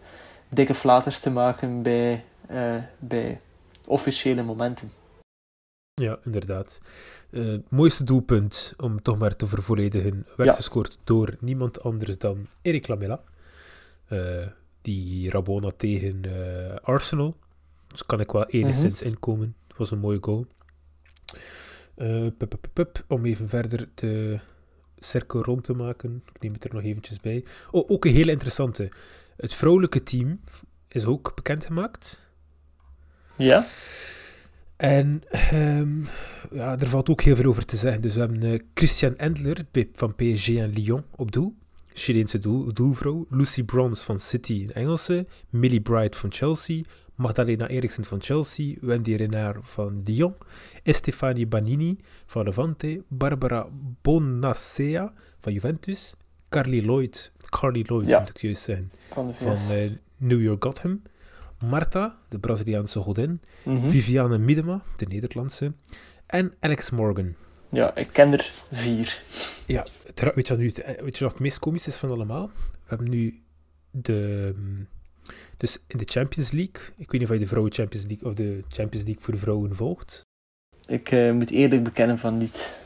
dikke 0.49 0.75
flaters 0.75 1.19
te 1.21 1.31
maken 1.31 1.83
bij, 1.83 2.25
eh, 2.47 2.75
bij 2.99 3.41
officiële 3.85 4.43
momenten. 4.43 4.91
Ja, 5.95 6.19
inderdaad. 6.25 6.81
Eh, 7.31 7.55
mooiste 7.69 8.05
doelpunt, 8.05 8.75
om 8.77 9.03
toch 9.03 9.19
maar 9.19 9.37
te 9.37 9.47
vervolledigen, 9.47 10.27
werd 10.37 10.51
Ja. 10.51 10.55
gescoord 10.57 10.99
door 11.05 11.37
niemand 11.41 11.83
anders 11.83 12.19
dan 12.19 12.47
Eric 12.63 12.89
Lamela. 12.89 13.21
Die 14.83 15.31
Rabona 15.31 15.71
tegen 15.77 16.21
Arsenal. 16.83 17.37
Dus 17.87 18.07
kan 18.07 18.21
ik 18.21 18.33
wel 18.33 18.47
enigszins 18.47 19.03
inkomen. 19.03 19.55
Het 19.69 19.77
was 19.77 19.91
een 19.91 19.99
mooie 19.99 20.19
goal. 20.21 20.47
Eh, 21.95 22.27
pup, 22.39 22.49
pup, 22.49 22.59
pup, 22.61 22.71
pup, 22.73 23.05
om 23.09 23.25
even 23.25 23.49
verder 23.49 23.89
de 23.95 24.39
cirkel 24.99 25.43
rond 25.43 25.65
te 25.65 25.73
maken. 25.73 26.23
Ik 26.33 26.43
neem 26.43 26.53
het 26.53 26.65
er 26.65 26.75
nog 26.75 26.83
eventjes 26.83 27.21
bij. 27.21 27.45
Oh, 27.71 27.91
ook 27.91 28.05
een 28.05 28.13
hele 28.13 28.31
interessante. 28.31 28.93
Het 29.37 29.55
vrouwelijke 29.55 30.03
team 30.03 30.41
is 30.89 31.07
ook 31.07 31.33
bekendgemaakt. 31.35 32.23
Ja? 33.37 33.67
En 34.77 35.23
ehm, 35.29 36.03
ja, 36.51 36.79
er 36.79 36.89
valt 36.89 37.09
ook 37.09 37.23
heel 37.23 37.37
veel 37.37 37.45
over 37.45 37.65
te 37.65 37.77
zeggen. 37.77 38.03
Dus 38.03 38.15
we 38.15 38.21
hebben 38.21 38.43
eh, 38.43 38.61
Christian 38.75 39.17
Endler 39.17 39.65
van 39.93 40.15
PSG 40.15 40.49
en 40.49 40.71
Lyon 40.71 41.05
op 41.17 41.33
doel. 41.33 41.55
Chileense 41.99 42.39
doel, 42.39 42.73
doelvrouw. 42.73 43.27
Lucy 43.31 43.65
Bronze 43.65 44.05
van 44.05 44.19
City, 44.21 44.63
een 44.63 44.73
Engelse. 44.73 45.27
Millie 45.51 45.81
Bright 45.81 46.17
van 46.17 46.33
Chelsea. 46.33 46.83
Magdalena 47.15 47.69
Eriksen 47.69 48.05
van 48.05 48.21
Chelsea. 48.23 48.75
Wendy 48.81 49.15
Renard 49.15 49.59
van 49.63 50.03
Lyon. 50.05 50.35
Estefani 50.83 51.47
Banini 51.47 51.99
van 52.27 52.45
Levante. 52.45 53.03
Barbara 53.09 53.67
Bonacea 54.03 55.13
van 55.41 55.53
Juventus. 55.53 56.15
Carly 56.49 56.81
Lloyd, 56.85 57.33
Carly 57.51 57.85
Lloyd 57.87 58.09
Ja. 58.09 58.19
moet 58.19 58.29
ik 58.29 58.39
juist 58.41 58.63
zeggen, 58.63 58.91
Van 59.13 59.35
eh, 59.71 59.91
New 60.17 60.43
York 60.43 60.65
Gotham. 60.65 61.03
Marta, 61.61 62.19
de 62.29 62.39
Braziliaanse 62.39 63.01
godin. 63.01 63.41
Mhm. 63.65 63.89
Viviane 63.89 64.39
Miedema, 64.39 64.83
de 64.97 65.07
Nederlandse. 65.07 65.73
En 66.27 66.53
Alex 66.61 66.91
Morgan. 66.91 67.35
Ja, 67.69 67.95
ik 67.95 68.09
ken 68.13 68.33
er 68.33 68.53
vier. 68.73 69.23
Ja, 69.67 69.87
het 70.07 70.21
weet 70.35 70.47
je, 70.47 70.53
wat 70.53 70.59
nu, 70.63 70.67
het- 70.67 70.81
eh, 70.81 71.03
weet 71.03 71.19
je 71.19 71.25
wat 71.25 71.33
het 71.33 71.43
meest 71.43 71.59
komisch 71.59 71.87
is 71.87 71.97
van 71.97 72.11
allemaal? 72.11 72.51
We 72.71 72.79
hebben 72.87 73.09
nu 73.11 73.43
de... 73.91 74.53
mm, 74.57 74.87
Dus 75.57 75.79
in 75.87 75.99
de 75.99 76.05
Champions 76.05 76.51
League, 76.51 76.83
ik 76.97 77.11
weet 77.11 77.21
niet 77.21 77.23
of 77.23 77.31
je 77.35 77.39
de 77.39 77.47
Vrouwen 77.47 77.73
Champions 77.73 78.07
League 78.07 78.29
of 78.29 78.35
de 78.35 78.63
Champions 78.69 79.05
League 79.07 79.23
voor 79.25 79.39
vrouwen 79.39 79.75
volgt. 79.77 80.21
Ik 80.87 81.11
eh, 81.11 81.33
moet 81.33 81.51
eerlijk 81.51 81.85
bekennen 81.85 82.19
van 82.19 82.37
niet. 82.39 82.79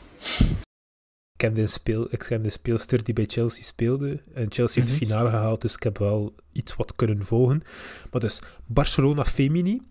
Ik 1.31 1.47
ken, 1.47 1.53
de 1.53 1.67
speel, 1.67 2.07
ik 2.13 2.19
ken 2.19 2.41
de 2.41 2.49
speelster 2.49 3.03
die 3.03 3.13
bij 3.13 3.25
Chelsea 3.27 3.63
speelde. 3.63 4.21
En 4.33 4.51
Chelsea 4.51 4.81
heeft 4.83 4.87
de 4.87 4.93
Mhm. 4.99 5.05
finale 5.05 5.29
gehaald, 5.29 5.61
dus 5.61 5.73
ik 5.75 5.83
heb 5.83 5.97
wel 5.97 6.35
iets 6.51 6.75
wat 6.75 6.95
kunnen 6.95 7.25
volgen. 7.25 7.63
Maar 8.11 8.21
dus, 8.21 8.41
Barcelona 8.65 9.25
Femini 9.25 9.81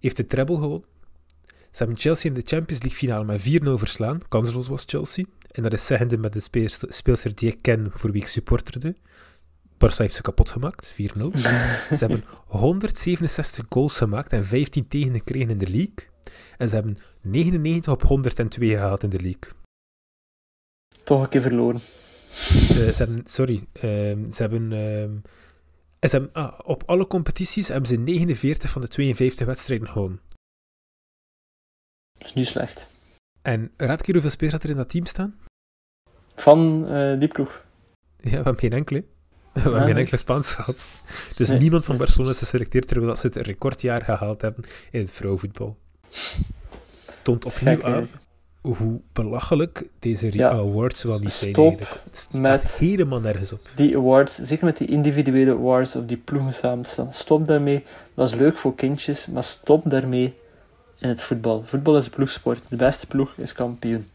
heeft 0.00 0.16
de 0.16 0.26
treble 0.26 0.56
gewonnen. 0.58 0.88
Ze 1.76 1.82
hebben 1.82 2.00
Chelsea 2.00 2.30
in 2.30 2.36
de 2.36 2.42
Champions 2.44 2.82
League 2.82 2.98
finale 2.98 3.24
met 3.24 3.40
4-0 3.40 3.78
verslaan. 3.78 4.20
Kansloos 4.28 4.68
was 4.68 4.82
Chelsea. 4.86 5.24
En 5.50 5.62
dat 5.62 5.72
is 5.72 5.86
zeggende 5.86 6.18
met 6.18 6.32
de 6.32 6.68
speelster, 6.88 7.34
die 7.34 7.50
ik 7.50 7.58
ken, 7.62 7.90
voor 7.92 8.12
wie 8.12 8.22
ik 8.22 8.28
supporterde. 8.28 8.96
Barça 9.74 9.96
heeft 9.96 10.14
ze 10.14 10.22
kapot 10.22 10.50
gemaakt, 10.50 10.92
4-0. 10.92 10.96
Ze 10.98 11.96
hebben 11.98 12.24
167 12.46 13.64
goals 13.68 13.98
gemaakt 13.98 14.32
en 14.32 14.44
15 14.44 14.88
tegen 14.88 15.12
gekregen 15.12 15.50
in 15.50 15.58
de 15.58 15.70
league. 15.70 16.08
En 16.58 16.68
ze 16.68 16.74
hebben 16.74 16.96
99 17.20 17.92
op 17.92 18.02
102 18.02 18.68
gehaald 18.68 19.02
in 19.02 19.10
de 19.10 19.20
league. 19.20 19.52
Toch 21.04 21.22
een 21.22 21.28
keer 21.28 21.40
verloren. 21.40 21.80
Eh, 22.50 22.66
ze 22.68 22.94
hebben, 22.96 23.20
sorry, 23.24 23.66
ehm, 23.72 24.30
ze 24.30 24.42
hebben, 24.42 24.72
ehm, 24.72 25.16
ze 26.08 26.16
hebben 26.16 26.32
ah, 26.32 26.58
op 26.64 26.82
alle 26.86 27.06
competities 27.06 27.68
hebben 27.68 27.88
ze 27.88 27.96
49 27.96 28.70
van 28.70 28.80
de 28.82 28.88
52 28.88 29.46
wedstrijden 29.46 29.88
gewonnen. 29.88 30.20
Dat 32.18 32.26
is 32.28 32.34
niet 32.34 32.46
slecht. 32.46 32.86
En 33.42 33.70
raad 33.76 34.02
keer 34.02 34.12
hoeveel 34.14 34.30
spelers 34.32 34.54
dat 34.54 34.64
er 34.64 34.70
in 34.70 34.76
dat 34.76 34.88
team 34.88 35.06
staan? 35.06 35.34
Van 36.34 36.88
eh, 36.88 37.18
die 37.18 37.28
ploeg. 37.28 37.64
Ja, 38.16 38.30
we 38.30 38.34
hebben 38.36 38.58
geen 38.58 38.72
enkele. 38.72 39.04
We 39.52 39.60
hebben 39.60 39.82
geen 39.82 39.96
enkele 39.96 40.16
Spaans 40.16 40.54
gehad. 40.54 40.88
Dus 41.36 41.48
Nee. 41.48 41.58
niemand 41.58 41.84
van 41.84 41.96
Barcelona 41.96 42.30
is 42.32 42.38
geselecteerd 42.38 42.86
terwijl 42.86 43.08
dat 43.08 43.18
ze 43.18 43.26
het 43.26 43.36
recordjaar 43.36 44.02
gehaald 44.02 44.40
hebben 44.42 44.64
in 44.90 45.00
het 45.00 45.12
vrouwenvoetbal. 45.12 45.76
Toont 47.22 47.44
opnieuw 47.44 47.84
aan 47.84 48.08
hoe 48.60 49.00
belachelijk 49.12 49.84
deze 49.98 50.28
Ja. 50.36 50.50
awards 50.50 51.02
wel 51.02 51.18
niet 51.18 51.30
zijn 51.30 51.50
Stop 51.50 51.66
eigenlijk. 51.78 52.00
Het 52.04 52.16
staat 52.16 52.40
met- 52.40 52.72
helemaal 52.76 53.20
nergens 53.20 53.52
op. 53.52 53.60
Die 53.74 53.96
awards, 53.96 54.34
zeker 54.34 54.64
met 54.64 54.76
die 54.76 54.88
individuele 54.88 55.50
awards 55.50 55.96
of 55.96 56.04
die 56.04 56.16
ploegen 56.16 56.52
samenstaan. 56.52 57.14
Stop 57.14 57.46
daarmee. 57.46 57.84
Dat 58.14 58.28
is 58.28 58.34
leuk 58.34 58.56
voor 58.58 58.74
kindjes, 58.74 59.26
maar 59.26 59.44
stop 59.44 59.90
daarmee 59.90 60.34
in 60.98 61.08
het 61.08 61.22
voetbal. 61.22 61.62
Voetbal 61.66 61.96
is 61.96 62.04
een 62.04 62.10
ploegsport. 62.10 62.60
De 62.68 62.76
beste 62.76 63.06
ploeg 63.06 63.32
is 63.36 63.52
kampioen. 63.52 64.10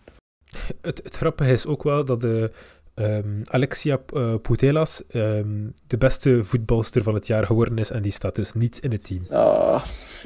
Het, 0.81 1.01
het 1.03 1.15
grappige 1.15 1.51
is 1.51 1.65
ook 1.65 1.83
wel 1.83 2.05
dat 2.05 2.21
de, 2.21 2.51
ehm, 2.93 3.41
Alexia 3.43 3.99
eh, 4.13 4.35
Putellas 4.41 5.03
ehm, 5.07 5.67
de 5.87 5.97
beste 5.97 6.43
voetbalster 6.43 7.03
van 7.03 7.13
het 7.13 7.27
jaar 7.27 7.45
geworden 7.45 7.77
is 7.77 7.91
en 7.91 8.01
die 8.01 8.11
staat 8.11 8.35
dus 8.35 8.53
niet 8.53 8.79
in 8.79 8.91
het 8.91 9.03
team. 9.03 9.25
Ah. 9.29 9.83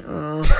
mm. 0.08 0.40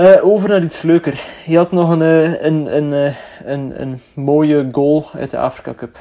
Eh, 0.00 0.24
over 0.24 0.48
naar 0.48 0.62
iets 0.62 0.82
leuker. 0.82 1.26
Je 1.46 1.56
had 1.56 1.72
nog 1.72 1.90
een, 1.90 2.02
eh, 2.02 2.42
een, 2.42 2.76
een, 2.76 2.92
eh, 2.92 3.16
een, 3.44 3.80
een 3.80 4.00
mooie 4.14 4.68
goal 4.72 5.10
uit 5.12 5.30
de 5.30 5.38
Afrika 5.38 5.74
Cup. 5.74 5.98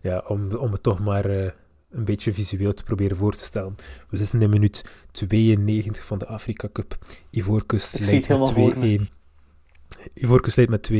Ja, 0.00 0.24
om, 0.26 0.54
om 0.54 0.72
het 0.72 0.82
toch 0.82 0.98
maar 0.98 1.24
eh, 1.24 1.50
een 1.90 2.04
beetje 2.04 2.32
visueel 2.32 2.72
te 2.72 2.82
proberen 2.82 3.16
voor 3.16 3.36
te 3.36 3.44
stellen. 3.44 3.74
We 4.08 4.16
zitten 4.16 4.42
in 4.42 4.50
minuut 4.50 4.84
92 5.12 6.04
van 6.04 6.18
de 6.18 6.26
Afrika 6.26 6.68
Cup. 6.72 6.98
Ivoorkust 7.30 7.98
leidt 7.98 8.28
met 8.28 9.08
2-1. 9.08 9.20
Ivoorkust 10.14 10.56
leidt 10.56 10.70
met 10.70 10.90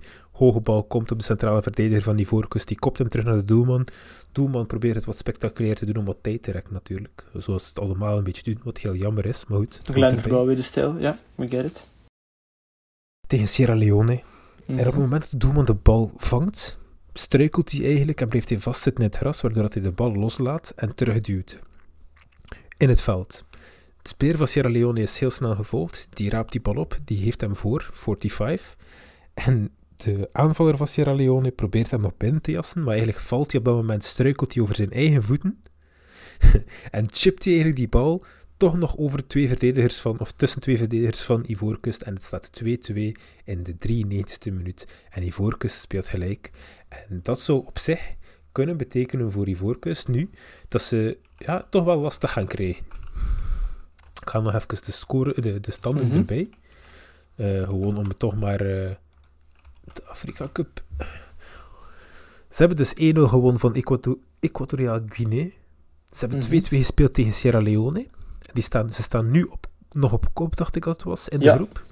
2-1. 0.00 0.04
Hoge 0.32 0.60
bal 0.60 0.84
komt 0.84 1.10
op 1.10 1.18
de 1.18 1.24
centrale 1.24 1.62
verdediger 1.62 2.02
van 2.02 2.18
Ivoorkust. 2.18 2.68
Die 2.68 2.78
kopt 2.78 2.98
hem 2.98 3.08
terug 3.08 3.26
naar 3.26 3.36
de 3.36 3.44
doelman. 3.44 3.86
Doelman 4.32 4.66
probeert 4.66 4.94
het 4.94 5.04
wat 5.04 5.16
spectaculair 5.16 5.74
te 5.74 5.86
doen 5.86 5.96
om 5.96 6.04
wat 6.04 6.18
tijd 6.20 6.42
te 6.42 6.50
rekken 6.50 6.72
natuurlijk. 6.72 7.26
Zoals 7.34 7.68
het 7.68 7.78
allemaal 7.78 8.18
een 8.18 8.24
beetje 8.24 8.52
doen, 8.52 8.60
wat 8.64 8.78
heel 8.78 8.94
jammer 8.94 9.26
is. 9.26 9.46
Maar 9.46 9.58
goed, 9.58 9.80
Glenn 9.82 10.46
weer 10.46 10.56
de 10.56 10.62
stijl. 10.62 10.98
Ja, 10.98 11.18
we 11.34 11.48
get 11.48 11.64
it. 11.64 11.88
Tegen 13.26 13.48
Sierra 13.48 13.74
Leone. 13.74 14.22
Mhm. 14.66 14.78
En 14.78 14.86
op 14.86 14.92
het 14.92 15.02
moment 15.02 15.22
dat 15.22 15.30
de 15.30 15.36
doelman 15.36 15.64
de 15.64 15.74
bal 15.74 16.12
vangt, 16.16 16.78
struikelt 17.20 17.70
hij 17.70 17.84
eigenlijk 17.84 18.20
en 18.20 18.28
blijft 18.28 18.48
hij 18.48 18.58
vastzitten 18.58 19.02
in 19.04 19.08
het 19.08 19.18
gras, 19.18 19.40
waardoor 19.40 19.68
hij 19.72 19.82
de 19.82 19.92
bal 19.92 20.14
loslaat 20.14 20.72
en 20.76 20.94
terugduwt. 20.94 21.58
In 22.76 22.88
het 22.88 23.00
veld. 23.00 23.44
De 24.02 24.08
speler 24.08 24.36
van 24.36 24.46
Sierra 24.46 24.68
Leone 24.68 25.00
is 25.00 25.18
heel 25.18 25.30
snel 25.30 25.54
gevolgd. 25.54 26.08
Die 26.10 26.30
raapt 26.30 26.52
die 26.52 26.60
bal 26.60 26.74
op, 26.74 26.98
die 27.04 27.18
heeft 27.18 27.40
hem 27.40 27.56
voor, 27.56 27.90
45. 27.92 28.76
En 29.34 29.70
de 29.96 30.28
aanvaller 30.32 30.76
van 30.76 30.86
Sierra 30.86 31.12
Leone 31.12 31.50
probeert 31.50 31.90
hem 31.90 32.00
nog 32.00 32.16
binnen 32.16 32.42
te 32.42 32.50
jassen, 32.50 32.82
maar 32.82 32.94
eigenlijk 32.94 33.24
valt 33.24 33.50
hij 33.50 33.60
op 33.60 33.66
dat 33.66 33.76
moment, 33.76 34.04
struikelt 34.04 34.54
hij 34.54 34.62
over 34.62 34.76
zijn 34.76 34.90
eigen 34.90 35.22
voeten. 35.22 35.62
en 36.90 37.06
chipt 37.10 37.44
hij 37.44 37.52
eigenlijk 37.52 37.76
die 37.76 37.88
bal 37.88 38.24
toch 38.60 38.78
nog 38.78 38.96
over 38.96 39.26
twee 39.26 39.48
verdedigers 39.48 40.00
van, 40.00 40.20
of 40.20 40.32
tussen 40.32 40.60
twee 40.60 40.76
verdedigers 40.78 41.22
van 41.22 41.44
Ivoorkust. 41.46 42.02
En 42.02 42.14
het 42.14 42.24
staat 42.24 42.50
2-2 42.64 42.66
in 43.44 43.62
de 43.62 43.74
93e 43.88 44.52
minuut. 44.52 44.86
En 45.10 45.22
Ivoorkust 45.22 45.80
speelt 45.80 46.08
gelijk. 46.08 46.50
En 46.88 47.20
dat 47.22 47.40
zou 47.40 47.66
op 47.66 47.78
zich 47.78 48.00
kunnen 48.52 48.76
betekenen 48.76 49.32
voor 49.32 49.48
Ivoorkust 49.48 50.08
nu 50.08 50.30
dat 50.68 50.82
ze 50.82 51.18
ja, 51.36 51.66
toch 51.70 51.84
wel 51.84 51.98
lastig 51.98 52.32
gaan 52.32 52.46
krijgen. 52.46 52.84
Ik 54.22 54.28
ga 54.30 54.40
nog 54.40 54.54
even 54.54 54.68
de, 54.68 54.92
score, 54.92 55.40
de, 55.40 55.60
de 55.60 55.70
standen 55.70 56.06
Mhm. 56.06 56.16
erbij. 56.16 56.48
Eh, 57.36 57.62
gewoon 57.62 57.96
om 57.96 58.04
het 58.08 58.18
toch 58.18 58.36
maar 58.36 58.60
eh, 58.60 58.90
de 59.92 60.04
Afrika 60.04 60.48
Cup. 60.52 60.84
Ze 62.48 62.56
hebben 62.56 62.76
dus 62.76 62.94
1-0 62.94 63.28
gewonnen 63.28 63.60
van 63.60 63.74
Equato 63.74 64.20
Equatoriaal 64.40 65.00
Guinea. 65.08 65.48
Ze 66.10 66.18
hebben 66.26 66.40
2-2 66.40 66.50
Mhm. 66.50 66.76
gespeeld 66.76 67.14
tegen 67.14 67.32
Sierra 67.32 67.58
Leone. 67.60 68.06
Die 68.52 68.62
staan, 68.62 68.92
ze 68.92 69.02
staan 69.02 69.30
nu 69.30 69.42
op, 69.42 69.66
nog 69.92 70.12
op 70.12 70.26
kop, 70.32 70.56
dacht 70.56 70.76
ik 70.76 70.84
dat 70.84 70.94
het 70.94 71.02
was, 71.04 71.28
in 71.28 71.38
de 71.38 71.44
Ja. 71.44 71.54
groep. 71.54 71.82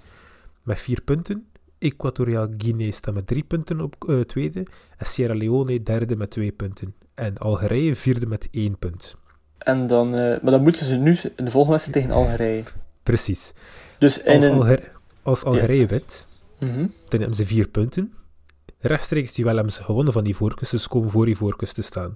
Met 0.62 0.78
vier 0.78 1.02
punten. 1.02 1.46
Equatoriaal 1.78 2.48
Guinea 2.56 2.90
staat 2.90 3.14
met 3.14 3.26
drie 3.26 3.42
punten 3.44 3.80
op 3.80 4.08
eh, 4.08 4.20
tweede. 4.20 4.66
En 4.96 5.06
Sierra 5.06 5.34
Leone 5.34 5.82
derde 5.82 6.16
met 6.16 6.30
twee 6.30 6.52
punten. 6.52 6.94
En 7.14 7.38
Algerije 7.38 7.94
vierde 7.96 8.26
met 8.26 8.48
één 8.50 8.78
punt. 8.78 9.16
En 9.58 9.86
dan, 9.86 10.14
eh, 10.14 10.42
maar 10.42 10.50
dan 10.50 10.62
moeten 10.62 10.86
ze 10.86 10.94
nu 10.94 11.16
in 11.36 11.44
de 11.44 11.50
volgende 11.50 11.70
wedstrijd 11.78 11.92
tegen 12.04 12.10
Algerije. 12.22 12.62
Precies. 13.02 13.52
Dus 13.98 14.24
Als, 14.24 14.44
een... 14.46 14.52
Alger 14.52 14.92
als 15.22 15.44
Algerije 15.44 15.86
wint, 15.86 16.26
Mhm. 16.60 16.86
dan 17.08 17.18
hebben 17.20 17.34
ze 17.36 17.46
vier 17.46 17.68
punten. 17.68 18.12
Rechtstreeks 18.78 19.32
die 19.32 19.44
wel 19.44 19.54
hebben 19.54 19.72
ze 19.72 19.84
gewonnen 19.84 20.12
van 20.12 20.24
die 20.24 20.36
voorkust, 20.36 20.70
dus 20.70 20.88
komen 20.88 21.10
voor 21.10 21.26
die 21.26 21.36
voorkust 21.36 21.74
te 21.74 21.82
staan. 21.82 22.14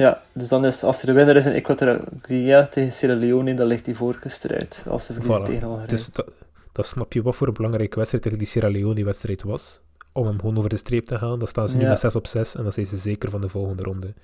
Ja, 0.00 0.20
dus 0.34 0.48
dan 0.48 0.64
is, 0.64 0.82
als 0.82 1.02
er 1.02 1.08
een 1.08 1.14
winnaar 1.14 1.36
is 1.36 1.46
in 1.46 1.52
Equatorial 1.52 2.04
Guinea 2.22 2.66
tegen 2.66 2.92
Sierra 2.92 3.14
Leone, 3.16 3.54
dan 3.54 3.66
ligt 3.66 3.84
die 3.84 3.96
voorkust 3.96 4.44
eruit. 4.44 4.84
Als 4.88 5.04
ze 5.04 5.12
verliezen 5.12 5.42
Voilà. 5.42 5.46
tegen 5.46 5.62
Algerije. 5.62 5.86
Dus 5.88 6.06
dat, 6.06 6.30
dat 6.72 6.86
snap 6.86 7.12
je 7.12 7.22
wat 7.22 7.36
voor 7.36 7.46
een 7.46 7.52
belangrijke 7.54 7.96
wedstrijd 7.96 8.22
tegen 8.24 8.38
die 8.38 8.46
Sierra 8.46 8.68
Leone-wedstrijd 8.70 9.42
was. 9.42 9.80
Om 10.12 10.26
hem 10.26 10.38
gewoon 10.40 10.56
over 10.58 10.70
de 10.70 10.76
streep 10.76 11.06
te 11.06 11.18
gaan. 11.18 11.38
Dan 11.38 11.48
staan 11.48 11.68
ze 11.68 11.76
nu 11.76 11.82
Ja. 11.82 11.88
met 11.88 12.00
6 12.00 12.14
op 12.14 12.26
6 12.26 12.54
en 12.54 12.62
dan 12.62 12.72
zijn 12.72 12.86
ze 12.86 12.96
zeker 12.96 13.30
van 13.30 13.40
de 13.40 13.48
volgende 13.48 13.82
ronde. 13.82 14.14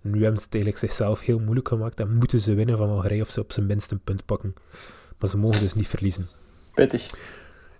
Nu 0.00 0.20
hebben 0.22 0.38
ze 0.38 0.44
het 0.44 0.54
eigenlijk 0.54 0.84
zichzelf 0.84 1.20
heel 1.20 1.38
moeilijk 1.38 1.68
gemaakt 1.68 2.00
en 2.00 2.14
moeten 2.16 2.40
ze 2.40 2.54
winnen 2.54 2.78
van 2.78 2.88
Algerije 2.88 3.22
of 3.22 3.30
ze 3.30 3.40
op 3.40 3.52
zijn 3.52 3.66
minst 3.66 3.90
een 3.90 4.00
punt 4.04 4.24
pakken. 4.24 4.54
Maar 5.18 5.30
ze 5.30 5.36
mogen 5.38 5.60
dus 5.60 5.74
niet 5.74 5.88
verliezen. 5.88 6.26
Pittig. 6.74 7.06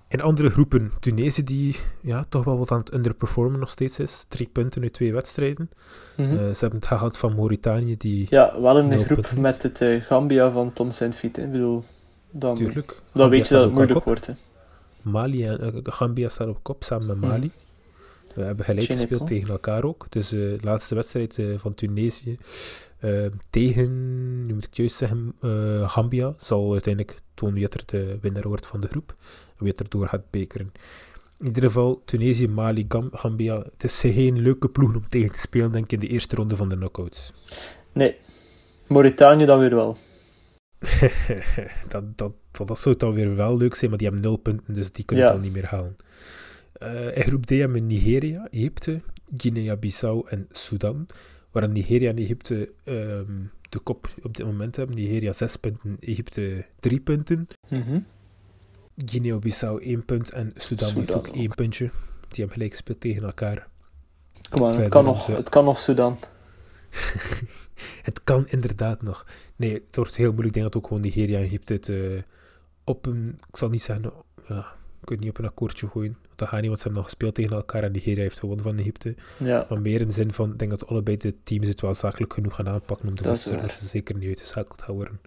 In 0.09 0.21
andere 0.21 0.51
groepen, 0.51 0.93
Tunesië 1.01 1.43
die 1.45 1.77
ja, 2.01 2.25
toch 2.29 2.45
wel 2.45 2.59
wat 2.59 2.71
aan 2.71 2.79
het 2.79 2.95
underperformen 2.95 3.61
nog 3.61 3.71
steeds 3.71 3.99
is. 3.99 4.25
Drie 4.29 4.49
punten 4.53 4.83
uit 4.83 4.93
twee 4.93 5.13
wedstrijden. 5.13 5.71
Mhm. 6.17 6.31
Eh, 6.31 6.37
ze 6.37 6.59
hebben 6.59 6.79
het 6.79 6.87
gehad 6.87 7.19
van 7.19 7.35
Mauritanië, 7.35 7.97
die 7.97 8.27
ja, 8.31 8.61
wel 8.61 8.79
in 8.79 8.89
de 8.89 9.05
groep 9.05 9.21
punten. 9.21 9.41
met 9.41 9.63
het 9.63 9.81
eh, 9.81 10.03
Gambia 10.03 10.51
van 10.51 10.73
Tom 10.73 10.91
Saint-Fiet. 10.91 11.39
Ik 11.39 11.51
bedoel, 11.53 11.85
dan, 12.31 12.51
natuurlijk... 12.53 12.89
dan 12.89 12.99
Gambia 13.13 13.39
weet 13.39 13.49
je 13.49 13.55
dat 13.55 13.65
het 13.65 13.73
moeilijk 13.73 14.05
wordt. 14.05 14.27
Hè. 14.27 14.33
Mali 15.03 15.47
en 15.47 15.61
eh, 15.61 15.73
Gambia 15.83 16.29
staat 16.29 16.49
op 16.49 16.59
kop 16.63 16.85
samen 16.85 17.07
met 17.07 17.17
Mhm. 17.17 17.27
Mali. 17.27 17.51
We 18.35 18.43
hebben 18.43 18.65
gelijk 18.65 18.87
gespeeld 18.87 19.27
tegen 19.27 19.49
elkaar 19.49 19.85
ook. 19.85 20.07
Dus 20.09 20.29
de 20.29 20.59
laatste 20.61 20.95
wedstrijd 20.95 21.41
van 21.57 21.75
Tunesië 21.75 22.37
tegen, 23.51 23.91
nu 24.47 24.55
moet 24.55 24.65
ik 24.65 24.75
juist 24.75 24.97
zeggen, 24.97 25.35
Gambia 25.87 26.35
zal 26.39 26.73
uiteindelijk 26.73 27.21
tonen 27.35 27.55
wie 27.55 27.69
er 27.69 27.83
de 27.87 28.19
winnaar 28.21 28.49
wordt 28.49 28.67
van 28.67 28.81
de 28.81 28.89
groep. 28.89 29.15
En 29.59 29.65
wie 29.65 29.75
er 29.75 29.89
door 29.89 30.09
gaat 30.09 30.31
bekeren. 30.31 30.73
In 31.39 31.47
ieder 31.47 31.63
geval, 31.63 32.03
Tunesië, 32.05 32.49
Mali, 32.49 32.85
Gam- 32.89 33.11
Gambia. 33.13 33.59
Het 33.59 33.85
is 33.85 34.01
geen 34.01 34.41
leuke 34.41 34.69
ploeg 34.69 34.95
om 34.95 35.09
tegen 35.09 35.33
te 35.33 35.39
spelen, 35.41 35.73
denk 35.73 35.85
ik, 35.85 35.93
in 35.93 36.01
de 36.01 36.09
eerste 36.09 36.37
ronde 36.37 36.57
van 36.57 36.69
de 36.69 36.77
knockouts. 36.77 37.33
Nee. 37.93 38.17
Mauritanië 38.89 39.45
dan 39.45 39.59
weer 39.59 39.75
wel. 39.75 39.97
dat, 41.89 42.19
dat, 42.19 42.33
dat, 42.51 42.67
dat 42.69 42.79
zou 42.79 42.97
dan 42.97 43.13
weer 43.15 43.37
wel 43.37 43.57
leuk 43.57 43.75
zijn, 43.75 43.91
maar 43.91 43.99
die 43.99 44.09
hebben 44.09 44.27
nul 44.27 44.37
punten, 44.37 44.75
dus 44.75 44.93
die 44.93 45.05
kunnen 45.05 45.25
Ja. 45.25 45.31
het 45.33 45.41
al 45.41 45.45
niet 45.47 45.55
meer 45.55 45.67
halen. 45.67 45.97
Eh, 46.73 47.17
in 47.17 47.23
groep 47.23 47.47
D 47.47 47.49
hebben 47.51 47.73
we 47.73 47.81
Nigeria, 47.95 48.49
Egypte, 48.51 49.01
Guinea-Bissau 49.37 50.29
en 50.29 50.47
Sudan. 50.51 51.07
Waar 51.51 51.69
Nigeria 51.69 52.11
en 52.11 52.17
Egypte 52.19 52.73
ehm, 52.85 53.33
de 53.69 53.79
kop 53.79 54.09
op 54.23 54.37
dit 54.37 54.47
moment 54.47 54.77
hebben. 54.77 54.97
Nigeria 54.97 55.33
6 55.33 55.57
punten, 55.57 55.97
Egypte 56.01 56.65
3 56.81 57.01
punten. 57.01 57.47
Mhm. 57.69 57.99
Guinea-Bissau 59.05 59.83
1 59.83 60.05
punt 60.05 60.31
en 60.33 60.53
Sudan, 60.57 60.95
heeft 60.95 61.15
ook. 61.15 61.29
1 61.29 61.55
puntje. 61.55 61.85
Die 62.21 62.45
hebben 62.45 62.53
gelijk 62.53 62.71
gespeeld 62.71 63.01
tegen 63.01 63.23
elkaar. 63.23 63.69
Kom 64.51 64.67
het 64.67 64.89
kan, 64.89 65.05
nog, 65.05 65.27
het 65.27 65.49
kan 65.49 65.65
nog 65.65 65.79
Sudan. 65.79 66.19
Het 68.03 68.25
kan 68.25 68.49
inderdaad 68.49 69.03
nog. 69.03 69.27
Nee, 69.57 69.73
het 69.73 69.97
wordt 69.97 70.17
heel 70.17 70.33
moeilijk. 70.33 70.49
Ik 70.49 70.55
denk 70.55 70.73
dat 70.73 70.83
ook 70.83 70.89
gewoon 70.89 71.03
Nigeria 71.03 71.39
en 71.39 71.45
Egypte 71.45 71.73
het 71.73 71.89
eh, 71.89 72.23
op 72.85 73.07
een... 73.07 73.39
Ik 73.49 73.57
zal 73.57 73.69
niet 73.69 73.83
zeggen... 73.83 74.13
Ja, 74.49 74.67
ik 75.13 75.21
niet 75.21 75.29
op 75.31 75.39
een 75.39 75.45
akkoordje 75.47 75.89
gooien. 75.89 76.17
Want 76.23 76.39
dat 76.39 76.49
gaat 76.49 76.61
niet, 76.61 76.67
want 76.67 76.79
ze 76.79 76.85
hebben 76.85 77.03
nog 77.03 77.11
gespeeld 77.11 77.35
tegen 77.35 77.57
elkaar 77.57 77.83
en 77.83 77.93
Nigeria 77.93 78.23
heeft 78.23 78.39
gewonnen 78.39 78.65
van 78.65 78.79
Egypte. 78.79 79.15
Ja. 79.37 79.67
Maar 79.69 79.81
meer 79.81 80.01
in 80.01 80.07
de 80.07 80.13
zin 80.13 80.33
van... 80.33 80.53
Ik 80.53 80.59
denk 80.59 80.71
dat 80.71 80.87
allebei 80.87 81.17
de 81.17 81.35
teams 81.45 81.69
het 81.69 81.81
wel 81.81 81.95
zakelijk 81.95 82.33
genoeg 82.33 82.55
gaan 82.55 82.69
aanpakken 82.69 83.09
om 83.09 83.15
de 83.15 83.23
dat 83.23 83.41
ze 83.41 83.87
zeker 83.87 84.17
niet 84.17 84.29
uitgeschakeld 84.29 84.83
gaan 84.83 84.95
worden. 84.95 85.21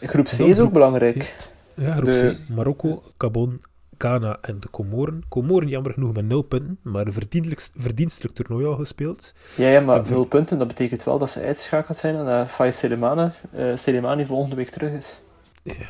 Groep 0.00 0.26
C 0.26 0.30
is 0.30 0.40
ook 0.40 0.52
groep- 0.54 0.72
belangrijk. 0.72 1.22
Ja, 1.22 1.56
groep 1.78 2.04
De-. 2.04 2.38
Marokko, 2.48 3.02
Gabon, 3.18 3.60
Ghana 3.98 4.38
en 4.40 4.60
de 4.60 4.70
Comoren. 4.70 5.22
Comoren 5.28 5.68
jammer 5.68 5.92
genoeg 5.92 6.12
met 6.12 6.24
0 6.24 6.42
punten, 6.42 6.78
maar 6.82 7.06
een 7.06 7.12
verdienstelijk, 7.12 7.68
verdienstelijk 7.76 8.34
toernooi 8.34 8.66
al 8.66 8.74
gespeeld. 8.74 9.34
Ja, 9.56 9.68
ja, 9.68 9.80
maar 9.80 10.10
nul 10.10 10.24
punten, 10.24 10.58
dat 10.58 10.68
betekent 10.68 11.04
wel 11.04 11.18
dat 11.18 11.30
ze 11.30 11.42
uitschakeld 11.42 11.96
zijn 11.96 12.14
en 12.14 12.24
dat 12.24 12.48
Faiz 12.48 12.78
Selemani, 12.78 13.30
eh, 13.52 13.76
Selemani 13.76 14.26
volgende 14.26 14.56
week 14.56 14.70
terug 14.70 14.92
is. 14.92 15.20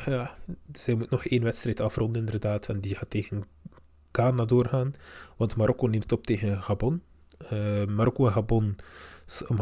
Ja, 0.05 0.35
zij 0.73 0.93
moet 0.93 1.09
nog 1.09 1.25
één 1.25 1.43
wedstrijd 1.43 1.79
afronden 1.79 2.19
inderdaad. 2.19 2.67
En 2.67 2.79
die 2.79 2.95
gaat 2.95 3.09
tegen 3.09 3.45
Ghana 4.11 4.45
doorgaan. 4.45 4.93
Want 5.37 5.55
Marokko 5.55 5.87
neemt 5.87 6.03
het 6.03 6.11
op 6.11 6.25
tegen 6.25 6.61
Gabon. 6.61 7.01
Eh, 7.37 7.85
Marokko 7.85 8.25
en 8.25 8.31
Gabon... 8.31 8.75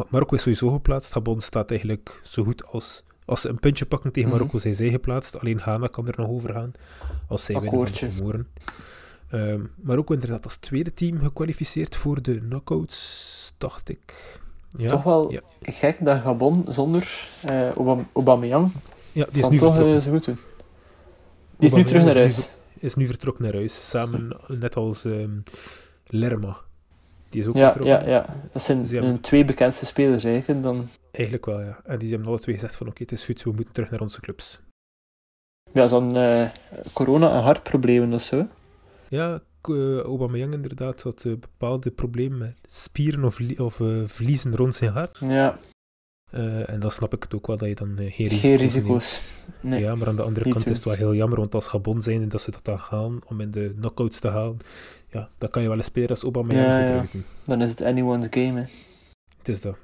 Marokko 0.09 0.35
is 0.35 0.41
sowieso 0.41 0.71
geplaatst. 0.71 1.11
Gabon 1.11 1.41
staat 1.41 1.69
eigenlijk 1.69 2.19
zo 2.23 2.43
goed 2.43 2.65
als... 2.65 3.03
Als 3.27 3.41
ze 3.41 3.49
een 3.49 3.59
puntje 3.59 3.85
pakken 3.85 4.11
tegen 4.11 4.29
Mhm. 4.29 4.37
Marokko, 4.37 4.57
zijn 4.59 4.75
zij 4.75 4.89
geplaatst. 4.89 5.39
Alleen 5.39 5.59
Ghana 5.61 5.87
kan 5.87 6.07
er 6.07 6.13
nog 6.17 6.27
over 6.29 6.53
gaan. 6.53 6.71
Als 7.27 7.45
zij 7.45 7.59
winnen 7.59 7.87
van 8.11 8.27
de. 8.31 8.45
Ehm 9.29 9.61
Marokko 9.75 10.13
inderdaad 10.13 10.43
als 10.43 10.55
tweede 10.57 10.93
team 10.93 11.19
gekwalificeerd 11.19 11.95
voor 11.95 12.21
de 12.21 12.39
knockouts, 12.39 13.53
dacht 13.57 13.89
ik. 13.89 14.39
Ja, 14.77 14.89
Toch 14.89 15.03
wel 15.03 15.31
ja. 15.31 15.41
gek 15.61 15.97
dat 16.05 16.21
Gabon 16.21 16.65
zonder 16.69 17.27
eh 17.45 17.69
Obam- 17.75 18.07
Aubameyang 18.13 18.71
ja 19.11 19.25
die 19.31 19.41
is 19.43 19.49
nu 19.49 19.57
toch 19.57 19.67
vertrokken. 19.67 20.01
zo 20.01 20.11
goed 20.11 20.25
doen. 20.25 20.37
Die 21.57 21.67
is 21.69 21.73
nu 21.75 21.83
terug 21.83 22.03
naar 22.03 22.15
is 22.17 22.37
nu 22.37 22.43
huis. 22.43 22.49
is 22.79 22.95
nu 22.95 23.05
vertrokken 23.07 23.43
naar 23.43 23.53
huis, 23.53 23.89
samen 23.89 24.37
net 24.47 24.75
als 24.75 25.05
ehm, 25.05 25.29
Lerma. 26.05 26.57
Die 27.29 27.41
is 27.41 27.47
ook 27.47 27.55
Ja, 27.55 27.73
ja, 27.83 28.07
ja. 28.07 28.25
Dat 28.51 28.61
zijn 28.63 28.85
hebben- 28.85 29.03
hun 29.09 29.21
twee 29.21 29.45
bekendste 29.45 29.85
spelers 29.85 30.23
eigenlijk. 30.23 30.63
Dan, 30.63 30.87
Eigenlijk 31.11 31.45
wel, 31.45 31.61
ja. 31.61 31.79
En 31.83 31.99
die 31.99 32.09
hebben 32.09 32.27
alle 32.27 32.39
twee 32.39 32.55
gezegd 32.55 32.75
van 32.75 32.87
oké, 32.87 33.01
het 33.03 33.11
is 33.11 33.25
goed, 33.25 33.43
we 33.43 33.51
moeten 33.51 33.73
terug 33.73 33.89
naar 33.91 34.01
onze 34.01 34.21
clubs. 34.21 34.61
ja, 35.73 35.87
zo'n 35.87 36.15
eh, 36.15 36.49
corona- 36.93 37.31
en 37.33 37.41
hartproblemen 37.41 38.13
of 38.13 38.21
zo. 38.21 38.47
Ja, 39.09 39.33
eh, 39.61 39.99
Aubameyang 39.99 40.53
inderdaad 40.53 41.01
had 41.01 41.23
eh, 41.25 41.31
bepaalde 41.37 41.91
problemen 41.91 42.37
met 42.37 42.57
spieren 42.67 43.23
of, 43.23 43.39
of 43.57 43.81
vliezen 44.05 44.55
rond 44.55 44.75
zijn 44.75 44.91
hart. 44.91 45.17
Ja, 45.19 45.59
en 46.65 46.79
dan 46.79 46.91
snap 46.91 47.13
ik 47.13 47.23
het 47.23 47.33
ook 47.35 47.47
wel 47.47 47.57
dat 47.57 47.67
je 47.67 47.75
dan 47.75 47.95
geen 47.97 48.07
risico's 48.27 48.39
geen 48.41 48.55
risico's. 48.57 49.21
Nee. 49.61 49.79
Ja, 49.79 49.95
maar 49.95 50.07
aan 50.07 50.15
de 50.15 50.21
andere 50.21 50.45
niet 50.45 50.53
kant 50.53 50.69
is 50.69 50.75
het 50.75 50.85
wel 50.85 50.93
heel 50.95 51.13
jammer, 51.15 51.39
want 51.39 51.55
als 51.55 51.67
Gabon 51.67 52.01
zijn 52.01 52.29
dat 52.29 52.41
ze 52.41 52.51
dat 52.51 52.65
dan 52.65 52.79
gaan 52.79 53.19
om 53.27 53.41
in 53.41 53.51
de 53.51 53.73
knockouts 53.79 54.19
te 54.19 54.27
halen, 54.27 54.57
ja, 55.17 55.29
dan 55.37 55.49
kan 55.49 55.61
je 55.61 55.67
wel 55.67 55.77
een 55.77 55.83
speler 55.83 56.09
als 56.09 56.23
Aubameyang 56.23 56.67
Ja, 56.67 56.77
ja. 56.79 56.85
gebruiken. 56.85 57.25
Dan 57.43 57.61
is 57.61 57.69
het 57.69 57.81
anyone's 57.83 58.27
game. 58.29 58.59
Hè. 58.59 58.65
Het 59.37 59.47
is 59.47 59.61
dat. 59.61 59.77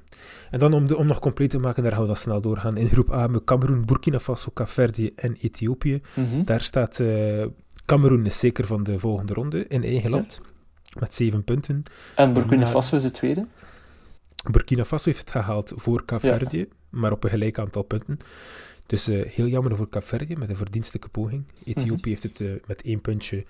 En 0.51 0.59
dan 0.59 0.73
om, 0.73 0.87
de, 0.87 0.97
om 0.97 1.07
nog 1.07 1.19
compleet 1.19 1.49
te 1.49 1.57
maken, 1.59 1.83
daar 1.83 1.91
gaan 1.91 2.01
we 2.01 2.07
dan 2.07 2.15
snel 2.15 2.41
doorgaan. 2.41 2.77
In 2.77 2.87
groep 2.87 3.11
A 3.11 3.19
hebben 3.19 3.37
we 3.37 3.43
Cameroen, 3.43 3.85
Burkina 3.85 4.19
Faso, 4.19 4.51
Kaapverdië 4.53 5.11
en 5.15 5.35
Ethiopië. 5.41 6.01
Mhm. 6.15 6.43
Daar 6.43 6.61
staat 6.61 6.99
eh 6.99 7.45
Cameroen 7.85 8.25
is 8.25 8.39
zeker 8.39 8.65
van 8.65 8.83
de 8.83 8.99
volgende 8.99 9.33
ronde 9.33 9.67
in 9.67 9.83
eigen 9.83 10.09
Ja. 10.09 10.15
land. 10.15 10.41
Met 10.99 11.13
zeven 11.13 11.43
punten. 11.43 11.83
En 12.15 12.33
Burkina 12.33 12.67
Faso 12.67 12.95
is 12.95 13.01
de 13.03 13.11
tweede. 13.11 13.45
Burkina 14.51 14.85
Faso 14.85 15.03
heeft 15.05 15.19
het 15.19 15.31
gehaald 15.31 15.71
voor 15.75 16.05
Kaapverdië, 16.05 16.67
maar 16.89 17.11
op 17.11 17.23
een 17.23 17.29
gelijk 17.29 17.59
aantal 17.59 17.83
punten. 17.83 18.17
Dus 18.85 19.07
eh, 19.07 19.25
heel 19.25 19.47
jammer 19.47 19.75
voor 19.77 19.89
Kaapverdië 19.89 20.35
met 20.35 20.49
een 20.49 20.55
verdienstelijke 20.55 21.09
poging. 21.09 21.43
Ethiopië 21.63 21.99
Mhm. 21.99 22.09
heeft 22.09 22.23
het 22.23 22.41
eh, 22.41 22.47
met 22.67 22.81
één 22.81 23.01
puntje 23.01 23.45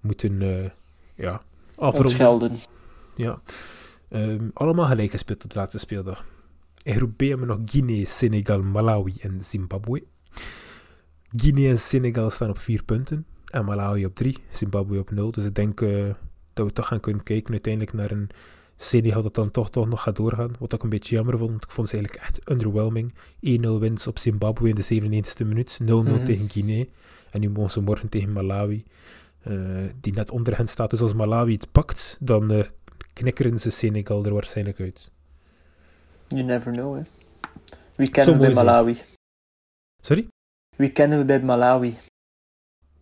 moeten 0.00 0.42
ja, 1.18 1.42
afronden. 1.76 2.58
Ja. 3.16 3.40
Ehm, 4.08 4.48
allemaal 4.52 4.86
gelijk 4.86 5.10
gespeeld 5.10 5.44
op 5.44 5.50
de 5.50 5.58
laatste 5.58 5.78
speeldag. 5.78 6.24
In 6.82 6.94
groep 6.94 7.16
B 7.16 7.20
hebben 7.20 7.46
we 7.46 7.54
nog 7.54 7.60
Guinea, 7.64 8.04
Senegal, 8.04 8.62
Malawi 8.62 9.14
en 9.20 9.42
Zimbabwe. 9.42 10.02
Guinea 11.36 11.70
en 11.70 11.78
Senegal 11.78 12.30
staan 12.30 12.50
op 12.50 12.58
vier 12.58 12.82
punten. 12.84 13.26
En 13.44 13.64
Malawi 13.64 14.04
op 14.04 14.14
drie, 14.14 14.38
Zimbabwe 14.50 14.98
op 14.98 15.10
nul. 15.10 15.30
Dus 15.30 15.44
ik 15.44 15.54
denk 15.54 15.80
eh, 15.80 16.04
dat 16.52 16.66
we 16.66 16.72
toch 16.72 16.86
gaan 16.86 17.00
kunnen 17.00 17.22
kijken 17.22 17.52
uiteindelijk 17.52 17.92
naar 17.92 18.10
een 18.10 18.30
Senegal 18.76 19.22
dat 19.22 19.34
dan 19.34 19.50
toch, 19.50 19.70
toch 19.70 19.88
nog 19.88 20.02
gaat 20.02 20.16
doorgaan. 20.16 20.50
Wat 20.58 20.72
ik 20.72 20.82
een 20.82 20.88
beetje 20.88 21.14
jammer 21.14 21.38
vond, 21.38 21.50
want 21.50 21.64
ik 21.64 21.70
vond 21.70 21.88
ze 21.88 21.96
eigenlijk 21.96 22.24
echt 22.24 22.50
underwhelming. 22.50 23.14
1-0 23.40 23.78
winst 23.78 24.06
op 24.06 24.18
Zimbabwe 24.18 24.68
in 24.68 24.74
de 24.74 24.82
97e 24.82 25.46
minuut. 25.46 25.78
0-0 25.82 25.84
Mhm. 26.14 26.24
tegen 26.24 26.50
Guinea. 26.50 26.84
En 27.30 27.40
nu 27.40 27.50
mogen 27.50 27.70
ze 27.70 27.80
morgen 27.80 28.08
tegen 28.08 28.32
Malawi. 28.32 28.84
Eh, 29.42 29.90
die 30.00 30.12
net 30.12 30.30
onder 30.30 30.56
hen 30.56 30.68
staat. 30.68 30.90
Dus 30.90 31.00
als 31.00 31.14
Malawi 31.14 31.52
het 31.52 31.72
pakt, 31.72 32.16
dan 32.20 32.50
eh, 32.50 32.64
knikkeren 33.12 33.58
ze 33.58 33.70
Senegal 33.70 34.24
er 34.24 34.32
waarschijnlijk 34.32 34.80
uit. 34.80 35.10
You 36.28 36.42
never 36.42 36.72
know, 36.72 36.96
hè. 36.96 37.02
Wie 37.94 38.06
Zou 38.06 38.10
kennen 38.10 38.34
we 38.34 38.40
bij 38.40 38.52
zijn. 38.52 38.66
Malawi? 38.66 39.00
Sorry? 40.02 40.28
Wie 40.76 40.90
kennen 40.90 41.18
we 41.18 41.24
bij 41.24 41.42
Malawi? 41.42 41.96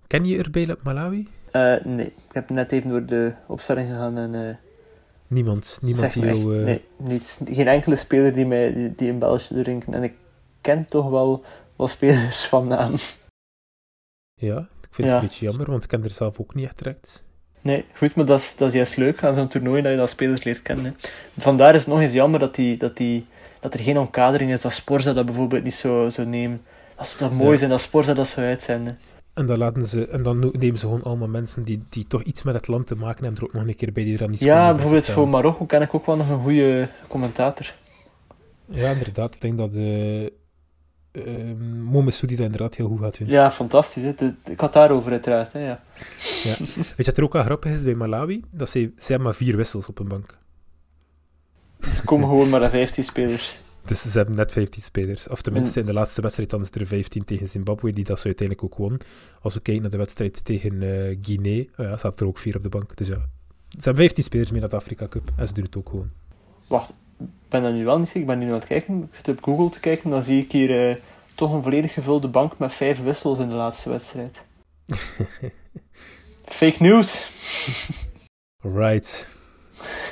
Ken 0.07 0.24
je 0.24 0.39
er 0.39 0.51
bij 0.51 0.76
Malawi? 0.82 1.28
Eh, 1.51 1.84
nee, 1.84 2.07
ik 2.07 2.32
heb 2.32 2.51
net 2.51 2.72
even 2.72 2.91
door 2.91 3.07
de 3.07 3.34
opstelling 3.47 3.89
gegaan 3.89 4.18
en 4.18 4.59
Niemand. 5.28 5.78
Niemand 5.82 6.12
die 6.12 6.24
jou... 6.24 6.64
nee, 6.64 6.84
niets, 6.97 7.39
geen 7.45 7.68
enkele 7.68 7.97
speler 7.97 8.34
die, 8.34 8.47
mij, 8.47 8.93
die, 8.97 9.09
in 9.09 9.18
België 9.18 9.62
drinken. 9.62 9.95
En 9.95 10.03
ik 10.03 10.14
ken 10.61 10.87
toch 10.89 11.11
wel, 11.11 11.45
wel 11.76 11.89
spelers 11.89 12.45
van 12.45 12.68
naam. 12.68 12.95
Ja, 14.34 14.68
ik 14.89 14.95
vind 14.95 15.09
Ja. 15.09 15.14
het 15.14 15.22
een 15.22 15.28
beetje 15.28 15.45
jammer, 15.47 15.70
want 15.70 15.82
ik 15.82 15.89
ken 15.89 16.05
er 16.05 16.11
zelf 16.11 16.41
ook 16.41 16.55
niet 16.55 16.64
echt 16.64 16.78
direct. 16.78 17.24
Nee, 17.61 17.84
goed, 17.95 18.14
maar 18.14 18.24
dat 18.24 18.41
is, 18.41 18.57
dat 18.57 18.68
is 18.68 18.74
juist 18.74 18.97
leuk 18.97 19.22
aan 19.24 19.34
zo'n 19.34 19.49
toernooi 19.49 19.82
dat 19.82 19.91
je 19.93 19.99
dat 19.99 20.09
spelers 20.11 20.45
leert 20.45 20.62
kennen. 20.62 20.84
Hè. 20.84 20.93
Vandaar 21.43 21.74
is 21.74 21.80
het 21.80 21.89
nog 21.89 22.01
eens 22.01 22.12
jammer 22.12 22.41
dat, 22.41 22.55
die, 22.55 22.76
dat, 22.76 22.97
die, 22.97 23.26
dat 23.61 23.74
er 23.74 23.80
geen 23.80 23.99
omkadering 23.99 24.53
is, 24.53 24.61
dat 24.61 24.72
Sporza 24.72 25.12
dat 25.12 25.24
bijvoorbeeld 25.26 25.64
niet 25.64 25.74
zo, 25.74 26.09
zo 26.09 26.24
nemen. 26.24 26.62
Dat 26.97 27.07
zou 27.07 27.30
toch 27.30 27.39
mooi 27.39 27.51
Ja. 27.51 27.57
zijn 27.57 27.70
dat 27.70 27.80
Sporza 27.80 28.14
dat 28.14 28.28
zou 28.28 28.47
uitzenden. 28.47 28.99
En 29.34 29.47
dan, 29.47 29.59
laten 29.59 29.87
ze, 29.87 30.07
en 30.09 30.22
dan 30.22 30.39
nemen 30.59 30.78
ze 30.78 30.87
gewoon 30.87 31.03
allemaal 31.03 31.28
mensen 31.28 31.64
die, 31.64 31.82
die 31.89 32.07
toch 32.07 32.22
iets 32.22 32.43
met 32.43 32.55
het 32.55 32.68
land 32.68 32.87
te 32.87 32.97
maken 32.97 33.22
hebben, 33.24 33.41
er 33.41 33.47
ook 33.47 33.53
nog 33.55 33.66
een 33.66 33.76
keer 33.76 33.93
bij 33.93 34.05
die 34.05 34.12
er 34.12 34.18
dan 34.18 34.32
iets 34.32 34.43
Ja, 34.43 34.70
bijvoorbeeld 34.72 35.07
voor. 35.07 35.28
Marokko 35.28 35.64
ken 35.64 35.82
ik 35.82 35.95
ook 35.95 36.07
wel 36.07 36.16
nog 36.16 36.28
een 36.28 36.43
goede 36.43 36.89
commentator. 37.09 37.74
Ja, 38.66 38.91
inderdaad. 38.91 39.34
Ik 39.34 39.41
denk 39.41 39.59
dat 39.59 39.74
uh, 39.74 40.26
uh, 41.16 41.54
Momesoudi 41.82 42.36
dat 42.36 42.44
inderdaad 42.44 42.74
heel 42.74 42.88
goed 42.88 43.00
gaat 43.00 43.18
doen. 43.18 43.28
Ja, 43.28 43.50
fantastisch. 43.50 44.02
Hè. 44.02 44.14
De- 44.14 44.34
ik 44.44 44.60
had 44.60 44.72
daarover 44.72 45.12
uiteraard. 45.12 45.52
Hè, 45.52 45.58
ja. 45.66 45.80
Weet 46.74 46.96
je 46.96 47.04
wat 47.04 47.16
er 47.16 47.24
ook 47.24 47.32
wel 47.32 47.42
grappig 47.44 47.72
is 47.72 47.82
bij 47.82 47.94
Malawi? 47.94 48.44
Dat 48.50 48.68
ze, 48.70 48.92
ze 48.96 49.06
hebben 49.06 49.22
maar 49.26 49.34
vier 49.34 49.56
wissels 49.56 49.86
op 49.86 49.98
een 49.98 50.08
bank. 50.08 50.38
Ze 51.80 52.04
komen 52.04 52.28
gewoon 52.28 52.48
maar 52.48 52.60
naar 52.60 52.70
15 52.70 53.04
spelers. 53.04 53.56
Dus 53.84 54.02
ze 54.02 54.16
hebben 54.16 54.36
net 54.36 54.52
15 54.52 54.82
spelers. 54.82 55.28
Of 55.28 55.42
tenminste, 55.42 55.80
in 55.80 55.86
de 55.86 55.92
laatste 55.92 56.20
wedstrijd 56.20 56.50
dan 56.50 56.60
is 56.60 56.70
er 56.70 56.86
15 56.86 57.24
tegen 57.24 57.46
Zimbabwe, 57.46 57.92
die 57.92 58.04
dat 58.04 58.20
ze 58.20 58.26
uiteindelijk 58.26 58.66
ook 58.72 58.78
won. 58.78 59.00
Als 59.40 59.54
we 59.54 59.60
kijken 59.60 59.82
naar 59.82 59.90
de 59.90 59.96
wedstrijd 59.96 60.44
tegen 60.44 60.82
eh 60.82 61.16
Guinea, 61.22 61.64
oh 61.76 61.86
ja, 61.86 61.96
staat 61.96 62.20
er 62.20 62.26
ook 62.26 62.38
vier 62.38 62.56
op 62.56 62.62
de 62.62 62.68
bank. 62.68 62.96
Dus 62.96 63.08
ja, 63.08 63.14
ze 63.68 63.84
hebben 63.84 63.96
15 63.96 64.24
spelers 64.24 64.50
mee 64.50 64.60
naar 64.60 64.68
de 64.68 64.76
Afrika 64.76 65.08
Cup. 65.08 65.32
En 65.36 65.46
ze 65.46 65.52
doen 65.52 65.64
het 65.64 65.76
ook 65.76 65.88
gewoon. 65.88 66.10
Wacht, 66.68 66.96
ben 67.48 67.62
dat 67.62 67.72
nu 67.72 67.84
wel 67.84 67.98
niet 67.98 68.06
zeker. 68.06 68.20
Ik 68.20 68.26
ben 68.26 68.38
nu 68.38 68.46
aan 68.46 68.58
het 68.58 68.66
kijken. 68.66 69.02
Ik 69.02 69.14
zit 69.14 69.28
op 69.28 69.44
Google 69.44 69.70
te 69.70 69.80
kijken. 69.80 70.10
Dan 70.10 70.22
zie 70.22 70.42
ik 70.42 70.52
hier 70.52 70.88
eh, 70.88 70.96
toch 71.34 71.52
een 71.52 71.62
volledig 71.62 71.92
gevulde 71.92 72.28
bank 72.28 72.58
met 72.58 72.72
vijf 72.72 73.02
wissels 73.02 73.38
in 73.38 73.48
de 73.48 73.54
laatste 73.54 73.90
wedstrijd. 73.90 74.44
Fake 76.44 76.82
news. 76.82 77.30
Right. 78.62 79.34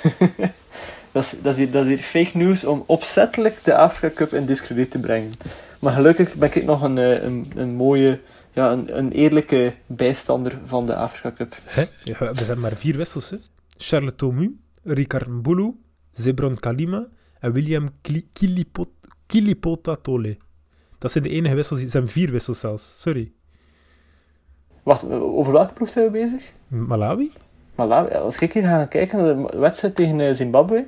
dat, 1.13 1.25
is, 1.25 1.41
dat, 1.43 1.53
is 1.53 1.57
hier, 1.57 1.71
dat 1.71 1.83
is 1.83 1.89
hier 1.89 1.99
fake 1.99 2.39
news 2.39 2.65
om 2.65 2.85
opzettelijk 2.87 3.65
de 3.65 3.77
Afrika 3.77 4.15
Cup 4.15 4.33
in 4.33 4.47
discrediet 4.47 4.91
te 4.91 4.99
brengen. 4.99 5.33
Maar 5.81 5.93
gelukkig 5.93 6.35
ben 6.35 6.55
ik 6.55 6.65
nog 6.65 6.83
een, 6.83 6.99
eh, 6.99 7.23
een, 7.23 7.53
een 7.55 7.75
mooie, 7.75 8.21
ja, 8.53 8.73
een, 8.73 8.99
een 8.99 9.13
eerlijke 9.13 9.75
bijstander 9.87 10.59
van 10.67 10.87
de 10.87 10.95
Afrika 10.95 11.33
Cup. 11.33 11.57
Hè? 11.65 11.85
Ja, 12.05 12.19
we 12.19 12.25
hebben 12.35 12.61
maar 12.61 12.77
vier 12.77 12.97
wissels. 12.97 13.31
Hè? 13.31 13.37
Charles 13.77 14.13
Tomu, 14.17 14.59
Ricard 14.83 15.27
Mbulu, 15.27 15.75
Zebron 16.15 16.55
Kalima 16.59 17.07
en 17.41 17.53
William 17.53 17.89
Kili- 18.01 18.29
Kilipot- 18.33 19.09
Kilipota 19.27 19.97
Tole. 19.97 20.37
Dat 20.99 21.11
zijn 21.13 21.25
de 21.25 21.31
enige 21.31 21.55
wissels. 21.55 21.81
Het 21.81 21.91
zijn 21.91 22.09
vier 22.09 22.31
wissels 22.31 22.59
zelfs. 22.61 23.01
Sorry. 23.01 23.33
Wacht, 24.83 25.05
over 25.11 25.53
welke 25.53 25.73
ploeg 25.73 25.89
zijn 25.89 26.05
we 26.05 26.11
bezig? 26.11 26.43
Malawi? 26.69 27.33
Malawi. 27.75 28.15
Als 28.15 28.39
ik 28.39 28.53
hier 28.53 28.63
ga 28.63 28.85
kijken 28.85 29.19
naar 29.25 29.51
de 29.51 29.59
wedstrijd 29.59 29.95
tegen 29.95 30.21
eh, 30.21 30.33
Zimbabwe, 30.35 30.87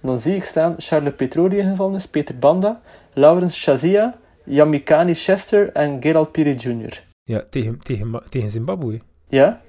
dan 0.00 0.18
zie 0.18 0.34
ik 0.34 0.44
staan 0.44 0.74
Charles 0.78 1.14
Petro 1.14 1.48
die 1.48 1.58
ingevallen 1.58 1.94
is, 1.94 2.06
Peter 2.08 2.38
Banda, 2.38 2.80
Lawrence 3.14 3.60
Shazia, 3.60 4.18
Yamikani 4.44 5.14
Chester 5.14 5.72
en 5.72 6.02
Gerald 6.02 6.32
Piri 6.32 6.54
Jr. 6.54 7.04
Ja, 7.22 7.44
tegen, 7.50 7.78
tegen, 7.78 8.22
tegen 8.28 8.50
Zimbabwe. 8.50 9.00
Ja? 9.28 9.62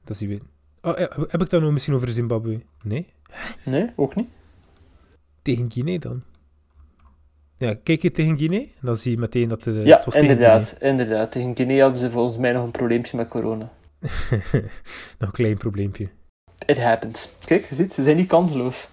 Dat 0.00 0.10
is 0.10 0.18
die 0.18 0.28
win. 0.28 0.42
Oh, 0.82 0.96
heb 1.28 1.42
ik 1.42 1.50
dat 1.50 1.60
nou 1.60 1.72
misschien 1.72 1.94
over 1.94 2.08
Zimbabwe? 2.08 2.60
Nee? 2.82 3.12
Nee, 3.64 3.86
ook 3.96 4.14
niet. 4.14 4.28
Tegen 5.42 5.72
Guinea 5.72 5.98
dan? 5.98 6.22
Ja, 7.58 7.74
kijk 7.82 8.02
je 8.02 8.10
tegen 8.10 8.38
Guinea, 8.38 8.64
dan 8.80 8.96
zie 8.96 9.10
je 9.10 9.18
meteen 9.18 9.48
dat 9.48 9.64
het, 9.64 9.84
ja, 9.84 9.96
het 9.96 10.04
was 10.04 10.14
tegen 10.14 10.28
inderdaad, 10.28 10.76
inderdaad. 10.80 11.32
Tegen 11.32 11.56
Guinea 11.56 11.80
hadden 11.82 12.00
ze 12.00 12.10
volgens 12.10 12.36
mij 12.36 12.52
nog 12.52 12.64
een 12.64 12.70
probleempje 12.70 13.16
met 13.16 13.28
corona. 13.28 13.70
Nog 15.18 15.28
een 15.28 15.30
klein 15.30 15.56
probleempje. 15.56 16.08
It 16.66 16.78
happens. 16.82 17.30
Kijk, 17.44 17.64
je 17.68 17.74
ziet, 17.74 17.92
ze 17.92 18.02
zijn 18.02 18.16
niet 18.16 18.28
kanseloos. 18.28 18.88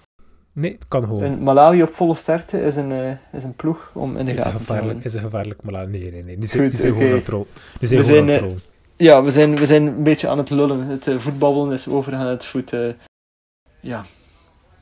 Nee, 0.53 0.71
het 0.71 0.87
kan 0.87 1.03
gewoon. 1.03 1.23
Een 1.23 1.43
Malawi 1.43 1.81
op 1.83 1.93
volle 1.93 2.15
sterkte 2.15 2.61
is 2.61 2.75
een, 2.75 2.91
eh, 2.91 3.11
is 3.33 3.43
een 3.43 3.55
ploeg 3.55 3.91
om 3.93 4.17
in 4.17 4.25
de 4.25 4.31
een 4.31 4.37
gaten 4.37 4.65
te 4.65 4.73
houden. 4.73 5.03
is 5.03 5.13
een 5.13 5.21
gevaarlijk 5.21 5.63
Malawi? 5.63 5.91
Nee, 5.91 6.11
nee, 6.11 6.23
nee. 6.23 6.37
Die 6.37 6.49
zijn, 6.49 6.61
Goed, 6.61 6.71
die 6.71 6.79
zijn 6.79 6.93
oké. 6.93 7.01
gewoon 7.01 7.21
trollen. 7.21 7.47
Die 7.79 7.87
zijn 7.87 8.01
We 8.01 8.07
gewoon 8.07 8.27
zijn, 8.27 8.51
eh. 8.51 8.57
Ja, 8.95 9.23
we 9.23 9.31
zijn, 9.31 9.55
we 9.55 9.65
zijn 9.65 9.85
een 9.87 10.03
beetje 10.03 10.27
aan 10.27 10.37
het 10.37 10.49
lullen. 10.49 10.79
Het 10.85 11.07
eh, 11.07 11.17
voetbabbelen 11.17 11.71
is 11.73 11.87
overgaan 11.87 12.27
het 12.27 12.45
voet. 12.45 12.73
eh, 12.73 12.93
ja. 13.79 14.05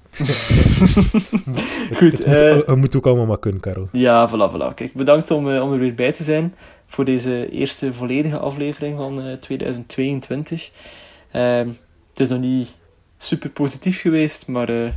Goed, 2.00 2.12
het, 2.12 2.12
moet, 2.12 2.24
eh, 2.24 2.56
het 2.56 2.76
moet 2.76 2.96
ook 2.96 3.06
allemaal 3.06 3.26
maar 3.26 3.40
kunnen, 3.40 3.62
Caro. 3.62 3.88
Ja, 3.92 4.30
voilà, 4.30 4.54
voilà. 4.54 4.74
Kijk, 4.74 4.94
bedankt 4.94 5.32
om, 5.32 5.50
eh, 5.52 5.62
om 5.62 5.74
er 5.74 5.80
weer 5.80 5.96
bij 5.96 6.12
te 6.12 6.24
zijn 6.24 6.54
voor 6.90 7.06
deze 7.06 7.50
eerste 7.50 7.94
volledige 7.94 8.38
aflevering 8.38 8.98
van 8.98 9.22
eh, 9.22 9.34
2022. 9.34 10.72
Ehm, 11.32 11.68
het 12.10 12.20
is 12.20 12.30
nog 12.30 12.40
niet 12.40 12.76
super 13.18 13.50
positief 13.50 14.02
geweest, 14.02 14.48
maar 14.48 14.70
eh, 14.70 14.92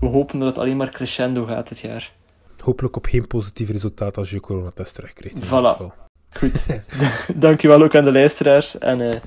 we 0.00 0.06
hopen 0.06 0.38
dat 0.38 0.48
het 0.48 0.58
alleen 0.58 0.76
maar 0.76 0.90
crescendo 0.90 1.44
gaat 1.44 1.68
dit 1.68 1.80
jaar. 1.80 2.12
Hopelijk 2.58 2.96
op 2.96 3.06
geen 3.06 3.26
positief 3.26 3.70
resultaat 3.70 4.16
als 4.16 4.30
je 4.30 4.40
coronatest 4.40 4.94
terugkrijgt. 4.94 5.46
Voilà. 5.46 6.06
Goed. 6.30 6.66
Dankjewel 7.34 7.82
ook 7.82 7.94
aan 7.94 8.04
de 8.04 8.12
luisteraars 8.12 8.78
en 8.78 9.00
eh, 9.00 9.20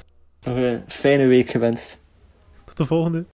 nog 0.43 0.55
een 0.55 0.81
fijne 0.87 1.25
week 1.25 1.49
gewenst. 1.49 2.03
Tot 2.65 2.77
de 2.77 2.85
volgende. 2.85 3.25